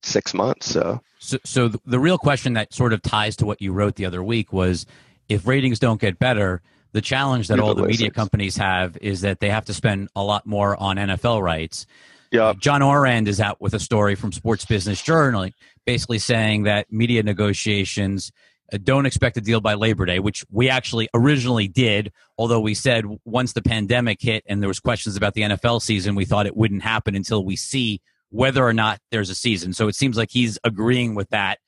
six 0.04 0.34
months. 0.34 0.68
So 0.68 1.02
So, 1.20 1.38
so 1.44 1.68
the 1.86 2.00
real 2.00 2.18
question 2.18 2.54
that 2.54 2.74
sort 2.74 2.94
of 2.94 3.02
ties 3.02 3.36
to 3.38 3.46
what 3.46 3.62
you 3.62 3.72
wrote 3.74 3.96
the 3.96 4.06
other 4.06 4.24
week 4.24 4.52
was, 4.52 4.86
if 5.30 5.48
ratings 5.48 5.80
don't 5.80 6.02
get 6.02 6.20
better, 6.20 6.62
the 6.94 7.02
challenge 7.02 7.48
that 7.48 7.58
You're 7.58 7.66
all 7.66 7.76
the 7.76 7.84
the 7.84 7.88
media 7.88 8.12
companies 8.12 8.58
have 8.58 8.98
is 8.98 9.22
that 9.22 9.40
they 9.40 9.50
have 9.50 9.66
to 9.66 9.74
spend 9.74 10.10
a 10.16 10.24
lot 10.24 10.46
more 10.46 10.76
on 10.76 10.98
NFL 10.98 11.42
rights. 11.42 11.86
yeah, 12.32 12.54
John 12.60 12.82
Ourand 12.82 13.28
is 13.28 13.40
out 13.40 13.62
with 13.62 13.74
a 13.74 13.80
story 13.80 14.16
from 14.16 14.32
Sports 14.32 14.66
Business 14.66 15.02
Journal, 15.02 15.50
basically 15.86 16.20
saying 16.20 16.64
that 16.64 16.92
media 16.92 17.24
negotiations 17.24 18.32
Uh, 18.72 18.78
don't 18.82 19.06
expect 19.06 19.38
a 19.38 19.42
deal 19.42 19.62
by 19.62 19.74
Labor 19.74 20.06
Day, 20.06 20.20
which 20.20 20.46
we 20.50 20.70
actually 20.70 21.10
originally 21.14 21.68
did. 21.68 22.12
Although 22.38 22.60
we 22.60 22.74
said 22.74 23.06
once 23.26 23.54
the 23.54 23.62
pandemic 23.62 24.22
hit 24.22 24.44
and 24.48 24.62
there 24.62 24.68
was 24.68 24.80
questions 24.80 25.16
about 25.16 25.34
the 25.34 25.42
NFL 25.42 25.82
season, 25.82 26.16
we 26.16 26.26
thought 26.26 26.46
it 26.46 26.56
wouldn't 26.56 26.84
happen 26.84 27.16
until 27.16 27.44
we 27.44 27.56
see 27.56 28.02
whether 28.30 28.66
or 28.66 28.74
not 28.74 29.00
there's 29.12 29.30
a 29.30 29.36
season. 29.36 29.74
So 29.74 29.88
it 29.88 29.96
seems 29.96 30.18
like 30.18 30.32
he's 30.32 30.58
agreeing 30.64 31.16
with 31.16 31.30
that. 31.30 31.60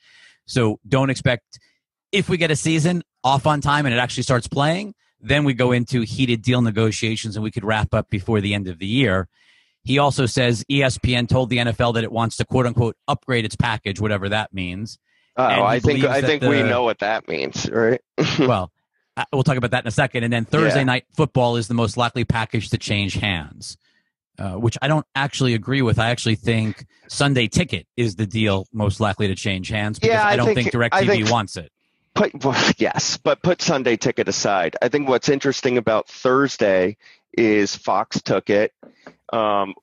So 0.46 0.80
don't 0.88 1.10
expect 1.10 1.60
if 2.12 2.30
we 2.30 2.38
get 2.38 2.52
a 2.52 2.56
season 2.56 3.04
off 3.24 3.46
on 3.46 3.62
time 3.62 3.86
and 3.86 3.94
it 3.94 3.98
actually 3.98 4.24
starts 4.24 4.48
playing, 4.48 4.94
then 5.20 5.44
we 5.44 5.54
go 5.54 5.72
into 5.72 6.02
heated 6.02 6.42
deal 6.42 6.62
negotiations 6.62 7.36
and 7.36 7.44
we 7.44 7.52
could 7.52 7.64
wrap 7.64 7.94
up 7.94 8.10
before 8.10 8.42
the 8.42 8.54
end 8.54 8.68
of 8.68 8.80
the 8.80 8.86
year. 8.86 9.28
He 9.84 9.98
also 9.98 10.26
says 10.26 10.64
ESPN 10.72 11.28
told 11.28 11.50
the 11.50 11.58
NFL 11.58 11.96
that 11.96 12.04
it 12.04 12.12
wants 12.12 12.38
to 12.38 12.46
quote 12.46 12.66
unquote 12.66 12.96
upgrade 13.08 13.46
its 13.46 13.56
package, 13.56 14.00
whatever 14.00 14.30
that 14.30 14.54
means. 14.54 14.98
Oh, 15.38 15.64
I 15.64 15.80
think 15.80 16.04
I 16.04 16.22
think 16.22 16.44
we 16.44 16.64
know 16.64 16.84
what 16.84 17.00
that 17.00 17.28
means, 17.28 17.70
right? 17.70 18.02
well, 18.40 18.72
uh, 19.18 19.26
we'll 19.32 19.44
talk 19.44 19.58
about 19.58 19.72
that 19.72 19.84
in 19.84 19.88
a 19.88 19.92
second. 19.92 20.24
And 20.24 20.34
then 20.34 20.46
Thursday 20.46 20.80
Yeah. 20.80 20.86
night 20.86 21.06
football 21.16 21.56
is 21.58 21.68
the 21.68 21.74
most 21.74 21.98
likely 21.98 22.26
package 22.26 22.70
to 22.70 22.78
change 22.78 23.16
hands, 23.16 23.78
uh, 24.40 24.54
which 24.54 24.78
I 24.82 24.88
don't 24.88 25.06
actually 25.16 25.54
agree 25.54 25.82
with. 25.82 26.00
I 26.00 26.10
actually 26.10 26.36
think 26.36 26.86
Sunday 27.08 27.48
ticket 27.48 27.88
is 27.98 28.16
the 28.16 28.26
deal 28.26 28.66
most 28.74 29.00
likely 29.00 29.28
to 29.28 29.36
change 29.36 29.70
hands 29.70 30.00
because 30.00 30.14
Yeah, 30.14 30.26
I, 30.26 30.32
I 30.32 30.36
don't 30.36 30.54
think, 30.54 30.72
think- 30.72 30.74
DirecTV 30.74 31.08
think- 31.08 31.30
wants 31.32 31.58
it. 31.58 31.72
put 32.16 32.44
well, 32.44 32.56
yes, 32.78 33.18
but 33.18 33.42
put 33.44 33.62
Sunday 33.62 33.98
ticket 33.98 34.28
aside. 34.28 34.76
I 34.82 34.88
think 34.90 35.08
what's 35.10 35.30
interesting 35.30 35.78
about 35.78 36.08
Thursday 36.08 36.98
is 37.36 37.76
Fox 37.76 38.22
took 38.22 38.50
it 38.52 38.72
um, 39.32 39.74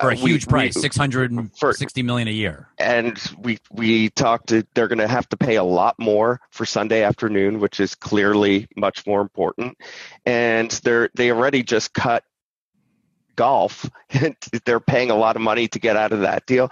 For 0.00 0.10
a 0.10 0.16
uh, 0.16 0.22
we- 0.22 0.32
huge 0.32 0.46
price, 0.46 0.80
six 0.80 0.96
hundred 0.96 1.32
sixty 1.72 2.02
million 2.02 2.28
a 2.28 2.32
year. 2.32 2.68
and 2.78 3.18
we 3.38 3.58
we 3.70 4.10
talked 4.10 4.48
to 4.48 4.66
they're 4.74 4.88
going 4.88 4.98
to 4.98 5.08
have 5.08 5.28
to 5.30 5.36
pay 5.36 5.56
a 5.56 5.64
lot 5.64 5.98
more 5.98 6.40
for 6.50 6.66
Sunday 6.66 7.02
afternoon, 7.02 7.60
which 7.60 7.80
is 7.80 7.94
clearly 7.94 8.68
much 8.76 9.06
more 9.06 9.20
important. 9.20 9.78
And 10.26 10.70
they're 10.84 11.08
they 11.14 11.30
already 11.30 11.62
just 11.62 11.94
cut 11.94 12.24
golf. 13.36 13.88
they're 14.66 14.80
paying 14.80 15.10
a 15.10 15.16
lot 15.16 15.36
of 15.36 15.42
money 15.42 15.66
to 15.68 15.78
get 15.78 15.96
out 15.96 16.12
of 16.12 16.20
that 16.20 16.44
deal. 16.46 16.70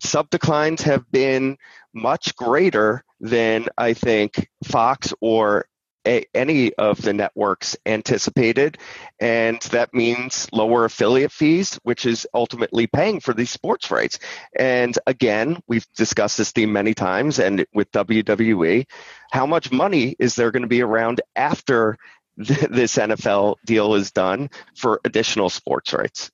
Sub 0.00 0.30
declines 0.30 0.82
have 0.82 1.10
been 1.12 1.58
much 1.94 2.34
greater 2.36 3.04
than 3.20 3.66
I 3.78 3.92
think 3.92 4.48
Fox 4.64 5.12
or 5.20 5.66
a, 6.06 6.24
any 6.34 6.74
of 6.74 7.00
the 7.00 7.12
networks 7.12 7.76
anticipated. 7.86 8.78
And 9.20 9.60
that 9.70 9.94
means 9.94 10.48
lower 10.52 10.84
affiliate 10.84 11.32
fees, 11.32 11.78
which 11.82 12.06
is 12.06 12.26
ultimately 12.34 12.86
paying 12.86 13.20
for 13.20 13.34
these 13.34 13.50
sports 13.50 13.90
rights. 13.90 14.18
And 14.58 14.98
again, 15.06 15.58
we've 15.66 15.86
discussed 15.96 16.38
this 16.38 16.52
theme 16.52 16.72
many 16.72 16.94
times 16.94 17.38
and 17.38 17.66
with 17.72 17.90
WWE, 17.92 18.86
how 19.30 19.46
much 19.46 19.72
money 19.72 20.16
is 20.18 20.34
there 20.34 20.50
going 20.50 20.62
to 20.62 20.68
be 20.68 20.82
around 20.82 21.20
after 21.36 21.96
this 22.36 22.96
NFL 22.96 23.56
deal 23.64 23.94
is 23.94 24.10
done 24.10 24.50
for 24.76 25.00
additional 25.04 25.50
sports 25.50 25.92
rights? 25.92 26.30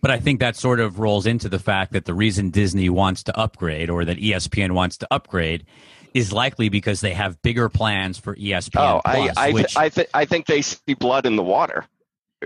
But 0.00 0.10
I 0.10 0.18
think 0.18 0.40
that 0.40 0.56
sort 0.56 0.80
of 0.80 0.98
rolls 0.98 1.26
into 1.26 1.48
the 1.48 1.58
fact 1.58 1.92
that 1.92 2.04
the 2.04 2.14
reason 2.14 2.50
Disney 2.50 2.90
wants 2.90 3.22
to 3.24 3.38
upgrade 3.38 3.88
or 3.88 4.04
that 4.04 4.18
ESPN 4.18 4.72
wants 4.72 4.98
to 4.98 5.08
upgrade 5.10 5.64
is 6.14 6.32
likely 6.32 6.68
because 6.68 7.00
they 7.00 7.12
have 7.12 7.40
bigger 7.42 7.68
plans 7.68 8.18
for 8.18 8.34
ESPN. 8.36 8.80
Oh, 8.80 9.00
Plus, 9.04 9.36
I 9.36 9.48
I, 9.48 9.52
which, 9.52 9.76
I, 9.76 9.88
th- 9.88 10.08
I 10.14 10.24
think 10.24 10.46
they 10.46 10.62
see 10.62 10.94
blood 10.94 11.26
in 11.26 11.36
the 11.36 11.42
water. 11.42 11.84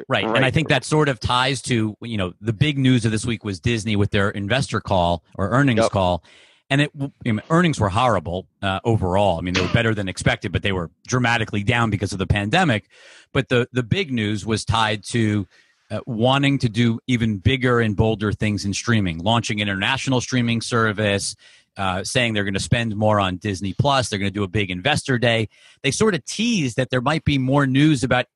right. 0.09 0.25
And 0.25 0.45
I 0.45 0.51
think 0.51 0.69
that 0.69 0.85
sort 0.85 1.09
of 1.09 1.21
ties 1.21 1.61
to, 1.63 1.95
you 2.01 2.17
know, 2.17 2.33
the 2.41 2.53
big 2.55 2.79
news 2.79 3.05
of 3.05 3.13
this 3.13 3.27
week 3.27 3.45
was 3.45 3.61
Disney 3.61 3.95
with 3.95 4.11
their 4.11 4.31
investor 4.31 4.81
call 4.81 5.23
or 5.37 5.51
earnings 5.51 5.81
Yep. 5.81 5.91
call. 5.91 6.25
And 6.71 6.83
it 6.83 6.91
I 6.97 7.11
mean, 7.25 7.41
earnings 7.51 7.81
were 7.81 7.89
horrible 7.89 8.47
uh, 8.63 8.81
overall. 8.85 9.39
I 9.39 9.41
mean, 9.43 9.55
they 9.55 9.63
were 9.63 9.73
better 9.73 9.95
than 9.95 10.09
expected, 10.09 10.53
but 10.53 10.63
they 10.63 10.73
were 10.73 10.91
dramatically 11.07 11.63
down 11.63 11.89
because 11.91 12.13
of 12.13 12.19
the 12.19 12.27
pandemic. 12.27 12.89
But 13.33 13.49
the 13.49 13.69
the 13.73 13.83
big 13.83 14.13
news 14.13 14.45
was 14.45 14.67
tied 14.67 15.03
to 15.05 15.47
uh, 15.91 16.01
wanting 16.07 16.59
to 16.59 16.69
do 16.69 17.01
even 17.07 17.39
bigger 17.39 17.81
and 17.81 17.97
bolder 17.97 18.33
things 18.33 18.67
in 18.67 18.75
streaming, 18.75 19.19
launching 19.19 19.61
international 19.61 20.21
streaming 20.21 20.61
service, 20.61 21.35
uh, 21.79 22.05
saying 22.05 22.35
they're 22.35 22.45
going 22.45 22.53
to 22.55 22.61
spend 22.61 22.95
more 22.97 23.19
on 23.21 23.37
Disney 23.39 23.73
Plus. 23.73 24.09
They're 24.11 24.19
going 24.19 24.31
to 24.31 24.35
do 24.35 24.43
a 24.43 24.49
big 24.49 24.71
investor 24.71 25.17
day. 25.19 25.49
They 25.83 25.91
sort 25.93 26.15
of 26.15 26.25
teased 26.25 26.77
that 26.77 26.91
there 26.91 27.01
might 27.01 27.25
be 27.25 27.39
more 27.39 27.67
news 27.67 28.05
about 28.05 28.27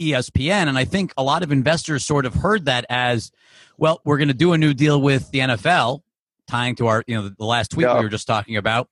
ESPN, 0.00 0.68
and 0.68 0.76
I 0.76 0.84
think 0.84 1.14
a 1.16 1.22
lot 1.22 1.42
of 1.42 1.52
investors 1.52 2.04
sort 2.04 2.26
of 2.26 2.34
heard 2.34 2.64
that 2.64 2.84
as, 2.88 3.30
well, 3.78 4.00
we're 4.04 4.18
going 4.18 4.28
to 4.28 4.34
do 4.34 4.52
a 4.52 4.58
new 4.58 4.74
deal 4.74 5.00
with 5.00 5.30
the 5.30 5.38
NFL, 5.38 6.00
tying 6.48 6.74
to 6.76 6.88
our, 6.88 7.04
you 7.06 7.14
know, 7.14 7.28
the 7.28 7.44
last 7.44 7.70
tweet 7.70 7.86
Yeah. 7.86 7.98
we 7.98 8.04
were 8.04 8.10
just 8.10 8.26
talking 8.26 8.56
about. 8.56 8.88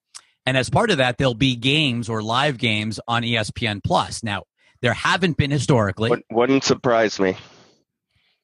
And 0.46 0.56
as 0.56 0.70
part 0.70 0.90
of 0.90 0.98
that, 0.98 1.18
there'll 1.18 1.34
be 1.34 1.56
games 1.56 2.08
or 2.08 2.22
live 2.22 2.56
games 2.56 2.98
on 3.08 3.22
ESPN 3.22 3.82
Plus. 3.82 4.22
Now, 4.22 4.44
there 4.80 4.92
haven't 4.94 5.36
been 5.36 5.50
historically. 5.50 6.10
Wouldn't 6.30 6.64
surprise 6.64 7.18
me. 7.20 7.36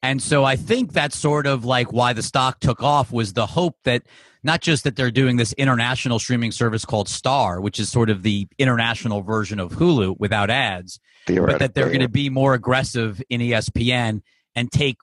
And 0.01 0.21
so 0.21 0.45
I 0.45 0.55
think 0.55 0.93
that's 0.93 1.17
sort 1.17 1.45
of 1.45 1.65
like 1.65 1.91
why 1.91 2.13
the 2.13 2.23
stock 2.23 2.59
took 2.59 2.81
off 2.81 3.11
was 3.11 3.33
the 3.33 3.45
hope 3.45 3.75
that 3.83 4.03
not 4.43 4.61
just 4.61 4.85
that 4.85 4.95
they're 4.95 5.11
doing 5.11 5.35
this 5.35 5.51
international 5.53 6.19
streaming 6.19 6.51
service 6.51 6.85
called 6.85 7.09
Star, 7.09 7.59
which 7.59 7.79
is 7.79 7.89
sort 7.89 8.09
of 8.09 8.23
the 8.23 8.47
international 8.57 9.21
version 9.21 9.59
of 9.59 9.73
Hulu 9.73 10.17
without 10.17 10.49
ads, 10.49 10.99
but 11.27 11.59
that 11.59 11.75
they're 11.75 11.87
going 11.87 11.99
to 11.99 12.07
be 12.07 12.29
more 12.29 12.53
aggressive 12.53 13.21
in 13.29 13.41
ESPN 13.41 14.21
and 14.55 14.71
take 14.71 14.97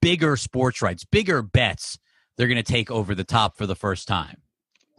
bigger 0.00 0.36
sports 0.36 0.80
rights, 0.82 1.04
bigger 1.04 1.42
bets. 1.42 1.98
They're 2.36 2.46
going 2.48 2.56
to 2.56 2.72
take 2.72 2.90
over 2.90 3.14
the 3.14 3.24
top 3.24 3.56
for 3.56 3.66
the 3.66 3.74
first 3.74 4.06
time. 4.06 4.36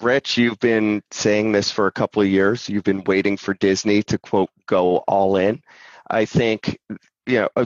Rich, 0.01 0.37
you've 0.37 0.59
been 0.59 1.01
saying 1.11 1.53
this 1.53 1.71
for 1.71 1.87
a 1.87 1.91
couple 1.91 2.21
of 2.21 2.27
years. 2.27 2.69
You've 2.69 2.83
been 2.83 3.03
waiting 3.05 3.37
for 3.37 3.53
Disney 3.53 4.03
to 4.03 4.17
quote 4.17 4.49
go 4.67 4.97
all 5.07 5.37
in. 5.37 5.61
I 6.09 6.25
think 6.25 6.77
you 7.25 7.39
know 7.39 7.49
uh, 7.55 7.65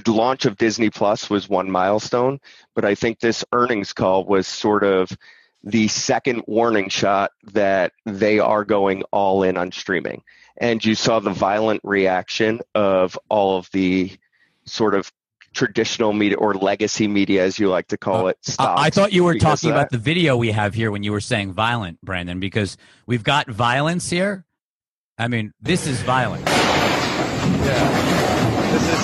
the 0.00 0.12
launch 0.12 0.44
of 0.44 0.56
Disney 0.56 0.90
Plus 0.90 1.30
was 1.30 1.48
one 1.48 1.70
milestone, 1.70 2.40
but 2.74 2.84
I 2.84 2.94
think 2.94 3.20
this 3.20 3.44
earnings 3.52 3.92
call 3.92 4.24
was 4.24 4.46
sort 4.46 4.82
of 4.82 5.10
the 5.62 5.88
second 5.88 6.42
warning 6.46 6.88
shot 6.88 7.30
that 7.52 7.92
they 8.04 8.38
are 8.38 8.64
going 8.64 9.02
all 9.12 9.42
in 9.42 9.56
on 9.56 9.72
streaming. 9.72 10.22
And 10.56 10.84
you 10.84 10.94
saw 10.94 11.20
the 11.20 11.30
violent 11.30 11.80
reaction 11.84 12.60
of 12.74 13.18
all 13.28 13.58
of 13.58 13.68
the 13.72 14.12
sort 14.66 14.94
of 14.94 15.10
traditional 15.52 16.12
media 16.12 16.36
or 16.36 16.54
legacy 16.54 17.08
media, 17.08 17.44
as 17.44 17.58
you 17.58 17.68
like 17.68 17.88
to 17.88 17.96
call 17.96 18.26
uh, 18.26 18.30
it. 18.30 18.38
I, 18.58 18.86
I 18.86 18.90
thought 18.90 19.12
you 19.12 19.24
were 19.24 19.38
talking 19.38 19.70
about 19.70 19.90
the 19.90 19.98
video 19.98 20.36
we 20.36 20.50
have 20.50 20.74
here 20.74 20.90
when 20.90 21.02
you 21.02 21.12
were 21.12 21.20
saying 21.20 21.52
violent, 21.52 22.00
Brandon, 22.02 22.40
because 22.40 22.76
we've 23.06 23.24
got 23.24 23.48
violence 23.48 24.10
here. 24.10 24.44
I 25.16 25.28
mean, 25.28 25.52
this 25.60 25.86
is 25.86 26.02
violent. 26.02 26.44
Yeah. 26.46 26.52
This 28.72 28.82
is. 28.82 28.98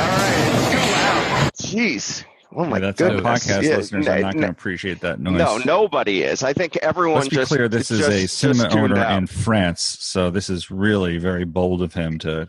All 0.00 0.08
right, 0.08 0.34
it's 0.56 0.70
too 0.72 0.78
loud. 0.92 1.52
Jeez. 1.70 2.24
Oh 2.54 2.64
my 2.64 2.76
Yeah, 2.78 2.80
that's 2.80 2.98
goodness. 2.98 3.22
podcast 3.46 3.62
Yeah, 3.62 3.76
listeners 3.76 4.08
are 4.08 4.18
not 4.18 4.32
going 4.34 4.42
to 4.44 4.50
appreciate 4.50 5.00
that 5.00 5.20
noise. 5.20 5.38
No, 5.38 5.58
nobody 5.58 6.22
is. 6.22 6.42
I 6.42 6.52
think 6.52 6.76
everyone 6.78 7.18
Let's 7.18 7.28
be 7.28 7.36
just. 7.36 7.48
clear. 7.52 7.68
This 7.68 7.90
is 7.92 8.06
a 8.08 8.26
cinema 8.26 8.68
owner 8.76 8.96
out. 8.98 9.18
in 9.18 9.26
France, 9.28 9.80
so 10.00 10.30
this 10.30 10.50
is 10.50 10.70
really 10.70 11.18
very 11.18 11.44
bold 11.44 11.80
of 11.82 11.94
him 11.94 12.18
to 12.20 12.48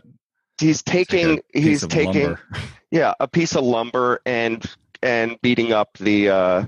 He's 0.58 0.82
taking. 0.82 1.40
He's 1.52 1.86
taking. 1.86 2.22
lumber. 2.24 2.40
Yeah, 2.90 3.14
a 3.20 3.26
piece 3.26 3.56
of 3.56 3.64
lumber 3.64 4.20
and 4.26 4.62
and 5.02 5.40
beating 5.40 5.72
up 5.72 5.96
the 5.98 6.28
uh, 6.28 6.64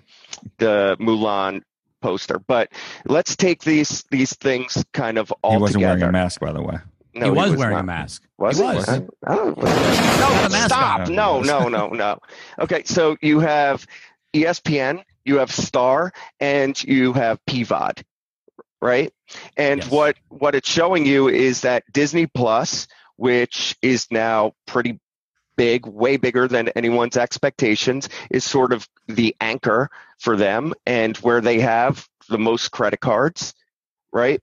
the 0.56 0.96
Mulan 0.98 1.60
poster. 2.00 2.38
But 2.38 2.72
let's 3.04 3.36
take 3.36 3.62
these 3.62 4.04
these 4.10 4.32
things 4.34 4.82
kind 4.94 5.18
of 5.18 5.30
all 5.42 5.52
He 5.52 5.56
wasn't 5.58 5.74
together. 5.82 5.98
wearing 5.98 6.08
a 6.08 6.12
mask, 6.12 6.40
by 6.40 6.52
the 6.52 6.62
way. 6.62 6.76
No, 7.14 7.26
he 7.26 7.30
was, 7.30 7.56
wearing 7.56 7.74
not. 7.74 7.80
a 7.80 7.86
mask. 7.86 8.22
Was 8.38 8.58
he 8.58 8.64
he? 8.66 8.74
was. 8.74 8.88
I, 8.88 8.94
I 9.26 9.34
don't, 9.36 9.58
He 9.58 9.66
had 9.66 10.20
no, 10.20 10.46
a 10.46 10.50
mask 10.50 10.66
stop! 10.66 11.00
on. 11.00 11.14
No, 11.14 11.40
no, 11.42 11.68
no, 11.68 11.88
no. 11.88 12.18
Okay, 12.60 12.82
so 12.84 13.16
you 13.22 13.40
have 13.40 13.86
ESPN, 14.34 15.04
you 15.24 15.38
have 15.38 15.50
Star, 15.52 16.12
and 16.40 16.82
you 16.82 17.12
have 17.12 17.38
PVOD, 17.46 18.02
right? 18.82 19.12
And 19.56 19.80
Yes. 19.82 19.90
what 19.90 20.16
what 20.28 20.54
it's 20.54 20.68
showing 20.68 21.06
you 21.06 21.28
is 21.28 21.60
that 21.62 21.84
Disney 21.92 22.26
Plus, 22.26 22.86
which 23.16 23.76
is 23.80 24.06
now 24.10 24.52
pretty 24.66 24.98
big, 25.56 25.86
way 25.86 26.16
bigger 26.16 26.48
than 26.48 26.68
anyone's 26.70 27.16
expectations, 27.16 28.08
is 28.30 28.42
sort 28.44 28.72
of 28.72 28.88
the 29.06 29.36
anchor 29.40 29.88
for 30.18 30.36
them, 30.36 30.74
and 30.84 31.16
where 31.18 31.40
they 31.40 31.60
have 31.60 32.08
the 32.28 32.38
most 32.38 32.70
credit 32.72 32.98
cards, 33.00 33.54
right? 34.14 34.40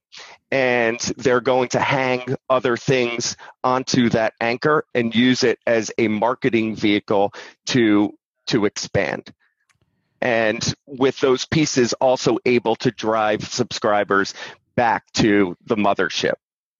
And 0.52 1.00
they're 1.18 1.42
going 1.42 1.70
to 1.70 1.80
hang 1.80 2.36
other 2.50 2.78
things 2.78 3.38
onto 3.64 4.10
that 4.10 4.34
anchor 4.40 4.84
and 4.94 5.16
use 5.16 5.44
it 5.44 5.58
as 5.66 5.92
a 5.98 6.08
marketing 6.10 6.76
vehicle 6.76 7.34
to 7.68 8.14
to 8.48 8.66
expand 8.66 9.32
and 10.22 10.74
with 10.86 11.20
those 11.20 11.46
pieces 11.46 11.94
also 11.94 12.38
able 12.46 12.76
to 12.76 12.92
drive 12.92 13.44
subscribers 13.44 14.34
back 14.76 15.12
to 15.14 15.56
the 15.66 15.76
mothership 15.76 16.34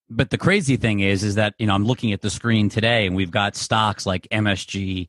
But 0.10 0.30
the 0.30 0.38
crazy 0.38 0.76
thing 0.78 1.00
is, 1.00 1.24
is 1.24 1.36
that 1.36 1.56
you 1.58 1.68
know 1.68 1.74
I'm 1.74 1.86
looking 1.86 2.12
at 2.12 2.22
the 2.22 2.30
screen 2.30 2.70
today, 2.70 3.08
and 3.08 3.16
we've 3.16 3.32
got 3.32 3.56
stocks 3.56 4.06
like 4.06 4.28
MSG. 4.32 5.08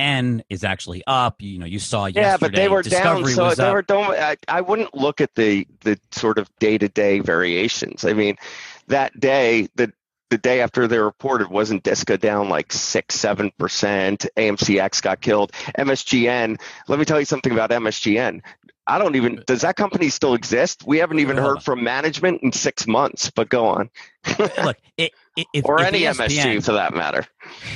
N 0.00 0.42
is 0.48 0.64
actually 0.64 1.02
up. 1.06 1.42
You 1.42 1.58
know, 1.58 1.66
you 1.66 1.78
saw 1.78 2.06
yesterday. 2.06 2.22
yeah 2.22 2.36
but 2.38 2.54
they 2.54 2.68
were 2.68 2.82
down 2.82 3.26
so 3.26 3.54
they 3.54 3.64
up. 3.64 3.74
were 3.74 3.82
don't 3.82 4.10
I, 4.18 4.36
I 4.48 4.62
wouldn't 4.62 4.94
look 4.94 5.20
at 5.20 5.34
the 5.34 5.66
the 5.82 5.98
sort 6.10 6.38
of 6.38 6.48
day-to-day 6.58 7.20
variations. 7.20 8.04
I 8.04 8.14
mean 8.14 8.36
that 8.88 9.18
day 9.18 9.68
the 9.76 9.92
the 10.30 10.38
day 10.38 10.60
after 10.60 10.86
they 10.86 10.98
reported 10.98 11.50
wasn't 11.50 11.82
disca 11.84 12.18
down 12.18 12.48
like 12.48 12.72
six 12.72 13.14
seven 13.16 13.52
percent. 13.58 14.26
Amcx 14.36 15.02
got 15.02 15.20
killed. 15.20 15.52
Msgn 15.76 16.60
let 16.88 16.98
me 16.98 17.04
tell 17.04 17.18
you 17.18 17.26
something 17.26 17.52
about 17.52 17.70
msgn 17.70 18.40
i 18.86 18.98
don't 18.98 19.14
even 19.14 19.42
does 19.46 19.60
that 19.62 19.76
company 19.76 20.08
still 20.08 20.34
exist? 20.34 20.84
We 20.86 20.98
haven't 20.98 21.20
even 21.20 21.36
heard 21.36 21.62
from 21.62 21.84
management 21.84 22.42
in 22.42 22.52
six 22.52 22.86
months 22.86 23.30
but 23.30 23.48
go 23.48 23.66
on. 23.66 23.90
Look, 24.38 24.78
it, 24.96 25.12
if, 25.36 25.64
or 25.64 25.80
if 25.80 25.86
any 25.86 26.00
ESPN, 26.00 26.28
msg 26.28 26.64
for 26.64 26.72
that 26.72 26.94
matter 26.94 27.26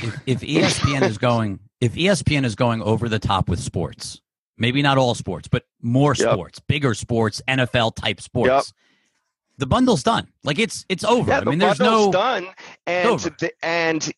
if, 0.03 0.21
if 0.27 0.41
ESPN 0.41 1.03
is 1.03 1.19
going, 1.19 1.61
if 1.81 1.95
ESPN 1.95 2.45
is 2.45 2.55
going 2.55 2.83
over 2.83 3.09
the 3.09 3.19
top 3.19 3.49
with 3.49 3.61
sports, 3.61 4.21
maybe 4.59 4.83
not 4.83 4.99
all 4.99 5.15
sports, 5.15 5.49
but 5.49 5.65
more 5.81 6.15
Yep. 6.17 6.33
sports, 6.33 6.61
bigger 6.61 6.95
sports, 6.95 7.43
NFL 7.49 7.95
type 7.97 8.21
sports. 8.21 8.49
Yep. 8.51 8.65
The 9.59 9.67
bundle's 9.67 10.03
done. 10.03 10.29
Like 10.43 10.59
it's 10.59 10.85
it's 10.89 11.05
over. 11.05 11.31
Yeah, 11.31 11.41
I 11.41 11.45
mean, 11.45 11.59
the 11.59 11.67
there's 11.67 11.79
bundle's 11.79 12.07
no. 12.07 12.13
done, 12.13 12.47
and 12.87 13.37
and 13.63 14.13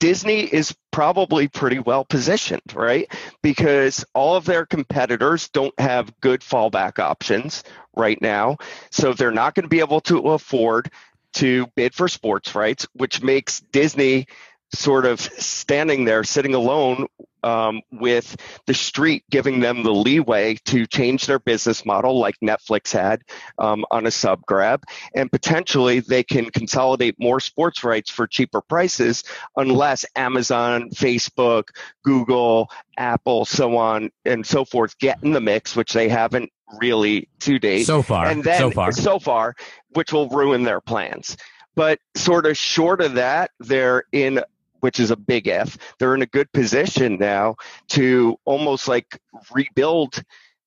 Disney 0.00 0.40
is 0.40 0.74
probably 0.92 1.48
pretty 1.48 1.78
well 1.78 2.04
positioned, 2.04 2.62
right? 2.74 3.12
Because 3.42 4.04
all 4.14 4.36
of 4.36 4.44
their 4.46 4.64
competitors 4.64 5.48
don't 5.50 5.78
have 5.78 6.12
good 6.20 6.40
fallback 6.40 6.98
options 6.98 7.64
right 7.96 8.20
now, 8.22 8.56
so 8.90 9.12
they're 9.12 9.30
not 9.32 9.54
going 9.54 9.64
to 9.64 9.68
be 9.68 9.80
able 9.80 10.00
to 10.02 10.18
afford 10.18 10.90
to 11.34 11.66
bid 11.76 11.94
for 11.94 12.08
sports 12.08 12.54
rights, 12.54 12.86
which 12.92 13.22
makes 13.22 13.60
Disney 13.60 14.26
sort 14.74 15.06
of 15.06 15.20
standing 15.20 16.04
there, 16.04 16.24
sitting 16.24 16.54
alone 16.54 17.06
um, 17.42 17.80
with 17.92 18.36
the 18.66 18.74
street 18.74 19.24
giving 19.30 19.60
them 19.60 19.82
the 19.82 19.92
leeway 19.92 20.56
to 20.64 20.86
change 20.86 21.26
their 21.26 21.38
business 21.38 21.86
model, 21.86 22.18
like 22.18 22.34
Netflix 22.42 22.92
had 22.92 23.22
um, 23.58 23.84
on 23.90 24.06
a 24.06 24.10
sub 24.10 24.42
grab, 24.46 24.82
and 25.14 25.30
potentially 25.30 26.00
they 26.00 26.22
can 26.22 26.50
consolidate 26.50 27.16
more 27.18 27.40
sports 27.40 27.84
rights 27.84 28.10
for 28.10 28.26
cheaper 28.26 28.60
prices 28.60 29.24
unless 29.56 30.04
Amazon, 30.16 30.90
Facebook, 30.90 31.68
Google, 32.04 32.70
Apple, 32.96 33.44
so 33.44 33.76
on 33.76 34.10
and 34.24 34.44
so 34.44 34.64
forth 34.64 34.98
get 34.98 35.22
in 35.22 35.32
the 35.32 35.40
mix, 35.40 35.76
which 35.76 35.92
they 35.92 36.08
haven't 36.08 36.50
really 36.80 37.28
to 37.40 37.58
date. 37.58 37.84
So 37.84 38.02
far, 38.02 38.26
and 38.26 38.42
then 38.42 38.58
so 38.58 38.70
far, 38.70 38.92
so 38.92 39.18
far, 39.18 39.54
which 39.90 40.12
will 40.12 40.28
ruin 40.28 40.64
their 40.64 40.80
plans. 40.80 41.36
But 41.74 42.00
sort 42.16 42.46
of 42.46 42.56
short 42.56 43.00
of 43.00 43.14
that, 43.14 43.52
they're 43.60 44.02
in 44.10 44.42
which 44.80 45.00
is 45.00 45.10
a 45.10 45.16
big 45.16 45.48
F. 45.48 45.76
they're 45.98 46.14
in 46.14 46.22
a 46.22 46.26
good 46.26 46.50
position 46.52 47.18
now 47.18 47.56
to 47.88 48.38
almost 48.44 48.88
like 48.88 49.18
rebuild 49.52 50.22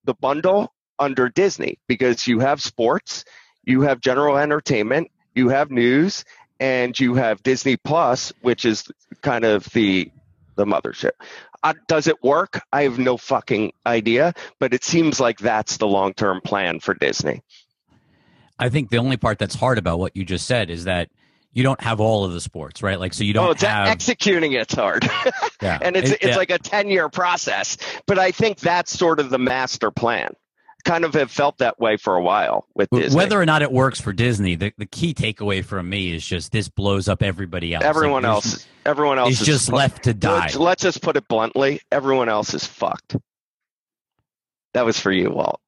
the 0.05 0.13
bundle 0.15 0.73
under 0.99 1.29
Disney 1.29 1.79
because 1.87 2.27
you 2.27 2.39
have 2.39 2.61
sports, 2.61 3.25
you 3.63 3.81
have 3.81 3.99
general 3.99 4.37
entertainment, 4.37 5.09
you 5.35 5.49
have 5.49 5.71
news, 5.71 6.23
and 6.59 6.97
you 6.99 7.15
have 7.15 7.41
Disney 7.43 7.75
Plus, 7.77 8.31
which 8.41 8.65
is 8.65 8.89
kind 9.21 9.43
of 9.43 9.65
the 9.71 10.11
the 10.55 10.65
mothership. 10.65 11.11
Uh, 11.63 11.73
does 11.87 12.07
it 12.07 12.21
work? 12.23 12.61
I 12.71 12.83
have 12.83 12.99
no 12.99 13.17
fucking 13.17 13.73
idea, 13.85 14.33
but 14.59 14.73
it 14.73 14.83
seems 14.83 15.19
like 15.19 15.39
that's 15.39 15.77
the 15.77 15.87
long 15.87 16.13
term 16.13 16.41
plan 16.41 16.79
for 16.79 16.93
Disney. 16.93 17.41
I 18.59 18.69
think 18.69 18.89
the 18.89 18.97
only 18.97 19.17
part 19.17 19.39
that's 19.39 19.55
hard 19.55 19.77
about 19.77 19.97
what 19.99 20.15
you 20.15 20.23
just 20.23 20.45
said 20.45 20.69
is 20.69 20.83
that 20.83 21.09
you 21.53 21.63
don't 21.63 21.81
have 21.81 21.99
all 21.99 22.23
of 22.25 22.33
the 22.33 22.39
sports, 22.41 22.81
right? 22.81 22.99
Like, 22.99 23.13
so 23.13 23.23
you 23.23 23.33
don't 23.33 23.47
oh, 23.47 23.51
it's 23.51 23.61
have 23.63 23.87
executing 23.87 24.53
it's 24.53 24.73
hard. 24.73 25.07
Yeah. 25.61 25.77
and 25.81 25.95
it's 25.95 26.09
It- 26.11 26.19
it's 26.21 26.31
yeah. 26.31 26.35
like 26.37 26.49
a 26.49 26.57
10 26.57 26.89
year 26.89 27.07
process. 27.09 27.77
But 28.07 28.17
I 28.19 28.31
think 28.31 28.59
that's 28.59 28.97
sort 28.97 29.19
of 29.19 29.29
the 29.29 29.37
master 29.39 29.91
plan. 29.91 30.33
Kind 30.83 31.05
of 31.05 31.13
have 31.13 31.29
felt 31.29 31.59
that 31.59 31.79
way 31.79 31.97
for 31.97 32.15
a 32.15 32.21
while 32.23 32.65
with 32.73 32.89
Disney. 32.89 33.15
Whether 33.15 33.39
or 33.39 33.45
not 33.45 33.61
it 33.61 33.71
works 33.71 34.01
for 34.01 34.11
Disney, 34.13 34.55
the, 34.55 34.73
the 34.79 34.87
key 34.87 35.13
takeaway 35.13 35.63
from 35.63 35.87
me 35.87 36.11
is 36.15 36.25
just 36.25 36.51
this 36.51 36.69
blows 36.69 37.07
up 37.07 37.21
everybody 37.21 37.75
else. 37.75 37.83
everyone 37.83 38.23
Like, 38.23 38.31
else 38.31 38.65
everyone 38.83 39.19
else 39.19 39.33
is 39.33 39.41
is 39.41 39.45
just 39.47 39.69
fu- 39.69 39.75
left 39.75 40.05
to 40.05 40.15
die. 40.15 40.39
Let's, 40.45 40.55
let's 40.55 40.81
just 40.83 41.01
put 41.03 41.17
it 41.17 41.27
bluntly, 41.27 41.81
everyone 41.91 42.29
else 42.29 42.55
is 42.55 42.65
fucked. 42.65 43.15
That 44.73 44.85
was 44.85 44.99
for 44.99 45.11
you, 45.11 45.29
Walt. 45.29 45.59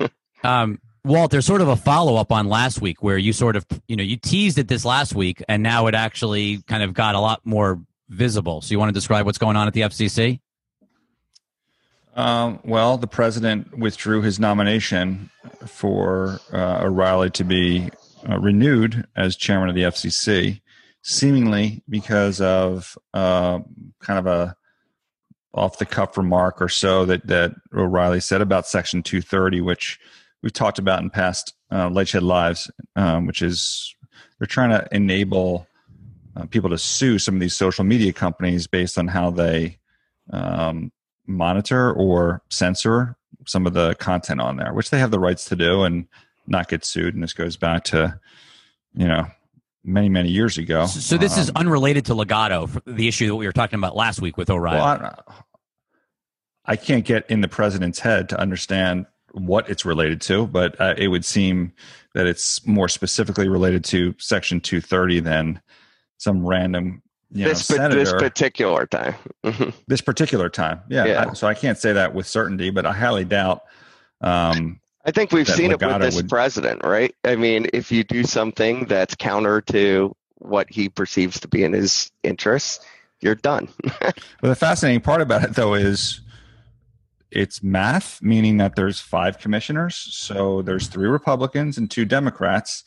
Um, 0.44 0.80
Walt, 1.08 1.30
there's 1.30 1.46
sort 1.46 1.60
of 1.60 1.68
a 1.68 1.76
follow 1.76 2.16
up 2.16 2.30
on 2.30 2.48
last 2.48 2.80
week 2.80 3.02
where 3.02 3.18
you 3.18 3.32
sort 3.32 3.56
of, 3.56 3.66
you 3.88 3.96
know, 3.96 4.02
you 4.02 4.16
teased 4.16 4.58
it 4.58 4.68
this 4.68 4.84
last 4.84 5.14
week 5.14 5.42
and 5.48 5.62
now 5.62 5.86
it 5.86 5.94
actually 5.94 6.62
kind 6.66 6.82
of 6.82 6.94
got 6.94 7.14
a 7.14 7.20
lot 7.20 7.40
more 7.44 7.80
visible. 8.08 8.60
So 8.60 8.72
you 8.72 8.78
want 8.78 8.90
to 8.90 8.94
describe 8.94 9.26
what's 9.26 9.38
going 9.38 9.56
on 9.56 9.66
at 9.66 9.74
the 9.74 9.80
FCC? 9.80 10.40
Um, 12.14 12.60
well, 12.64 12.98
the 12.98 13.06
president 13.06 13.78
withdrew 13.78 14.22
his 14.22 14.38
nomination 14.38 15.30
for 15.66 16.40
uh, 16.52 16.82
O'Rielly 16.84 17.32
to 17.34 17.44
be 17.44 17.90
uh, 18.28 18.38
renewed 18.38 19.06
as 19.16 19.36
chairman 19.36 19.68
of 19.68 19.74
the 19.74 19.82
FCC, 19.82 20.60
seemingly 21.02 21.82
because 21.88 22.40
of 22.40 22.98
uh, 23.14 23.60
kind 24.00 24.18
of 24.18 24.26
a 24.26 24.56
off 25.54 25.78
the 25.78 25.86
cuff 25.86 26.16
remark 26.16 26.60
or 26.60 26.68
so 26.68 27.04
that 27.04 27.26
that 27.26 27.52
O'Rielly 27.72 28.22
said 28.22 28.42
about 28.42 28.66
Section 28.66 29.02
230, 29.02 29.60
which 29.60 29.98
we've 30.42 30.52
talked 30.52 30.78
about 30.78 31.02
in 31.02 31.10
past 31.10 31.54
uh, 31.70 31.88
Lightshed 31.88 32.22
Lives, 32.22 32.70
um, 32.96 33.26
which 33.26 33.42
is 33.42 33.94
they're 34.38 34.46
trying 34.46 34.70
to 34.70 34.86
enable 34.92 35.66
uh, 36.36 36.46
people 36.46 36.70
to 36.70 36.78
sue 36.78 37.18
some 37.18 37.34
of 37.34 37.40
these 37.40 37.54
social 37.54 37.84
media 37.84 38.12
companies 38.12 38.66
based 38.66 38.98
on 38.98 39.08
how 39.08 39.30
they 39.30 39.78
um, 40.32 40.92
monitor 41.26 41.92
or 41.92 42.42
censor 42.50 43.16
some 43.46 43.66
of 43.66 43.72
the 43.72 43.94
content 43.94 44.40
on 44.40 44.56
there, 44.56 44.72
which 44.72 44.90
they 44.90 44.98
have 44.98 45.10
the 45.10 45.18
rights 45.18 45.46
to 45.46 45.56
do 45.56 45.82
and 45.82 46.06
not 46.46 46.68
get 46.68 46.84
sued. 46.84 47.14
And 47.14 47.22
this 47.22 47.32
goes 47.32 47.56
back 47.56 47.84
to, 47.84 48.18
you 48.94 49.08
know, 49.08 49.26
many, 49.84 50.08
many 50.08 50.28
years 50.28 50.58
ago. 50.58 50.86
So 50.86 51.16
this 51.16 51.38
is 51.38 51.48
Um, 51.50 51.56
unrelated 51.56 52.06
to 52.06 52.14
Ligado, 52.14 52.68
for 52.68 52.82
the 52.86 53.08
issue 53.08 53.28
that 53.28 53.36
we 53.36 53.46
were 53.46 53.52
talking 53.52 53.78
about 53.78 53.96
last 53.96 54.20
week 54.20 54.36
with 54.36 54.50
O'Rielly. 54.50 54.76
well, 54.76 55.14
I, 56.66 56.72
I 56.72 56.76
can't 56.76 57.04
get 57.04 57.30
in 57.30 57.40
the 57.40 57.48
president's 57.48 58.00
head 58.00 58.28
to 58.30 58.38
understand 58.38 59.06
what 59.32 59.68
it's 59.68 59.84
related 59.84 60.20
to, 60.22 60.46
but 60.46 60.80
uh, 60.80 60.94
it 60.96 61.08
would 61.08 61.24
seem 61.24 61.72
that 62.14 62.26
it's 62.26 62.66
more 62.66 62.88
specifically 62.88 63.48
related 63.48 63.84
to 63.84 64.14
Section 64.18 64.60
230 64.60 65.20
than 65.20 65.60
some 66.16 66.44
random 66.46 67.02
you 67.30 67.44
know, 67.44 67.50
this, 67.50 67.66
pa- 67.66 67.88
this 67.88 68.12
particular 68.12 68.86
time. 68.86 69.14
Mhm. 69.44 69.74
this 69.86 70.00
particular 70.00 70.48
time. 70.48 70.80
Yeah. 70.88 71.04
Yeah. 71.04 71.26
I- 71.30 71.32
so 71.34 71.46
I 71.46 71.54
can't 71.54 71.76
say 71.78 71.92
that 71.92 72.14
with 72.14 72.26
certainty, 72.26 72.70
but 72.70 72.86
I 72.86 72.92
highly 72.92 73.24
doubt. 73.24 73.62
Um, 74.22 74.80
I 75.04 75.10
think 75.10 75.32
we've 75.32 75.48
seen 75.48 75.70
it 75.70 75.80
with 75.80 76.00
this 76.00 76.16
would- 76.16 76.28
president, 76.28 76.82
right? 76.84 77.14
I 77.24 77.36
mean, 77.36 77.68
if 77.72 77.92
you 77.92 78.02
do 78.04 78.24
something 78.24 78.86
that's 78.86 79.14
counter 79.14 79.60
to 79.62 80.14
what 80.36 80.68
he 80.70 80.88
perceives 80.88 81.40
to 81.40 81.48
be 81.48 81.64
in 81.64 81.72
his 81.72 82.10
interests, 82.22 82.84
you're 83.20 83.34
done. 83.34 83.68
but 84.00 84.16
the 84.40 84.54
fascinating 84.54 85.00
part 85.00 85.20
about 85.20 85.44
it, 85.44 85.54
though, 85.54 85.74
is 85.74 86.20
it's 87.30 87.62
math, 87.62 88.22
meaning 88.22 88.56
that 88.58 88.76
there's 88.76 89.00
five 89.00 89.38
commissioners. 89.38 89.96
So 89.96 90.62
there's 90.62 90.86
three 90.86 91.08
Republicans 91.08 91.76
and 91.76 91.90
two 91.90 92.04
Democrats. 92.04 92.84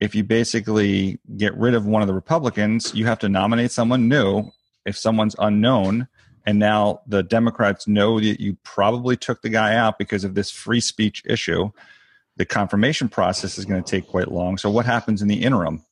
If 0.00 0.14
you 0.14 0.24
basically 0.24 1.18
get 1.36 1.56
rid 1.56 1.74
of 1.74 1.86
one 1.86 2.02
of 2.02 2.08
the 2.08 2.14
Republicans, 2.14 2.94
you 2.94 3.06
have 3.06 3.18
to 3.20 3.28
nominate 3.28 3.70
someone 3.72 4.08
new. 4.08 4.50
If 4.84 4.96
someone's 4.96 5.36
unknown, 5.38 6.08
and 6.46 6.58
now 6.58 7.02
the 7.06 7.22
Democrats 7.22 7.86
know 7.86 8.18
that 8.20 8.40
you 8.40 8.56
probably 8.62 9.16
took 9.16 9.42
the 9.42 9.50
guy 9.50 9.74
out 9.74 9.98
because 9.98 10.24
of 10.24 10.34
this 10.34 10.50
free 10.50 10.80
speech 10.80 11.22
issue, 11.26 11.70
the 12.36 12.46
confirmation 12.46 13.08
process 13.08 13.58
is 13.58 13.64
going 13.64 13.82
to 13.82 13.90
take 13.90 14.08
quite 14.08 14.32
long. 14.32 14.56
So 14.56 14.70
what 14.70 14.86
happens 14.86 15.20
in 15.20 15.28
the 15.28 15.42
interim? 15.42 15.84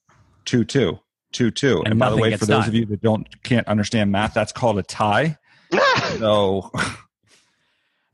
Two 0.44 0.64
two. 0.64 0.98
Two 1.32 1.50
two. 1.50 1.78
And 1.80 1.88
And, 1.88 1.98
by 1.98 2.08
the 2.10 2.16
way, 2.16 2.30
gets 2.30 2.40
for 2.40 2.46
those 2.46 2.60
done. 2.60 2.68
of 2.68 2.74
you 2.74 2.86
that 2.86 3.02
don't 3.02 3.42
can't 3.42 3.66
understand 3.68 4.10
math, 4.10 4.32
that's 4.32 4.52
called 4.52 4.78
a 4.78 4.82
tie. 4.82 5.36
So, 6.18 6.70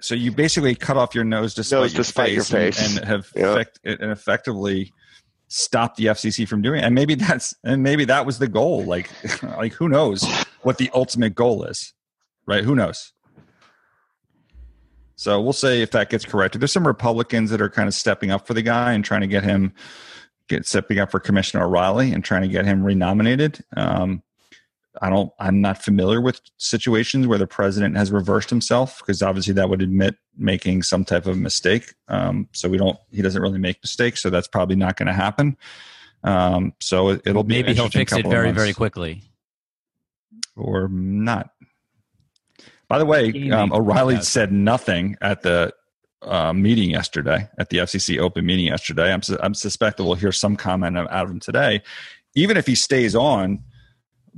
so 0.03 0.15
you 0.15 0.33
basically 0.33 0.75
cut 0.75 0.97
off 0.97 1.15
your 1.15 1.25
nose 1.25 1.55
despite, 1.55 1.81
Nose 1.81 1.93
your, 1.95 1.99
despite 1.99 2.33
your 2.33 2.45
face 2.45 2.77
face. 2.77 2.89
And, 2.91 2.99
and 2.99 3.09
have 3.09 3.31
Yeah. 3.35 3.53
effect, 3.53 3.81
and 3.85 4.11
effectively 4.11 4.93
stopped 5.49 5.97
the 5.97 6.07
FCC 6.07 6.47
from 6.49 6.63
doing 6.63 6.81
it. 6.81 6.85
And 6.85 6.95
maybe 6.95 7.15
that's 7.15 7.55
and 7.65 7.83
maybe 7.83 8.05
that 8.07 8.27
was 8.27 8.39
the 8.39 8.49
goal. 8.49 8.85
Like, 8.85 9.11
like 9.43 9.73
who 9.73 9.89
knows 9.89 10.25
what 10.63 10.79
the 10.79 10.91
ultimate 10.95 11.35
goal 11.35 11.65
is, 11.65 11.93
right? 12.47 12.65
Who 12.65 12.75
knows? 12.75 13.13
So 15.15 15.41
we'll 15.41 15.53
say 15.53 15.83
if 15.83 15.93
that 15.93 16.11
gets 16.11 16.25
corrected. 16.25 16.61
There's 16.61 16.73
some 16.73 16.87
Republicans 16.87 17.51
that 17.51 17.61
are 17.61 17.71
kind 17.71 17.87
of 17.87 17.95
stepping 17.95 18.31
up 18.31 18.47
for 18.47 18.55
the 18.55 18.63
guy 18.63 18.93
and 18.93 19.05
trying 19.05 19.21
to 19.21 19.27
get 19.29 19.45
him 19.45 19.73
get 20.49 20.67
stepping 20.67 20.99
up 20.99 21.11
for 21.11 21.21
Commissioner 21.21 21.65
O'Rielly 21.67 22.13
and 22.13 22.25
trying 22.25 22.43
to 22.43 22.49
get 22.49 22.65
him 22.65 22.83
renominated. 22.83 23.65
Um, 23.77 24.23
I 25.03 25.11
don't. 25.11 25.33
I'm 25.41 25.61
not 25.61 25.83
familiar 25.83 26.21
with 26.21 26.41
situations 26.59 27.27
where 27.27 27.37
the 27.37 27.47
president 27.47 27.97
has 27.97 28.13
reversed 28.13 28.51
himself 28.51 29.01
because 29.01 29.21
obviously 29.21 29.53
that 29.55 29.69
would 29.69 29.83
admit 29.83 30.15
making 30.39 30.85
some 30.85 31.05
type 31.05 31.27
of 31.27 31.37
mistake. 31.37 31.93
Um, 32.07 32.49
so 32.53 32.69
we 32.69 32.79
don't. 32.79 32.97
He 33.11 33.21
doesn't 33.21 33.43
really 33.43 33.59
make 33.59 33.79
mistakes, 33.83 34.23
so 34.23 34.31
that's 34.31 34.47
probably 34.47 34.77
not 34.77 34.97
going 34.97 35.09
to 35.09 35.13
happen. 35.13 35.57
Um, 36.23 36.73
so 36.81 37.09
it, 37.09 37.23
it'll 37.27 37.43
be 37.43 37.57
Maybe 37.57 37.75
he'll 37.75 37.89
fix 37.89 38.13
it 38.13 38.29
very, 38.29 38.53
very 38.53 38.73
quickly. 38.73 39.23
or 40.55 40.87
not. 40.89 41.51
By 42.87 42.99
the 42.99 43.07
way, 43.07 43.51
um, 43.51 43.73
O'Rielly 43.73 44.15
yeah. 44.15 44.21
said 44.21 44.53
nothing 44.53 45.17
at 45.21 45.43
the 45.43 45.73
uh, 46.23 46.53
meeting 46.53 46.91
yesterday, 46.91 47.49
at 47.59 47.71
the 47.71 47.79
FCC 47.79 48.21
open 48.21 48.47
meeting 48.47 48.67
yesterday. 48.67 49.13
I'm, 49.13 49.23
su- 49.23 49.39
I'm 49.43 49.55
suspect 49.55 49.97
that 49.97 50.05
we'll 50.05 50.15
hear 50.15 50.31
some 50.31 50.57
comment 50.57 50.97
out 50.97 51.11
of 51.11 51.31
him 51.31 51.41
today. 51.41 51.83
Even 52.37 52.57
if 52.57 52.69
he 52.69 52.77
stays 52.77 53.17
on 53.17 53.65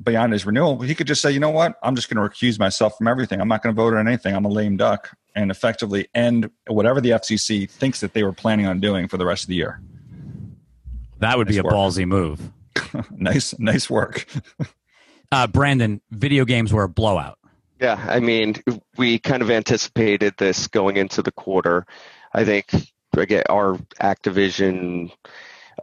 beyond 0.02 0.32
his 0.32 0.44
renewal, 0.46 0.80
he 0.80 0.94
could 0.94 1.06
just 1.06 1.22
say, 1.22 1.30
you 1.30 1.40
know 1.40 1.50
what, 1.50 1.76
I'm 1.82 1.94
just 1.94 2.12
going 2.12 2.22
to 2.22 2.34
recuse 2.34 2.58
myself 2.58 2.96
from 2.98 3.08
everything. 3.08 3.40
I'm 3.40 3.48
not 3.48 3.62
going 3.62 3.74
to 3.74 3.80
vote 3.80 3.94
on 3.94 4.06
anything. 4.06 4.34
I'm 4.34 4.44
a 4.44 4.48
lame 4.48 4.76
duck, 4.76 5.10
and 5.34 5.50
effectively 5.50 6.08
end 6.14 6.50
whatever 6.66 7.00
the 7.00 7.10
FCC 7.10 7.68
thinks 7.68 8.00
that 8.00 8.12
they 8.12 8.22
were 8.22 8.32
planning 8.32 8.66
on 8.66 8.80
doing 8.80 9.08
for 9.08 9.16
the 9.16 9.26
rest 9.26 9.44
of 9.44 9.48
the 9.48 9.56
year. 9.56 9.80
That 11.18 11.38
would 11.38 11.48
be 11.48 11.58
a 11.58 11.62
work. 11.62 11.72
ballsy 11.72 12.06
move. 12.06 12.50
nice, 13.10 13.58
nice 13.58 13.88
work. 13.88 14.26
Uh, 15.32 15.48
Brandon, 15.48 16.00
video 16.12 16.44
games 16.44 16.72
were 16.72 16.84
a 16.84 16.88
blowout. 16.88 17.40
Yeah, 17.80 18.00
I 18.08 18.20
mean, 18.20 18.54
we 18.96 19.18
kind 19.18 19.42
of 19.42 19.50
anticipated 19.50 20.34
this 20.38 20.68
going 20.68 20.96
into 20.96 21.22
the 21.22 21.32
quarter. 21.32 21.86
I 22.32 22.44
think 22.44 22.72
again, 23.16 23.42
our 23.50 23.76
Activision 24.00 25.10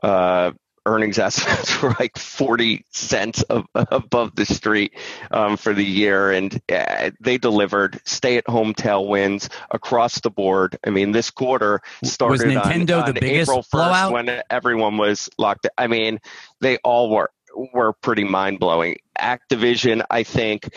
uh, 0.02 0.52
earnings 0.86 1.20
estimates 1.20 1.82
were 1.82 1.96
like 2.00 2.18
40 2.18 2.86
cents 2.92 3.42
of, 3.44 3.66
above 3.76 4.36
the 4.36 4.46
street 4.46 4.94
um, 5.30 5.58
for 5.58 5.74
the 5.74 5.86
year, 5.86 6.32
and 6.32 6.62
uh, 6.72 7.12
they 7.20 7.38
delivered 7.38 8.00
stay-at-home 8.06 8.74
tailwinds 8.74 9.50
across 9.70 10.20
the 10.22 10.30
board. 10.30 10.78
I 10.86 10.90
mean, 10.90 11.12
this 11.12 11.32
quarter 11.32 11.82
started 12.04 12.48
Nintendo 12.48 13.02
on, 13.02 13.14
the 13.14 13.20
biggest 13.20 13.50
April 13.50 13.64
1st 13.64 13.72
blowout? 13.72 14.12
when 14.12 14.42
everyone 14.50 14.98
was 14.98 15.30
locked. 15.38 15.68
I 15.78 15.88
mean, 15.88 16.20
they 16.60 16.78
all 16.78 17.10
were. 17.10 17.32
were 17.74 17.94
pretty 17.94 18.24
mind 18.24 18.60
blowing. 18.60 18.98
Activision, 19.20 20.04
I 20.10 20.24
think, 20.24 20.70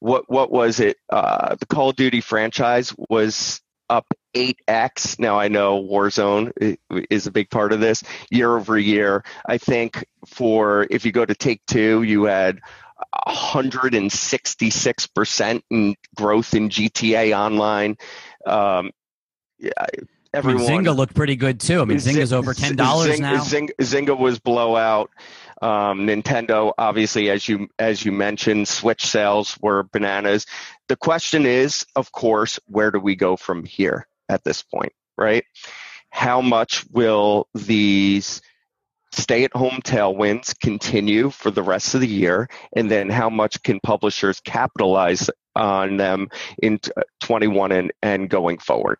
what 0.00 0.28
what 0.28 0.50
was 0.50 0.80
it? 0.80 0.98
Uh, 1.08 1.54
the 1.56 1.66
Call 1.66 1.90
of 1.90 1.96
Duty 1.96 2.20
franchise 2.20 2.94
was 3.08 3.60
up 3.90 4.06
8x. 4.34 5.18
Now 5.18 5.38
I 5.38 5.48
know 5.48 5.82
Warzone 5.82 6.76
is 7.10 7.26
a 7.26 7.30
big 7.30 7.50
part 7.50 7.72
of 7.72 7.80
this 7.80 8.02
year 8.30 8.56
over 8.56 8.78
year. 8.78 9.24
I 9.46 9.58
think 9.58 10.04
for 10.26 10.86
if 10.90 11.04
you 11.04 11.12
go 11.12 11.24
to 11.24 11.34
Take 11.34 11.60
Two, 11.66 12.02
you 12.02 12.24
had 12.24 12.60
166% 13.26 15.62
in 15.70 15.94
growth 16.16 16.54
in 16.54 16.68
GTA 16.68 17.36
Online. 17.36 17.96
Um, 18.46 18.92
everyone, 20.32 20.62
I 20.62 20.68
mean, 20.68 20.84
Zynga 20.84 20.96
looked 20.96 21.14
pretty 21.14 21.36
good 21.36 21.60
too. 21.60 21.80
I 21.80 21.84
mean, 21.84 21.98
Zynga's 21.98 22.32
over 22.32 22.54
ten 22.54 22.76
dollars 22.76 23.20
now. 23.20 23.42
Zynga, 23.42 23.70
Zynga 23.80 24.18
was 24.18 24.38
blowout. 24.38 25.10
Um, 25.62 26.06
Nintendo, 26.06 26.72
obviously, 26.76 27.30
as 27.30 27.48
you 27.48 27.68
as 27.78 28.04
you 28.04 28.12
mentioned, 28.12 28.68
Switch 28.68 29.06
sales 29.06 29.56
were 29.60 29.84
bananas. 29.84 30.46
The 30.88 30.96
question 30.96 31.46
is, 31.46 31.86
of 31.96 32.12
course, 32.12 32.58
where 32.66 32.90
do 32.90 32.98
we 32.98 33.16
go 33.16 33.36
from 33.36 33.64
here 33.64 34.06
at 34.28 34.44
this 34.44 34.62
point, 34.62 34.92
right? 35.16 35.44
How 36.10 36.40
much 36.40 36.84
will 36.90 37.48
these 37.54 38.42
stay-at-home 39.12 39.80
tailwinds 39.84 40.58
continue 40.58 41.30
for 41.30 41.50
the 41.50 41.62
rest 41.62 41.94
of 41.94 42.00
the 42.00 42.08
year, 42.08 42.48
and 42.72 42.90
then 42.90 43.08
how 43.08 43.30
much 43.30 43.62
can 43.62 43.80
publishers 43.80 44.40
capitalize 44.40 45.30
on 45.54 45.96
them 45.96 46.28
in 46.60 46.80
21 47.20 47.72
and, 47.72 47.92
and 48.02 48.28
going 48.28 48.58
forward? 48.58 48.98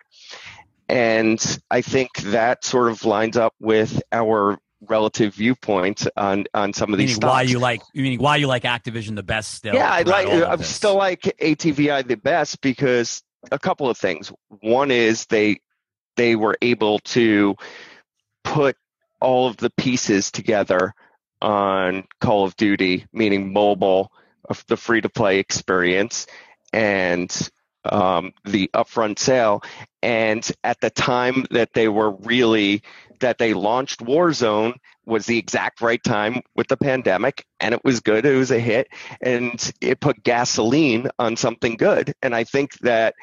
And 0.89 1.41
I 1.71 1.81
think 1.81 2.11
that 2.19 2.65
sort 2.65 2.91
of 2.91 3.05
lines 3.05 3.37
up 3.37 3.55
with 3.59 4.03
our 4.13 4.59
relative 4.89 5.35
viewpoints 5.35 6.07
on 6.17 6.45
on 6.55 6.73
some 6.73 6.93
of 6.93 6.99
these 6.99 7.09
meaning 7.09 7.17
stocks. 7.17 7.31
why 7.33 7.43
you 7.43 7.59
like 7.59 7.83
meaning 7.95 8.19
why 8.21 8.37
you 8.37 8.47
like 8.47 8.63
Activision 8.65 9.17
the 9.17 9.23
best 9.23 9.55
still. 9.55 9.75
yeah, 9.75 9.91
I 9.91 10.03
like 10.03 10.27
all 10.29 10.43
of 10.43 10.49
I 10.51 10.57
this. 10.57 10.69
still 10.69 10.97
like 10.97 11.23
ATVI 11.23 12.07
the 12.07 12.17
best 12.17 12.61
because 12.61 13.23
a 13.53 13.59
couple 13.59 13.89
of 13.91 13.97
things. 13.99 14.33
One 14.61 14.91
is 14.91 15.27
they 15.27 15.61
they 16.17 16.37
were 16.37 16.57
able 16.63 16.99
to 17.01 17.57
put 18.43 18.77
all 19.21 19.47
of 19.49 19.57
the 19.57 19.71
pieces 19.71 20.31
together 20.31 20.95
on 21.43 22.05
Call 22.21 22.45
of 22.45 22.57
Duty, 22.57 23.07
meaning 23.13 23.53
mobile, 23.53 24.13
of 24.49 24.65
the 24.69 24.77
free 24.77 25.01
to 25.01 25.09
play 25.09 25.39
experience, 25.39 26.27
and 26.73 27.51
um, 27.85 28.33
the 28.45 28.71
upfront 28.75 29.19
sale. 29.19 29.63
And 30.03 30.49
at 30.63 30.81
the 30.81 30.91
time 30.91 31.47
that 31.51 31.73
they 31.73 31.89
were 31.89 32.11
really 32.11 32.83
that 33.21 33.39
they 33.39 33.55
launched 33.55 34.01
Warzone 34.01 34.75
was 35.07 35.27
the 35.27 35.39
exact 35.39 35.81
right 35.81 36.03
time 36.03 36.41
with 36.55 36.69
the 36.69 36.77
pandemic, 36.77 37.45
and 37.61 37.75
it 37.75 37.85
was 37.85 38.01
good. 38.01 38.25
It 38.25 38.37
was 38.37 38.51
a 38.51 38.59
hit, 38.59 38.89
and 39.21 39.73
it 39.81 40.01
put 40.01 40.23
gasoline 40.23 41.09
on 41.19 41.37
something 41.37 41.77
good. 41.77 42.15
And 42.23 42.35
I 42.35 42.45
think 42.45 42.79
that 42.81 43.15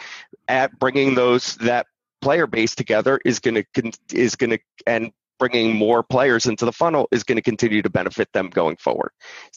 at 0.48 0.78
bringing 0.80 1.16
those 1.16 1.56
that 1.58 1.88
player 2.22 2.48
base 2.48 2.76
together 2.76 3.20
is 3.26 3.40
going 3.40 3.56
to 3.56 3.94
is 4.14 4.36
going 4.36 4.52
to 4.52 4.60
and 4.86 5.12
bringing 5.40 5.76
more 5.76 6.04
players 6.04 6.46
into 6.46 6.66
the 6.66 6.72
funnel 6.72 7.08
is 7.12 7.24
going 7.24 7.36
to 7.36 7.42
continue 7.42 7.82
to 7.82 7.90
benefit 7.90 8.32
them 8.32 8.48
going 8.48 8.78
forward. 8.78 9.12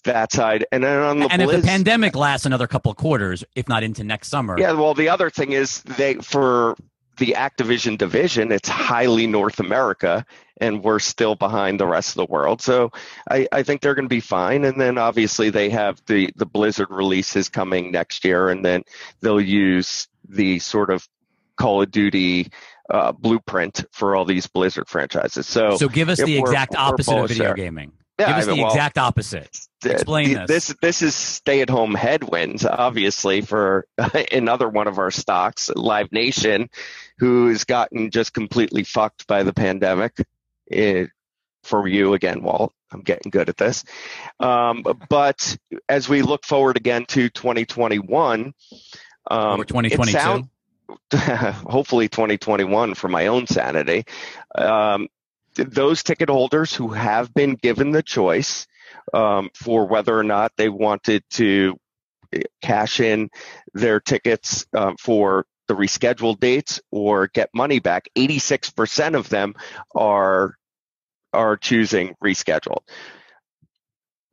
That 0.05 0.33
side, 0.33 0.65
and 0.73 0.83
then 0.83 1.03
on 1.03 1.19
the 1.19 1.29
and 1.31 1.43
if 1.43 1.51
the 1.51 1.61
pandemic 1.61 2.17
lasts 2.17 2.47
another 2.47 2.67
couple 2.67 2.91
of 2.91 2.97
quarters, 2.97 3.45
if 3.55 3.69
not 3.69 3.83
into 3.83 4.03
next 4.03 4.29
summer, 4.29 4.59
yeah. 4.59 4.73
Well, 4.73 4.95
the 4.95 5.11
other 5.11 5.29
thing 5.29 5.53
is 5.53 5.83
they 5.83 6.15
for 6.15 6.75
the 7.17 7.35
Activision 7.37 7.99
division, 7.99 8.53
it's 8.53 8.69
highly 8.69 9.27
North 9.27 9.61
America, 9.61 10.25
and 10.61 10.83
we're 10.83 10.99
still 10.99 11.35
behind 11.35 11.81
the 11.81 11.87
rest 11.87 12.11
of 12.11 12.27
the 12.27 12.33
world. 12.33 12.61
So 12.61 12.91
I, 13.31 13.49
I 13.53 13.63
think 13.63 13.81
they're 13.81 13.95
going 13.95 14.07
to 14.07 14.15
be 14.15 14.21
fine. 14.21 14.65
And 14.65 14.81
then 14.81 14.99
obviously 14.99 15.51
they 15.51 15.71
have 15.71 16.01
the 16.07 16.31
the 16.37 16.47
Blizzard 16.47 16.91
releases 16.91 17.49
coming 17.49 17.91
next 17.91 18.25
year, 18.25 18.49
and 18.49 18.65
then 18.65 18.83
they'll 19.21 19.41
use 19.41 20.09
the 20.29 20.59
sort 20.59 20.91
of 20.91 21.07
Call 21.57 21.83
of 21.83 21.91
Duty 21.91 22.51
uh, 22.91 23.13
blueprint 23.13 23.85
for 23.93 24.17
all 24.17 24.25
these 24.25 24.47
Blizzard 24.47 24.89
franchises. 24.89 25.47
So, 25.47 25.77
so 25.77 25.89
give 25.89 26.09
us 26.09 26.23
the 26.23 26.39
exact 26.39 26.75
opposite 26.75 27.17
of 27.17 27.29
video 27.29 27.45
there. 27.45 27.55
gaming. 27.55 27.93
Yeah, 28.19 28.29
give 28.29 28.37
us 28.37 28.45
I 28.45 28.47
mean, 28.49 28.57
the 28.59 28.63
well, 28.63 28.73
exact 28.73 28.99
opposite. 28.99 29.59
Explain 29.85 30.35
this. 30.35 30.47
This 30.47 30.77
this 30.81 31.03
is 31.03 31.15
stay-at-home 31.15 31.95
headwinds, 31.95 32.65
obviously, 32.65 33.41
for 33.41 33.87
another 34.33 34.69
one 34.69 34.87
of 34.87 34.99
our 34.99 35.11
stocks, 35.11 35.71
Live 35.75 36.13
Nation, 36.13 36.71
who's 37.19 37.65
gotten 37.65 38.11
just 38.11 38.33
completely 38.33 38.85
fucked 38.85 39.27
by 39.27 39.43
the 39.43 39.53
pandemic. 39.53 40.17
It, 40.67 41.11
for 41.65 41.89
you 41.89 42.15
again, 42.15 42.43
Walt. 42.43 42.73
I'm 42.93 43.01
getting 43.01 43.31
good 43.31 43.49
at 43.49 43.57
this. 43.57 43.85
Um, 44.39 44.85
but 45.09 45.57
as 45.89 46.09
we 46.09 46.23
look 46.23 46.45
forward 46.45 46.77
again 46.77 47.07
to 47.07 47.29
2021, 47.31 48.55
um, 49.31 49.61
Or 49.61 49.65
2022. 49.65 50.13
sound- 50.13 50.49
hopefully 51.67 52.09
2021 52.09 52.95
for 52.95 53.09
my 53.09 53.27
own 53.27 53.47
sanity. 53.47 54.05
Um, 54.55 55.09
those 55.55 56.03
ticket 56.03 56.29
holders 56.29 56.75
who 56.75 56.89
have 56.89 57.33
been 57.35 57.55
given 57.55 57.91
the 57.91 58.03
choice 58.03 58.67
um, 59.13 59.51
for 59.55 59.87
whether 59.87 60.19
or 60.19 60.25
not 60.25 60.53
they 60.57 60.69
wanted 60.69 61.23
to 61.31 61.77
eh, 62.33 62.43
cash 62.63 63.01
in 63.01 63.29
their 63.73 64.01
tickets 64.01 64.67
uh, 64.75 64.95
for 65.01 65.47
the 65.69 65.75
rescheduled 65.75 66.41
dates 66.41 66.81
or 66.91 67.29
get 67.29 67.49
money 67.55 67.79
back, 67.79 68.09
86% 68.17 69.17
of 69.17 69.29
them 69.29 69.55
are 69.95 70.55
are 71.33 71.57
choosing 71.57 72.15
rescheduled. 72.23 72.83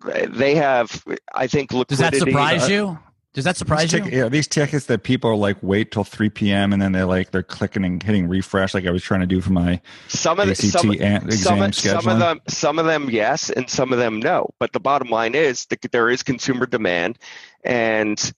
They 0.03 0.55
have, 0.55 1.03
I 1.34 1.47
think, 1.47 1.74
liquidity 1.74 2.19
Does 2.19 2.19
that 2.19 2.28
surprise 2.28 2.69
you? 2.69 2.99
Does 3.34 3.45
that 3.45 3.55
surprise 3.55 3.91
these, 3.91 3.93
you? 3.93 4.03
tic- 4.03 4.13
yeah, 4.13 4.27
these 4.29 4.47
tickets 4.47 4.88
that 4.88 5.03
people 5.03 5.29
are 5.29 5.36
like 5.36 5.57
wait 5.61 5.91
till 5.91 6.03
3 6.03 6.29
p.m. 6.29 6.73
and 6.73 6.82
then 6.82 6.91
they 6.91 7.03
like 7.03 7.32
they're 7.32 7.43
clicking 7.43 7.86
and 7.86 8.03
hitting 8.03 8.27
refresh 8.27 8.73
like 8.73 8.86
I 8.86 8.91
was 8.91 9.03
trying 9.03 9.21
to 9.21 9.27
do 9.27 9.39
for 9.39 9.53
my 9.53 9.79
Some 10.09 10.39
of 10.39 10.47
the, 10.47 10.51
ACT 10.51 10.61
some, 10.63 10.91
an- 10.91 11.27
exam 11.27 11.32
some, 11.32 11.71
scheduling. 11.71 12.01
some 12.01 12.07
of 12.11 12.19
them 12.19 12.41
some 12.47 12.79
of 12.79 12.86
them 12.86 13.09
yes 13.09 13.49
and 13.49 13.69
some 13.69 13.93
of 13.93 13.99
them 13.99 14.19
no 14.19 14.49
but 14.59 14.73
the 14.73 14.79
bottom 14.82 15.09
line 15.09 15.34
is 15.36 15.65
that 15.67 15.82
there 15.91 16.09
is 16.09 16.23
consumer 16.23 16.65
demand 16.65 17.17
and 17.63 18.34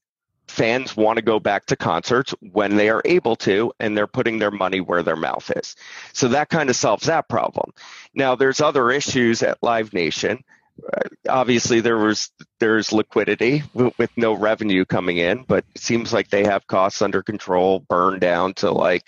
fans 0.48 0.96
want 0.96 1.18
to 1.18 1.24
go 1.24 1.40
back 1.40 1.66
to 1.66 1.76
concerts 1.76 2.36
when 2.52 2.76
they 2.76 2.90
are 2.90 3.02
able 3.06 3.36
to 3.38 3.72
and 3.80 3.98
they're 3.98 4.06
putting 4.06 4.38
their 4.38 4.52
money 4.52 4.80
where 4.80 5.02
their 5.02 5.16
mouth 5.16 5.52
is 5.56 5.76
so 6.12 6.28
that 6.28 6.50
kind 6.50 6.70
of 6.70 6.76
solves 6.76 7.08
that 7.08 7.28
problem 7.28 7.72
now 8.14 8.36
there's 8.36 8.62
other 8.62 8.92
issues 8.92 9.42
at 9.42 9.58
live 9.64 9.92
nation 9.94 10.44
obviously 11.30 11.82
there 11.82 11.98
was 11.98 12.32
there's 12.60 12.92
liquidity 12.92 13.64
with 13.74 14.10
no 14.18 14.34
revenue 14.34 14.86
coming 14.86 15.18
in 15.18 15.44
but 15.48 15.64
it 15.76 15.82
seems 15.82 16.12
like 16.12 16.30
they 16.30 16.46
have 16.46 16.66
costs 16.66 17.02
under 17.02 17.22
control 17.22 17.80
burned 17.80 18.20
down 18.20 18.54
to 18.56 18.72
like 18.72 19.04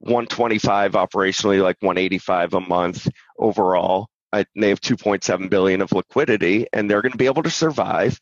125 0.00 0.92
operationally, 0.92 1.62
like 1.62 1.76
185 1.80 2.54
a 2.54 2.60
month 2.60 3.08
overall. 3.38 4.08
I, 4.32 4.44
they 4.54 4.68
have 4.68 4.80
2.7 4.80 5.50
billion 5.50 5.80
of 5.80 5.92
liquidity, 5.92 6.66
and 6.72 6.90
they're 6.90 7.02
going 7.02 7.12
to 7.12 7.18
be 7.18 7.26
able 7.26 7.42
to 7.44 7.50
survive. 7.50 8.18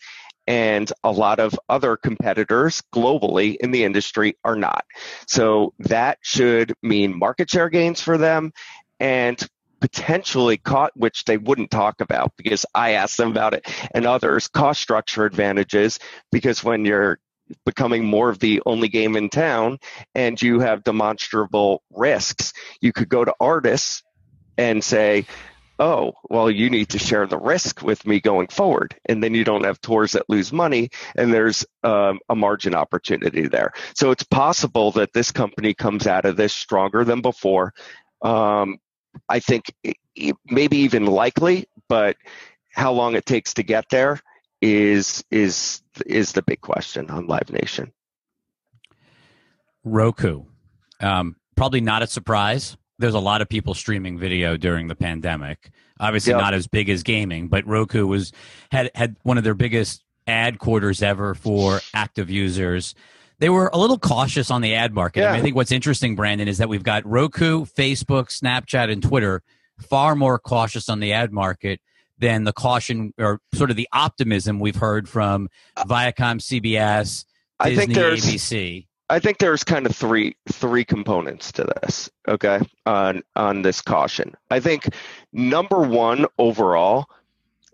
And 0.47 0.91
a 1.03 1.11
lot 1.11 1.41
of 1.41 1.59
other 1.69 1.97
competitors 1.97 2.83
globally 2.95 3.57
in 3.59 3.73
the 3.73 3.83
industry 3.83 4.37
are 4.45 4.55
not. 4.55 4.85
So 5.27 5.75
that 5.81 6.19
should 6.23 6.73
mean 6.83 7.19
market 7.19 7.51
share 7.51 7.69
gains 7.69 8.01
for 8.01 8.17
them, 8.17 8.53
and 9.01 9.45
potentially 9.81 10.57
caught 10.57 10.97
which 10.97 11.24
they 11.24 11.37
wouldn't 11.37 11.70
talk 11.70 12.01
about 12.01 12.33
because 12.37 12.64
I 12.74 12.93
asked 12.93 13.16
them 13.16 13.31
about 13.31 13.55
it 13.55 13.66
and 13.95 14.07
others 14.07 14.49
cost 14.49 14.81
structure 14.81 15.24
advantages 15.24 15.99
because 16.31 16.64
when 16.64 16.85
you're 16.85 17.18
becoming 17.64 18.05
more 18.05 18.29
of 18.29 18.39
the 18.39 18.62
only 18.66 18.89
game 18.89 19.16
in 19.16 19.29
town 19.29 19.79
and 20.14 20.41
you 20.41 20.61
have 20.61 20.85
demonstrable 20.85 21.83
risks. 21.91 22.53
You 22.81 22.93
could 22.93 23.09
go 23.09 23.24
to 23.24 23.35
artists 23.41 24.03
and 24.59 24.83
say, 24.83 25.27
oh, 25.79 26.14
well, 26.31 26.51
you 26.51 26.70
need 26.70 26.89
to 26.91 26.99
share 26.99 27.27
the 27.27 27.39
risk 27.39 27.83
with 27.83 28.07
me 28.07 28.20
going 28.20 28.49
forward. 28.49 28.97
And 29.07 29.22
then 29.22 29.35
you 29.35 29.45
don't 29.45 29.64
have 29.64 29.81
tours 29.81 30.12
that 30.12 30.29
lose 30.29 30.53
money 30.53 30.91
and 31.16 31.33
there's 31.33 31.66
um, 31.83 32.18
a 32.29 32.35
margin 32.35 32.74
opportunity 32.74 33.47
there. 33.47 33.72
So 33.95 34.11
it's 34.11 34.22
possible 34.22 34.93
that 34.93 35.12
this 35.12 35.31
company 35.31 35.74
comes 35.74 36.07
out 36.07 36.24
of 36.24 36.37
this 36.37 36.55
stronger 36.55 37.05
than 37.05 37.20
before. 37.20 37.74
Um, 38.22 38.79
I 39.29 39.41
think 39.41 39.64
maybe 40.51 40.79
even 40.79 41.07
likely, 41.07 41.67
but 41.89 42.17
how 42.73 42.93
long 42.93 43.14
it 43.14 43.27
takes 43.27 43.55
to 43.55 43.62
get 43.62 43.87
there 43.91 44.21
is 44.61 45.25
is 45.31 45.83
is 46.07 46.33
the 46.33 46.43
big 46.43 46.61
question 46.61 47.11
on 47.11 47.27
Live 47.27 47.51
Nation. 47.51 47.93
Roku. 49.85 50.45
Um, 51.01 51.37
probably 51.57 51.81
not 51.81 52.03
a 52.03 52.07
surprise. 52.07 52.77
There's 52.99 53.14
a 53.14 53.21
lot 53.21 53.43
of 53.43 53.49
people 53.49 53.75
streaming 53.75 54.19
video 54.19 54.57
during 54.57 54.89
the 54.89 54.97
pandemic. 54.97 55.71
Obviously, 56.01 56.33
Yeah. 56.33 56.39
not 56.39 56.55
as 56.55 56.67
big 56.67 56.89
as 56.89 57.03
gaming, 57.03 57.49
but 57.49 57.67
Roku 57.67 58.07
was 58.07 58.33
had 58.71 58.91
had 58.95 59.17
one 59.23 59.39
of 59.39 59.45
their 59.45 59.55
biggest 59.55 60.03
ad 60.27 60.59
quarters 60.59 61.03
ever 61.03 61.35
for 61.35 61.81
active 61.95 62.31
users. 62.31 62.95
They 63.39 63.51
were 63.51 63.70
a 63.72 63.78
little 63.78 63.99
cautious 63.99 64.51
on 64.51 64.62
the 64.62 64.74
ad 64.74 64.95
market. 64.95 65.24
I, 65.24 65.32
mean, 65.32 65.41
I 65.41 65.43
think 65.43 65.57
what's 65.57 65.72
interesting, 65.72 66.16
Brandon, 66.16 66.49
is 66.49 66.59
that 66.59 66.68
we've 66.68 66.82
got 66.82 67.05
Roku, 67.05 67.64
Facebook, 67.66 68.28
Snapchat, 68.28 68.91
and 68.91 69.03
Twitter 69.03 69.43
far 69.78 70.14
more 70.14 70.39
cautious 70.39 70.89
on 70.89 71.01
the 71.01 71.12
ad 71.12 71.32
market 71.32 71.80
than 72.18 72.45
the 72.45 72.53
caution 72.53 73.12
or 73.18 73.41
sort 73.55 73.70
of 73.70 73.76
the 73.76 73.89
optimism 73.93 74.59
we've 74.59 74.76
heard 74.76 75.09
from 75.09 75.49
Viacom, 75.76 76.41
CBS, 76.41 77.26
I 77.61 77.70
Disney, 77.70 77.87
think 77.87 77.95
there's 77.95 78.24
ABC. 78.24 78.87
I 79.09 79.18
think 79.20 79.39
there's 79.39 79.62
kind 79.62 79.87
of 79.87 79.95
three 79.95 80.37
three 80.51 80.84
components 80.84 81.53
to 81.53 81.64
this. 81.64 82.11
Okay, 82.26 82.61
on 82.87 83.22
on 83.37 83.62
this 83.62 83.80
caution. 83.80 84.34
I 84.51 84.61
think 84.61 84.89
number 85.32 85.80
one 85.82 86.26
overall, 86.39 87.07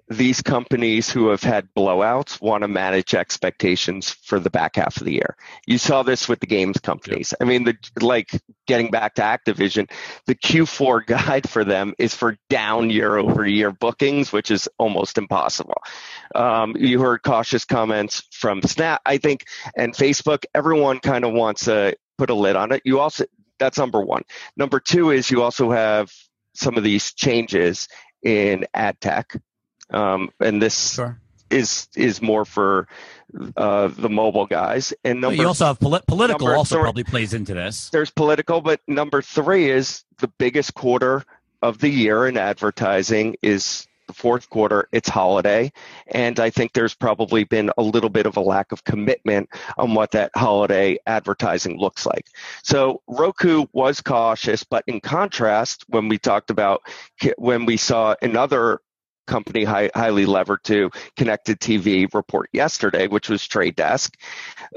these 0.08 0.42
companies 0.42 1.08
who 1.10 1.28
have 1.28 1.42
had 1.42 1.68
blowouts 1.76 2.40
want 2.40 2.62
to 2.62 2.68
manage 2.68 3.14
expectations 3.14 4.10
for 4.10 4.38
the 4.38 4.50
back 4.50 4.76
half 4.76 4.96
of 4.96 5.04
the 5.04 5.12
year. 5.12 5.36
You 5.66 5.78
saw 5.78 6.02
this 6.02 6.28
with 6.28 6.40
the 6.40 6.46
games 6.46 6.78
companies. 6.80 7.32
I 7.40 7.44
mean, 7.44 7.64
the 7.64 7.76
like 8.00 8.30
getting 8.66 8.90
back 8.90 9.14
to 9.14 9.22
Activision, 9.22 9.90
the 10.26 10.34
Q4 10.34 11.06
guide 11.06 11.48
for 11.48 11.64
them 11.64 11.94
is 11.98 12.14
for 12.14 12.36
down 12.50 12.90
year 12.90 13.16
over 13.16 13.46
year 13.46 13.70
bookings, 13.70 14.32
which 14.32 14.50
is 14.50 14.68
almost 14.78 15.18
impossible. 15.18 15.80
Um, 16.34 16.74
you 16.76 17.00
heard 17.00 17.22
cautious 17.22 17.64
comments 17.64 18.22
from 18.32 18.62
Snap, 18.62 19.00
I 19.06 19.18
think, 19.18 19.44
and 19.76 19.94
Facebook. 19.94 20.44
Everyone 20.54 20.98
kind 20.98 21.24
of 21.24 21.32
wants 21.32 21.66
to 21.66 21.96
put 22.18 22.30
a 22.30 22.34
lid 22.34 22.56
on 22.56 22.72
it. 22.72 22.82
You 22.84 23.00
also 23.00 23.24
that's 23.58 23.78
number 23.78 24.00
one. 24.00 24.22
Number 24.56 24.80
two 24.80 25.10
is 25.10 25.30
you 25.30 25.42
also 25.42 25.70
have 25.70 26.12
some 26.54 26.76
of 26.76 26.82
these 26.82 27.14
changes 27.14 27.88
in 28.22 28.66
ad 28.74 29.00
tech 29.00 29.36
um, 29.92 30.30
and 30.40 30.60
this 30.60 30.94
Sure. 30.94 31.18
is 31.50 31.88
is 31.96 32.20
more 32.22 32.44
for 32.44 32.88
uh, 33.56 33.88
the 33.88 34.08
mobile 34.10 34.46
guys. 34.46 34.92
And 35.04 35.20
But 35.20 35.28
number 35.28 35.42
you 35.42 35.48
also 35.48 35.66
have 35.66 35.80
poli- 35.80 36.00
political 36.06 36.48
also 36.48 36.76
three- 36.76 36.82
probably 36.82 37.04
plays 37.04 37.32
into 37.34 37.54
this. 37.54 37.88
there's 37.90 38.10
political, 38.10 38.60
but 38.60 38.80
number 38.86 39.22
three 39.22 39.70
is 39.70 40.04
the 40.18 40.28
biggest 40.38 40.74
quarter 40.74 41.24
of 41.62 41.78
the 41.78 41.88
year 41.88 42.26
in 42.26 42.36
advertising 42.36 43.36
is 43.42 43.86
the 44.08 44.12
fourth 44.14 44.50
quarter. 44.50 44.88
It's 44.92 45.08
holiday, 45.08 45.70
and 46.08 46.40
I 46.40 46.50
think 46.50 46.72
there's 46.72 46.92
probably 46.94 47.44
been 47.44 47.70
a 47.78 47.82
little 47.82 48.10
bit 48.10 48.26
of 48.26 48.36
a 48.36 48.40
lack 48.40 48.72
of 48.72 48.82
commitment 48.84 49.48
on 49.78 49.94
what 49.94 50.10
that 50.10 50.32
holiday 50.34 50.98
advertising 51.06 51.78
looks 51.78 52.04
like. 52.04 52.26
So 52.64 53.00
Roku 53.06 53.66
was 53.72 54.00
cautious, 54.00 54.64
but 54.64 54.82
in 54.88 55.00
contrast, 55.00 55.84
when 55.88 56.08
we 56.08 56.18
talked 56.18 56.50
about 56.50 56.82
when 57.38 57.64
we 57.64 57.76
saw 57.76 58.16
another 58.20 58.80
company 59.26 59.64
high, 59.64 59.90
highly 59.94 60.26
levered 60.26 60.62
to 60.64 60.90
connected 61.16 61.60
TV 61.60 62.12
report 62.12 62.48
yesterday, 62.52 63.08
which 63.08 63.28
was 63.28 63.46
Trade 63.46 63.76
Desk. 63.76 64.14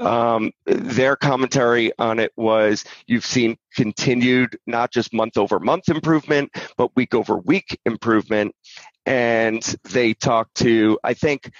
Um, 0.00 0.52
their 0.66 1.16
commentary 1.16 1.92
on 1.98 2.18
it 2.18 2.32
was 2.36 2.84
you've 3.06 3.26
seen 3.26 3.56
continued 3.74 4.58
not 4.66 4.92
just 4.92 5.12
month 5.12 5.36
over 5.36 5.58
month 5.60 5.88
improvement, 5.88 6.50
but 6.76 6.94
week 6.96 7.14
over 7.14 7.36
week 7.36 7.78
improvement. 7.84 8.54
And 9.04 9.62
they 9.84 10.14
talked 10.14 10.56
to, 10.56 10.98
I 11.04 11.14
think 11.14 11.50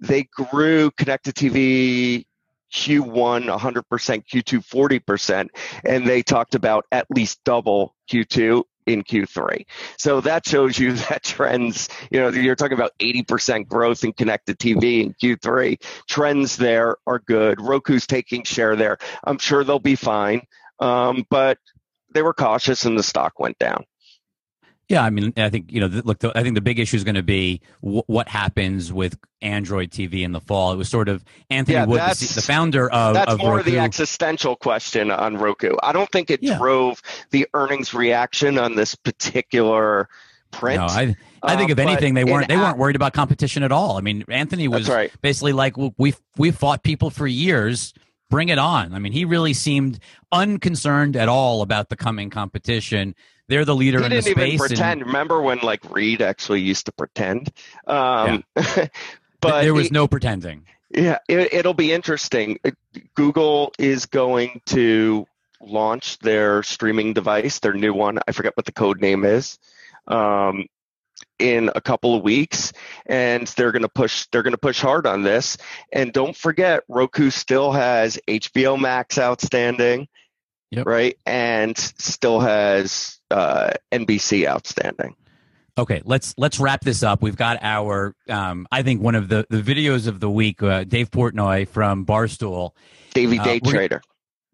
they 0.00 0.24
grew 0.24 0.90
connected 0.92 1.34
TV 1.34 2.24
Q1 2.72 3.58
100%, 3.58 3.82
Q2 4.26 5.00
40%, 5.00 5.48
and 5.84 6.06
they 6.06 6.22
talked 6.22 6.54
about 6.54 6.84
at 6.90 7.06
least 7.10 7.40
double 7.44 7.94
Q2 8.10 8.62
in 8.86 9.02
Q3. 9.02 9.66
So 9.98 10.20
that 10.22 10.46
shows 10.46 10.78
you 10.78 10.92
that 11.08 11.24
trends, 11.24 11.88
you 12.10 12.20
know, 12.20 12.28
you're 12.28 12.56
talking 12.56 12.78
about 12.78 12.92
80% 13.00 13.68
growth 13.68 14.04
in 14.04 14.12
connected 14.12 14.58
TV 14.58 15.02
in 15.02 15.14
Q3. 15.14 15.80
Trends 16.08 16.56
there 16.56 16.96
are 17.06 17.18
good. 17.18 17.60
Roku's 17.60 18.06
taking 18.06 18.44
share 18.44 18.76
there. 18.76 18.98
I'm 19.24 19.38
sure 19.38 19.64
they'll 19.64 19.78
be 19.78 19.96
fine. 19.96 20.42
Um, 20.78 21.26
but 21.30 21.58
they 22.12 22.22
were 22.22 22.34
cautious 22.34 22.84
and 22.84 22.98
the 22.98 23.02
stock 23.02 23.38
went 23.38 23.58
down. 23.58 23.84
Yeah, 24.88 25.02
I 25.02 25.10
mean, 25.10 25.32
I 25.36 25.50
think 25.50 25.72
you 25.72 25.80
know. 25.80 25.86
Look, 26.04 26.20
the, 26.20 26.30
I 26.38 26.42
think 26.44 26.54
the 26.54 26.60
big 26.60 26.78
issue 26.78 26.96
is 26.96 27.02
going 27.02 27.16
to 27.16 27.22
be 27.24 27.60
w- 27.82 28.04
what 28.06 28.28
happens 28.28 28.92
with 28.92 29.18
Android 29.42 29.90
TV 29.90 30.22
in 30.22 30.30
the 30.30 30.40
fall. 30.40 30.72
It 30.72 30.76
was 30.76 30.88
sort 30.88 31.08
of 31.08 31.24
Anthony 31.50 31.74
Yeah, 31.74 31.86
Wood, 31.86 32.00
the, 32.00 32.32
the 32.36 32.42
founder 32.42 32.88
of, 32.90 33.14
That's 33.14 33.32
of 33.32 33.38
more 33.40 33.56
Roku. 33.56 33.70
the 33.72 33.78
existential 33.80 34.54
question 34.54 35.10
on 35.10 35.38
Roku. 35.38 35.74
I 35.82 35.92
don't 35.92 36.10
think 36.12 36.30
it 36.30 36.40
Yeah. 36.40 36.58
drove 36.58 37.02
the 37.30 37.48
earnings 37.52 37.94
reaction 37.94 38.58
on 38.58 38.76
this 38.76 38.94
particular 38.94 40.08
print. 40.52 40.78
No, 40.80 40.86
I, 40.86 41.16
I 41.42 41.56
think 41.56 41.70
Uh, 41.70 41.72
if 41.72 41.78
anything, 41.80 42.14
they 42.14 42.24
weren't 42.24 42.46
they 42.48 42.56
weren't 42.56 42.78
worried 42.78 42.96
about 42.96 43.12
competition 43.12 43.64
at 43.64 43.72
all. 43.72 43.98
I 43.98 44.02
mean, 44.02 44.24
Anthony 44.28 44.68
was 44.68 44.88
right. 44.88 45.10
basically 45.20 45.52
like, 45.52 45.76
well, 45.76 45.94
we've 45.98 46.20
we've 46.36 46.54
fought 46.56 46.84
people 46.84 47.10
for 47.10 47.26
years. 47.26 47.92
Bring 48.30 48.48
it 48.48 48.58
on. 48.58 48.92
I 48.94 48.98
mean, 48.98 49.12
he 49.12 49.24
really 49.24 49.52
seemed 49.52 49.98
unconcerned 50.32 51.16
at 51.16 51.28
all 51.28 51.62
about 51.62 51.88
the 51.88 51.96
coming 51.96 52.30
competition. 52.30 53.14
They're 53.48 53.64
the 53.64 53.76
leader 53.76 53.98
He 54.00 54.04
in 54.06 54.10
the 54.10 54.16
didn't 54.22 54.30
even 54.30 54.42
space. 54.42 54.60
and 54.60 54.68
pretend. 54.68 55.06
Remember 55.06 55.40
when 55.40 55.58
like 55.60 55.88
Reed 55.94 56.20
actually 56.22 56.60
used 56.62 56.86
to 56.86 56.92
pretend? 56.92 57.52
Um, 57.86 58.44
but 58.54 59.62
there 59.62 59.74
was 59.74 59.86
he- 59.88 59.92
no 59.92 60.08
pretending. 60.08 60.64
Yeah, 60.90 61.18
it, 61.28 61.52
it'll 61.52 61.74
be 61.74 61.92
interesting. 61.92 62.58
Uh, 62.64 62.70
Google 63.14 63.72
is 63.78 64.06
going 64.06 64.60
to 64.66 65.26
launch 65.60 66.18
their 66.20 66.62
streaming 66.62 67.12
device, 67.12 67.58
their 67.58 67.72
new 67.74 67.92
one. 67.92 68.18
I 68.26 68.32
forget 68.32 68.56
what 68.56 68.66
the 68.66 68.72
code 68.72 69.00
name 69.00 69.24
is. 69.24 69.58
Um, 70.06 70.66
in 71.38 71.70
a 71.74 71.80
couple 71.82 72.14
of 72.14 72.22
weeks, 72.22 72.72
and 73.04 73.46
they're 73.48 73.72
going 73.72 73.82
to 73.82 73.88
push. 73.90 74.26
They're 74.32 74.42
going 74.42 74.52
to 74.54 74.58
push 74.58 74.80
hard 74.80 75.06
on 75.06 75.22
this. 75.22 75.58
And 75.92 76.12
don't 76.12 76.34
forget, 76.36 76.82
Roku 76.88 77.28
still 77.30 77.72
has 77.72 78.18
HBO 78.28 78.80
Max 78.80 79.18
outstanding, 79.18 80.08
Yep. 80.70 80.86
right? 80.86 81.18
And 81.26 81.76
still 81.76 82.40
has 82.40 83.15
uh, 83.30 83.70
NBC 83.92 84.46
outstanding. 84.46 85.14
Okay, 85.78 86.00
let's 86.04 86.34
let's 86.38 86.58
wrap 86.58 86.80
this 86.80 87.02
up. 87.02 87.20
We've 87.20 87.36
got 87.36 87.58
our, 87.60 88.14
um, 88.30 88.66
I 88.72 88.82
think 88.82 89.02
one 89.02 89.14
of 89.14 89.28
the 89.28 89.46
the 89.50 89.60
videos 89.60 90.06
of 90.06 90.20
the 90.20 90.30
week. 90.30 90.62
Uh, 90.62 90.84
Dave 90.84 91.10
Portnoy 91.10 91.68
from 91.68 92.06
Barstool. 92.06 92.70
Davey 93.12 93.38
Uh, 93.38 93.44
Day 93.44 93.60
we're- 93.62 93.76
Trader. 93.76 94.00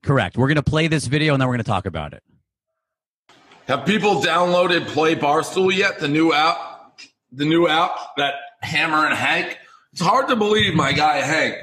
Correct. 0.03 0.37
We're 0.37 0.49
going 0.49 0.57
to 0.57 0.65
play 0.65 0.89
this 0.89 1.07
video 1.07 1.33
and 1.35 1.41
then 1.41 1.47
we're 1.49 1.55
going 1.55 1.65
to 1.65 1.71
talk 1.71 1.87
about 1.87 2.13
it. 2.13 2.25
Have 3.69 3.87
people 3.87 4.21
downloaded 4.21 4.89
Play 4.89 5.15
Barstool 5.15 5.73
yet? 5.73 6.01
The 6.01 6.09
new 6.09 6.33
app, 6.33 6.99
the 7.31 7.45
new 7.45 7.69
app 7.69 7.93
that 8.17 8.35
Hammer 8.63 9.07
and 9.07 9.15
Hank. 9.15 9.57
It's 9.93 10.03
hard 10.03 10.27
to 10.29 10.35
believe 10.35 10.75
my 10.75 10.91
guy 10.93 11.19
Hank, 11.19 11.59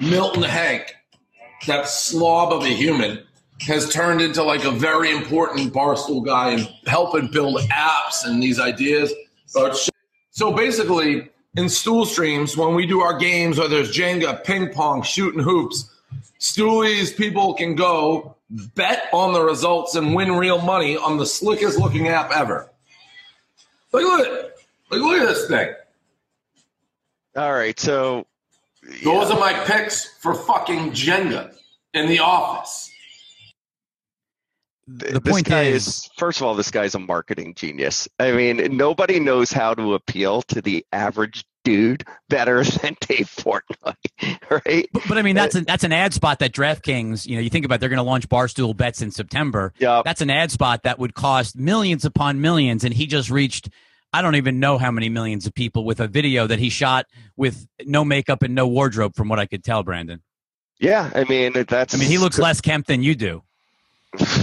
Milton 0.00 0.44
Hank, 0.44 0.94
that 1.66 1.88
slob 1.88 2.52
of 2.52 2.62
a 2.62 2.68
human, 2.68 3.24
has 3.66 3.88
turned 3.90 4.20
into 4.20 4.42
like 4.42 4.64
a 4.64 4.70
very 4.70 5.10
important 5.10 5.72
Barstool 5.72 6.24
guy 6.24 6.50
and 6.50 6.68
helping 6.86 7.28
build 7.28 7.60
apps 7.70 8.24
and 8.24 8.42
these 8.42 8.58
ideas. 8.58 9.12
So 10.30 10.52
basically, 10.52 11.30
in 11.56 11.68
stool 11.68 12.06
streams, 12.06 12.56
when 12.56 12.74
we 12.74 12.86
do 12.86 13.00
our 13.00 13.18
games, 13.18 13.58
whether 13.58 13.78
it's 13.78 13.96
Jenga, 13.96 14.42
ping 14.44 14.72
pong, 14.72 15.02
shooting 15.02 15.40
hoops, 15.40 15.88
Stoolies 16.40 17.16
people 17.16 17.54
can 17.54 17.76
go 17.76 18.34
bet 18.74 19.04
on 19.12 19.32
the 19.32 19.40
results 19.40 19.94
and 19.94 20.12
win 20.12 20.32
real 20.32 20.60
money 20.60 20.96
on 20.96 21.16
the 21.16 21.24
slickest 21.24 21.78
looking 21.78 22.08
app 22.08 22.32
ever. 22.32 22.68
Like, 23.92 24.02
Look. 24.02 24.52
Like, 24.90 25.00
look 25.00 25.22
at 25.22 25.28
this 25.28 25.46
thing. 25.46 25.72
All 27.36 27.52
right, 27.52 27.78
so 27.78 28.26
Those 29.04 29.30
are 29.30 29.38
my 29.38 29.52
picks 29.64 30.04
for 30.18 30.34
fucking 30.34 30.90
Jenga 30.90 31.54
in 31.94 32.08
the 32.08 32.18
office. 32.18 32.91
The 34.88 35.20
this 35.20 35.32
point 35.32 35.46
guy 35.46 35.62
is- 35.64 35.86
is 35.86 36.10
first 36.18 36.40
of 36.40 36.46
all 36.46 36.54
this 36.54 36.70
guy's 36.70 36.94
a 36.94 36.98
marketing 36.98 37.54
genius 37.54 38.08
i 38.18 38.32
mean 38.32 38.76
nobody 38.76 39.20
knows 39.20 39.52
how 39.52 39.74
to 39.74 39.94
appeal 39.94 40.42
to 40.42 40.60
the 40.60 40.84
average 40.92 41.44
dude 41.64 42.04
better 42.28 42.64
than 42.82 42.96
dave 43.00 43.30
portnoy 43.38 43.94
right 44.50 44.88
But, 44.92 45.02
but 45.08 45.18
I 45.18 45.22
mean, 45.22 45.38
uh, 45.38 45.42
that's 45.42 45.54
a, 45.54 45.60
that's 45.60 45.84
an 45.84 45.92
ad 45.92 46.12
spot 46.12 46.40
that 46.40 46.52
DraftKings. 46.52 47.26
You 47.26 47.36
know, 47.36 47.42
you 47.42 47.50
think 47.50 47.64
about 47.64 47.76
it, 47.76 47.80
they're 47.80 47.88
going 47.88 47.98
to 47.98 48.02
launch 48.02 48.28
Barstool 48.28 48.76
Bets 48.76 49.00
in 49.02 49.12
September. 49.12 49.72
yeah 49.78 50.02
That's 50.04 50.20
an 50.20 50.30
ad 50.30 50.50
spot 50.50 50.82
that 50.82 50.98
would 50.98 51.14
cost 51.14 51.56
millions 51.56 52.04
upon 52.04 52.40
millions, 52.40 52.82
and 52.82 52.92
he 52.92 53.06
just 53.06 53.30
reached. 53.30 53.68
I 54.12 54.20
don't 54.22 54.34
even 54.34 54.58
know 54.60 54.76
how 54.76 54.90
many 54.90 55.08
millions 55.08 55.46
of 55.46 55.54
people 55.54 55.84
with 55.84 56.00
a 56.00 56.08
video 56.08 56.46
that 56.48 56.58
he 56.58 56.68
shot 56.68 57.06
with 57.36 57.66
no 57.86 58.04
makeup 58.04 58.42
and 58.42 58.54
no 58.56 58.66
wardrobe, 58.66 59.14
from 59.14 59.28
what 59.28 59.38
I 59.38 59.46
could 59.46 59.62
tell, 59.62 59.82
Brandon. 59.84 60.20
yeah 60.80 61.10
i 61.14 61.22
mean 61.24 61.52
that's 61.68 61.94
I 61.94 61.98
mean, 61.98 62.08
he 62.08 62.18
looks 62.18 62.38
less 62.40 62.60
kempt 62.60 62.88
than 62.88 63.02
you 63.04 63.14
do. 63.14 63.42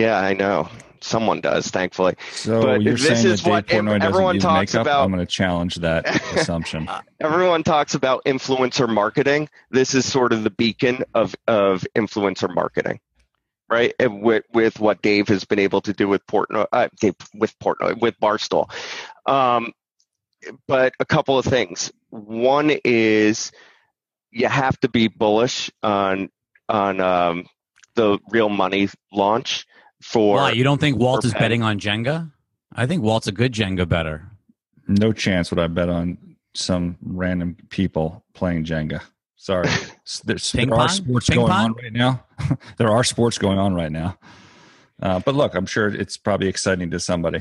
yeah 0.00 0.18
i 0.18 0.32
know 0.32 0.68
someone 1.02 1.40
does 1.40 1.68
thankfully 1.68 2.14
So 2.32 2.60
But 2.62 2.82
you're 2.82 2.94
this 2.94 3.06
saying 3.22 3.26
is 3.26 3.42
that 3.44 3.66
Dave 3.66 3.80
Portnoy 3.82 3.86
doesn't 4.00 4.02
everyone 4.02 4.34
use 4.34 4.42
talks 4.44 4.74
makeup? 4.74 4.86
about. 4.86 5.04
I'm 5.04 5.10
going 5.10 5.26
to 5.26 5.32
challenge 5.32 5.76
that 5.76 6.06
assumption. 6.36 6.88
everyone 7.20 7.62
talks 7.62 7.94
about 7.94 8.24
influencer 8.24 8.88
marketing 8.88 9.48
this 9.70 9.94
is 9.94 10.04
sort 10.10 10.32
of 10.32 10.44
the 10.44 10.50
beacon 10.50 11.04
of 11.14 11.34
of 11.48 11.86
influencer 11.96 12.54
marketing 12.54 13.00
right 13.70 13.94
and 13.98 14.22
with 14.22 14.44
with 14.52 14.78
what 14.80 15.00
dave 15.00 15.28
has 15.28 15.44
been 15.44 15.58
able 15.58 15.80
to 15.80 15.92
do 15.94 16.06
with 16.08 16.26
portnoy 16.26 16.66
uh, 16.72 16.88
Dave, 17.00 17.14
with 17.34 17.58
portnoy 17.60 17.98
with 18.00 18.14
barstool 18.20 18.70
um, 19.26 19.72
but 20.66 20.92
a 21.00 21.04
couple 21.06 21.38
of 21.38 21.44
things 21.46 21.90
one 22.10 22.70
is 22.84 23.52
you 24.32 24.48
have 24.48 24.78
to 24.80 24.88
be 24.88 25.08
bullish 25.08 25.70
on 25.82 26.28
on 26.68 27.00
um, 27.00 27.46
the 27.94 28.18
real 28.30 28.48
money 28.50 28.88
launch 29.12 29.66
for 30.02 30.36
Why? 30.36 30.52
You 30.52 30.64
don't 30.64 30.80
think 30.80 30.98
Walt 30.98 31.24
is 31.24 31.32
betting 31.34 31.62
on 31.62 31.78
Jenga? 31.80 32.30
I 32.74 32.86
think 32.86 33.02
Walt's 33.02 33.26
a 33.26 33.32
good 33.32 33.52
Jenga 33.52 33.88
better. 33.88 34.30
No 34.88 35.12
chance 35.12 35.50
would 35.50 35.58
I 35.60 35.66
bet 35.66 35.88
on 35.88 36.18
some 36.54 36.96
random 37.02 37.56
people 37.68 38.24
playing 38.34 38.64
Jenga. 38.64 39.00
Sorry, 39.36 39.68
There's, 40.24 40.52
Ping 40.52 40.68
there 40.70 40.78
are 40.78 40.88
sports 40.88 41.28
Ping 41.28 41.38
going 41.38 41.50
pong? 41.52 41.64
on 41.66 41.72
right 41.74 41.92
now. 41.92 42.24
there 42.76 42.90
are 42.90 43.04
sports 43.04 43.38
going 43.38 43.58
on 43.58 43.74
right 43.74 43.90
now. 43.92 44.18
Uh, 45.02 45.18
but 45.20 45.34
look, 45.34 45.54
I'm 45.54 45.64
sure 45.66 45.88
it's 45.88 46.16
probably 46.16 46.48
exciting 46.48 46.90
to 46.90 47.00
somebody. 47.00 47.40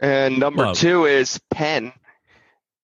And 0.00 0.38
number 0.38 0.64
Well- 0.64 0.74
two 0.74 1.06
is 1.06 1.40
Penn. 1.50 1.92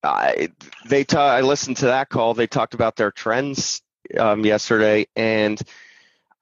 I 0.03 0.49
they 0.89 1.03
ta- 1.05 1.35
I 1.35 1.41
listened 1.41 1.79
to 1.79 1.87
that 1.87 2.11
call. 2.11 2.33
They 2.35 2.47
talked 2.47 2.75
about 2.75 2.95
their 2.97 3.11
trends 3.11 3.83
um, 4.19 4.45
yesterday, 4.45 5.07
and 5.17 5.61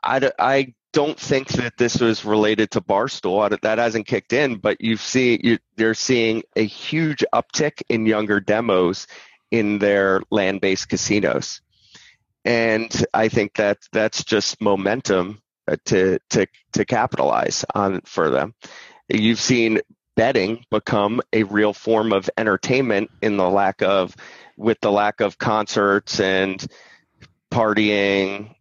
I, 0.03 0.19
d- 0.19 0.31
I 0.39 0.75
don't 0.95 1.19
think 1.19 1.49
that 1.49 1.77
this 1.77 2.01
was 2.01 2.25
related 2.25 2.71
to 2.71 2.81
Barstool. 2.81 3.61
That 3.61 3.79
hasn't 3.79 4.07
kicked 4.07 4.33
in, 4.33 4.57
but 4.57 4.81
you've 4.81 5.03
seen 5.03 5.41
you, 5.43 5.59
they're 5.77 5.93
seeing 5.93 6.45
a 6.57 6.65
huge 6.65 7.25
uptick 7.35 7.83
in 7.89 8.07
younger 8.07 8.41
demos 8.41 9.07
in 9.51 9.79
their 9.81 10.23
land-based 10.31 10.89
casinos, 10.89 11.61
and 12.45 13.05
I 13.13 13.29
think 13.29 13.55
that 13.57 13.79
that's 13.93 14.25
just 14.25 14.61
momentum 14.61 15.43
uh, 15.69 15.77
to 15.87 16.19
to 16.31 16.47
to 16.73 16.85
capitalize 16.85 17.65
on 17.75 18.01
for 18.03 18.31
them. 18.31 18.55
You've 19.09 19.41
seen 19.41 19.81
betting 20.17 20.65
become 20.71 21.21
a 21.33 21.43
real 21.43 21.73
form 21.73 22.13
of 22.13 22.31
entertainment 22.39 23.11
in 23.21 23.37
the 23.37 23.51
lack 23.51 23.83
of 23.83 24.15
with 24.57 24.81
the 24.81 24.93
lack 24.93 25.21
of 25.21 25.39
concerts 25.39 26.21
and 26.21 26.65
partying 27.53 28.55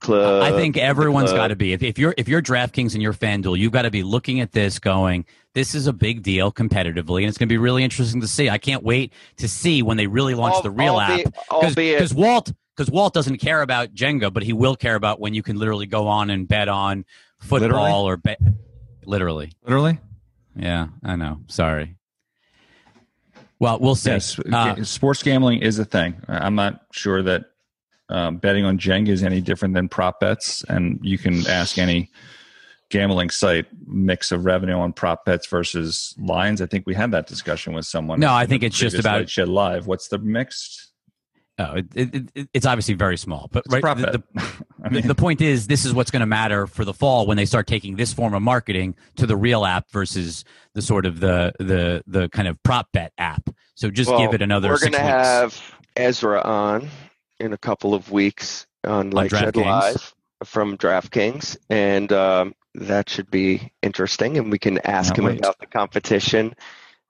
club 0.00 0.42
I 0.42 0.52
think 0.52 0.76
everyone's 0.76 1.32
got 1.32 1.48
to 1.48 1.56
be. 1.56 1.72
If, 1.72 1.82
if 1.82 1.98
you're 1.98 2.14
if 2.16 2.28
you're 2.28 2.42
DraftKings 2.42 2.94
and 2.94 3.02
you're 3.02 3.12
FanDuel, 3.12 3.58
you've 3.58 3.72
got 3.72 3.82
to 3.82 3.90
be 3.90 4.02
looking 4.02 4.40
at 4.40 4.52
this, 4.52 4.78
going, 4.78 5.24
"This 5.54 5.74
is 5.74 5.86
a 5.86 5.92
big 5.92 6.22
deal 6.22 6.52
competitively, 6.52 7.20
and 7.20 7.28
it's 7.28 7.38
going 7.38 7.48
to 7.48 7.52
be 7.52 7.58
really 7.58 7.82
interesting 7.84 8.20
to 8.20 8.28
see." 8.28 8.48
I 8.48 8.58
can't 8.58 8.82
wait 8.82 9.12
to 9.38 9.48
see 9.48 9.82
when 9.82 9.96
they 9.96 10.06
really 10.06 10.34
launch 10.34 10.54
Al- 10.56 10.62
the 10.62 10.70
real 10.70 10.94
albe- 10.96 11.26
app 11.26 11.34
albeit 11.50 11.98
because 11.98 12.14
Walt 12.14 12.52
because 12.76 12.90
Walt 12.92 13.12
doesn't 13.12 13.38
care 13.38 13.62
about 13.62 13.92
Jenga, 13.94 14.32
but 14.32 14.42
he 14.44 14.52
will 14.52 14.76
care 14.76 14.94
about 14.94 15.18
when 15.20 15.34
you 15.34 15.42
can 15.42 15.58
literally 15.58 15.86
go 15.86 16.06
on 16.06 16.30
and 16.30 16.46
bet 16.46 16.68
on 16.68 17.04
football 17.40 18.04
or 18.08 18.16
bet 18.16 18.38
literally. 19.04 19.52
Literally, 19.64 19.98
Yeah, 20.54 20.88
I 21.02 21.16
know. 21.16 21.40
Sorry. 21.48 21.96
Well, 23.60 23.78
we'll 23.80 23.96
see. 23.96 24.10
yes. 24.10 24.38
Uh, 24.38 24.84
sports 24.84 25.22
gambling 25.22 25.60
is 25.60 25.78
a 25.80 25.84
thing. 25.84 26.20
I'm 26.28 26.54
not 26.54 26.82
sure 26.92 27.22
that 27.24 27.46
um, 28.08 28.36
betting 28.38 28.64
on 28.64 28.78
Jenga 28.78 29.08
is 29.08 29.22
any 29.22 29.40
different 29.40 29.74
than 29.74 29.88
prop 29.88 30.20
bets, 30.20 30.64
and 30.64 30.98
you 31.02 31.18
can 31.18 31.46
ask 31.46 31.78
any 31.78 32.10
gambling 32.90 33.28
site 33.30 33.66
mix 33.86 34.32
of 34.32 34.44
revenue 34.46 34.74
on 34.76 34.92
prop 34.92 35.24
bets 35.24 35.46
versus 35.46 36.14
lines. 36.18 36.62
I 36.62 36.66
think 36.66 36.86
we 36.86 36.94
had 36.94 37.10
that 37.12 37.26
discussion 37.26 37.74
with 37.74 37.86
someone. 37.86 38.18
No, 38.20 38.32
I 38.32 38.46
think 38.46 38.62
it's 38.62 38.78
just 38.78 38.98
about- 38.98 39.18
Light 39.18 39.30
Shed 39.30 39.48
live. 39.48 39.86
What's 39.86 40.08
the 40.08 40.18
mixed? 40.18 40.86
oh, 41.60 41.74
it, 41.74 41.86
it, 41.96 42.30
it, 42.36 42.48
it's 42.54 42.66
obviously 42.66 42.94
very 42.94 43.16
small, 43.18 43.48
but 43.50 43.64
It's 43.66 43.72
right. 43.74 43.82
prop 43.82 43.98
the- 43.98 44.06
bet. 44.06 44.22
the- 44.34 44.64
I 44.84 44.90
mean, 44.90 45.06
the 45.08 45.14
point 45.14 45.40
is, 45.40 45.66
this 45.66 45.84
is 45.84 45.92
what's 45.92 46.10
going 46.10 46.20
to 46.20 46.26
matter 46.26 46.66
for 46.68 46.84
the 46.84 46.94
fall 46.94 47.26
when 47.26 47.36
they 47.36 47.44
start 47.44 47.66
taking 47.66 47.96
this 47.96 48.12
form 48.14 48.32
of 48.32 48.42
marketing 48.42 48.94
to 49.16 49.26
the 49.26 49.36
real 49.36 49.64
app 49.66 49.90
versus 49.90 50.44
the 50.74 50.80
sort 50.82 51.04
of 51.04 51.18
the 51.20 51.52
the 51.58 52.02
the 52.06 52.28
kind 52.28 52.46
of 52.48 52.62
prop 52.62 52.86
bet 52.92 53.12
app. 53.18 53.50
So 53.74 53.90
just 53.90 54.08
well, 54.08 54.20
give 54.20 54.34
it 54.34 54.40
another. 54.40 54.68
we're 54.68 54.78
gonna 54.78 54.98
have 55.00 55.60
ezra 55.96 56.40
on 56.42 56.88
in 57.40 57.52
a 57.52 57.58
couple 57.58 57.94
of 57.94 58.10
weeks 58.10 58.66
on 58.84 59.10
Light 59.10 59.30
Shed 59.30 59.54
DraftKings. 59.54 59.64
live 59.64 60.14
from 60.44 60.76
draftkings 60.78 61.56
and 61.68 62.12
um, 62.12 62.54
that 62.74 63.08
should 63.08 63.30
be 63.30 63.72
interesting 63.82 64.38
and 64.38 64.50
we 64.52 64.58
can 64.58 64.78
ask 64.86 65.08
Can't 65.14 65.18
him 65.18 65.24
wait. 65.26 65.38
about 65.38 65.58
the 65.58 65.66
competition 65.66 66.54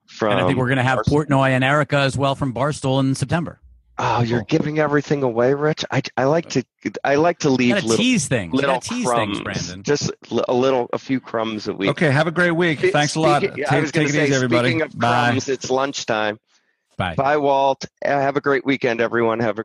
from 0.07 0.33
and 0.33 0.41
I 0.41 0.47
think 0.47 0.59
we're 0.59 0.67
going 0.69 0.79
to 0.79 0.83
have 0.83 1.01
Barstool. 1.01 1.27
Portnoy 1.27 1.51
and 1.51 1.63
Erika 1.63 1.99
as 1.99 2.17
well 2.17 2.35
from 2.35 2.55
Barstool 2.55 3.01
in 3.01 3.15
September. 3.15 3.61
Oh, 4.01 4.23
you're 4.23 4.43
giving 4.45 4.79
everything 4.79 5.25
away, 5.25 5.53
Rich. 5.55 5.85
I, 5.91 6.03
I 6.17 6.25
like 6.25 6.49
to 6.51 6.63
I 7.03 7.17
like 7.17 7.41
to 7.41 7.51
leave 7.51 7.75
little 7.75 7.97
tease 7.97 8.29
things. 8.29 8.53
You 8.53 8.59
little 8.61 8.77
got 8.77 8.83
tease 8.85 9.05
crumbs, 9.05 9.39
things, 9.39 9.45
Brandon. 9.45 9.83
just 9.83 10.13
a 10.49 10.55
little, 10.55 10.89
a 10.93 10.99
few 10.99 11.19
crumbs 11.19 11.67
a 11.67 11.75
week. 11.75 11.91
okay, 11.91 12.09
have 12.11 12.29
a 12.29 12.31
great 12.31 12.53
week. 12.53 12.79
Spe- 12.79 12.93
Thanks 12.93 13.17
a 13.17 13.21
lot. 13.21 13.43
speaking- 13.43 13.57
Take, 13.65 13.73
I 13.73 13.81
was 13.81 13.91
take 13.91 14.09
it 14.09 14.13
say, 14.13 14.25
easy, 14.27 14.35
everybody. 14.37 14.69
speaking 14.69 14.83
of 14.83 14.97
Bye. 14.97 15.31
crumbs, 15.31 15.49
it's 15.49 15.69
lunchtime. 15.69 16.39
Bye. 16.97 17.17
Bye, 17.17 17.37
Walt. 17.39 17.85
Have 18.05 18.37
a 18.37 18.41
great 18.41 18.65
weekend, 18.65 19.01
everyone. 19.01 19.41
Have 19.41 19.51
a 19.51 19.55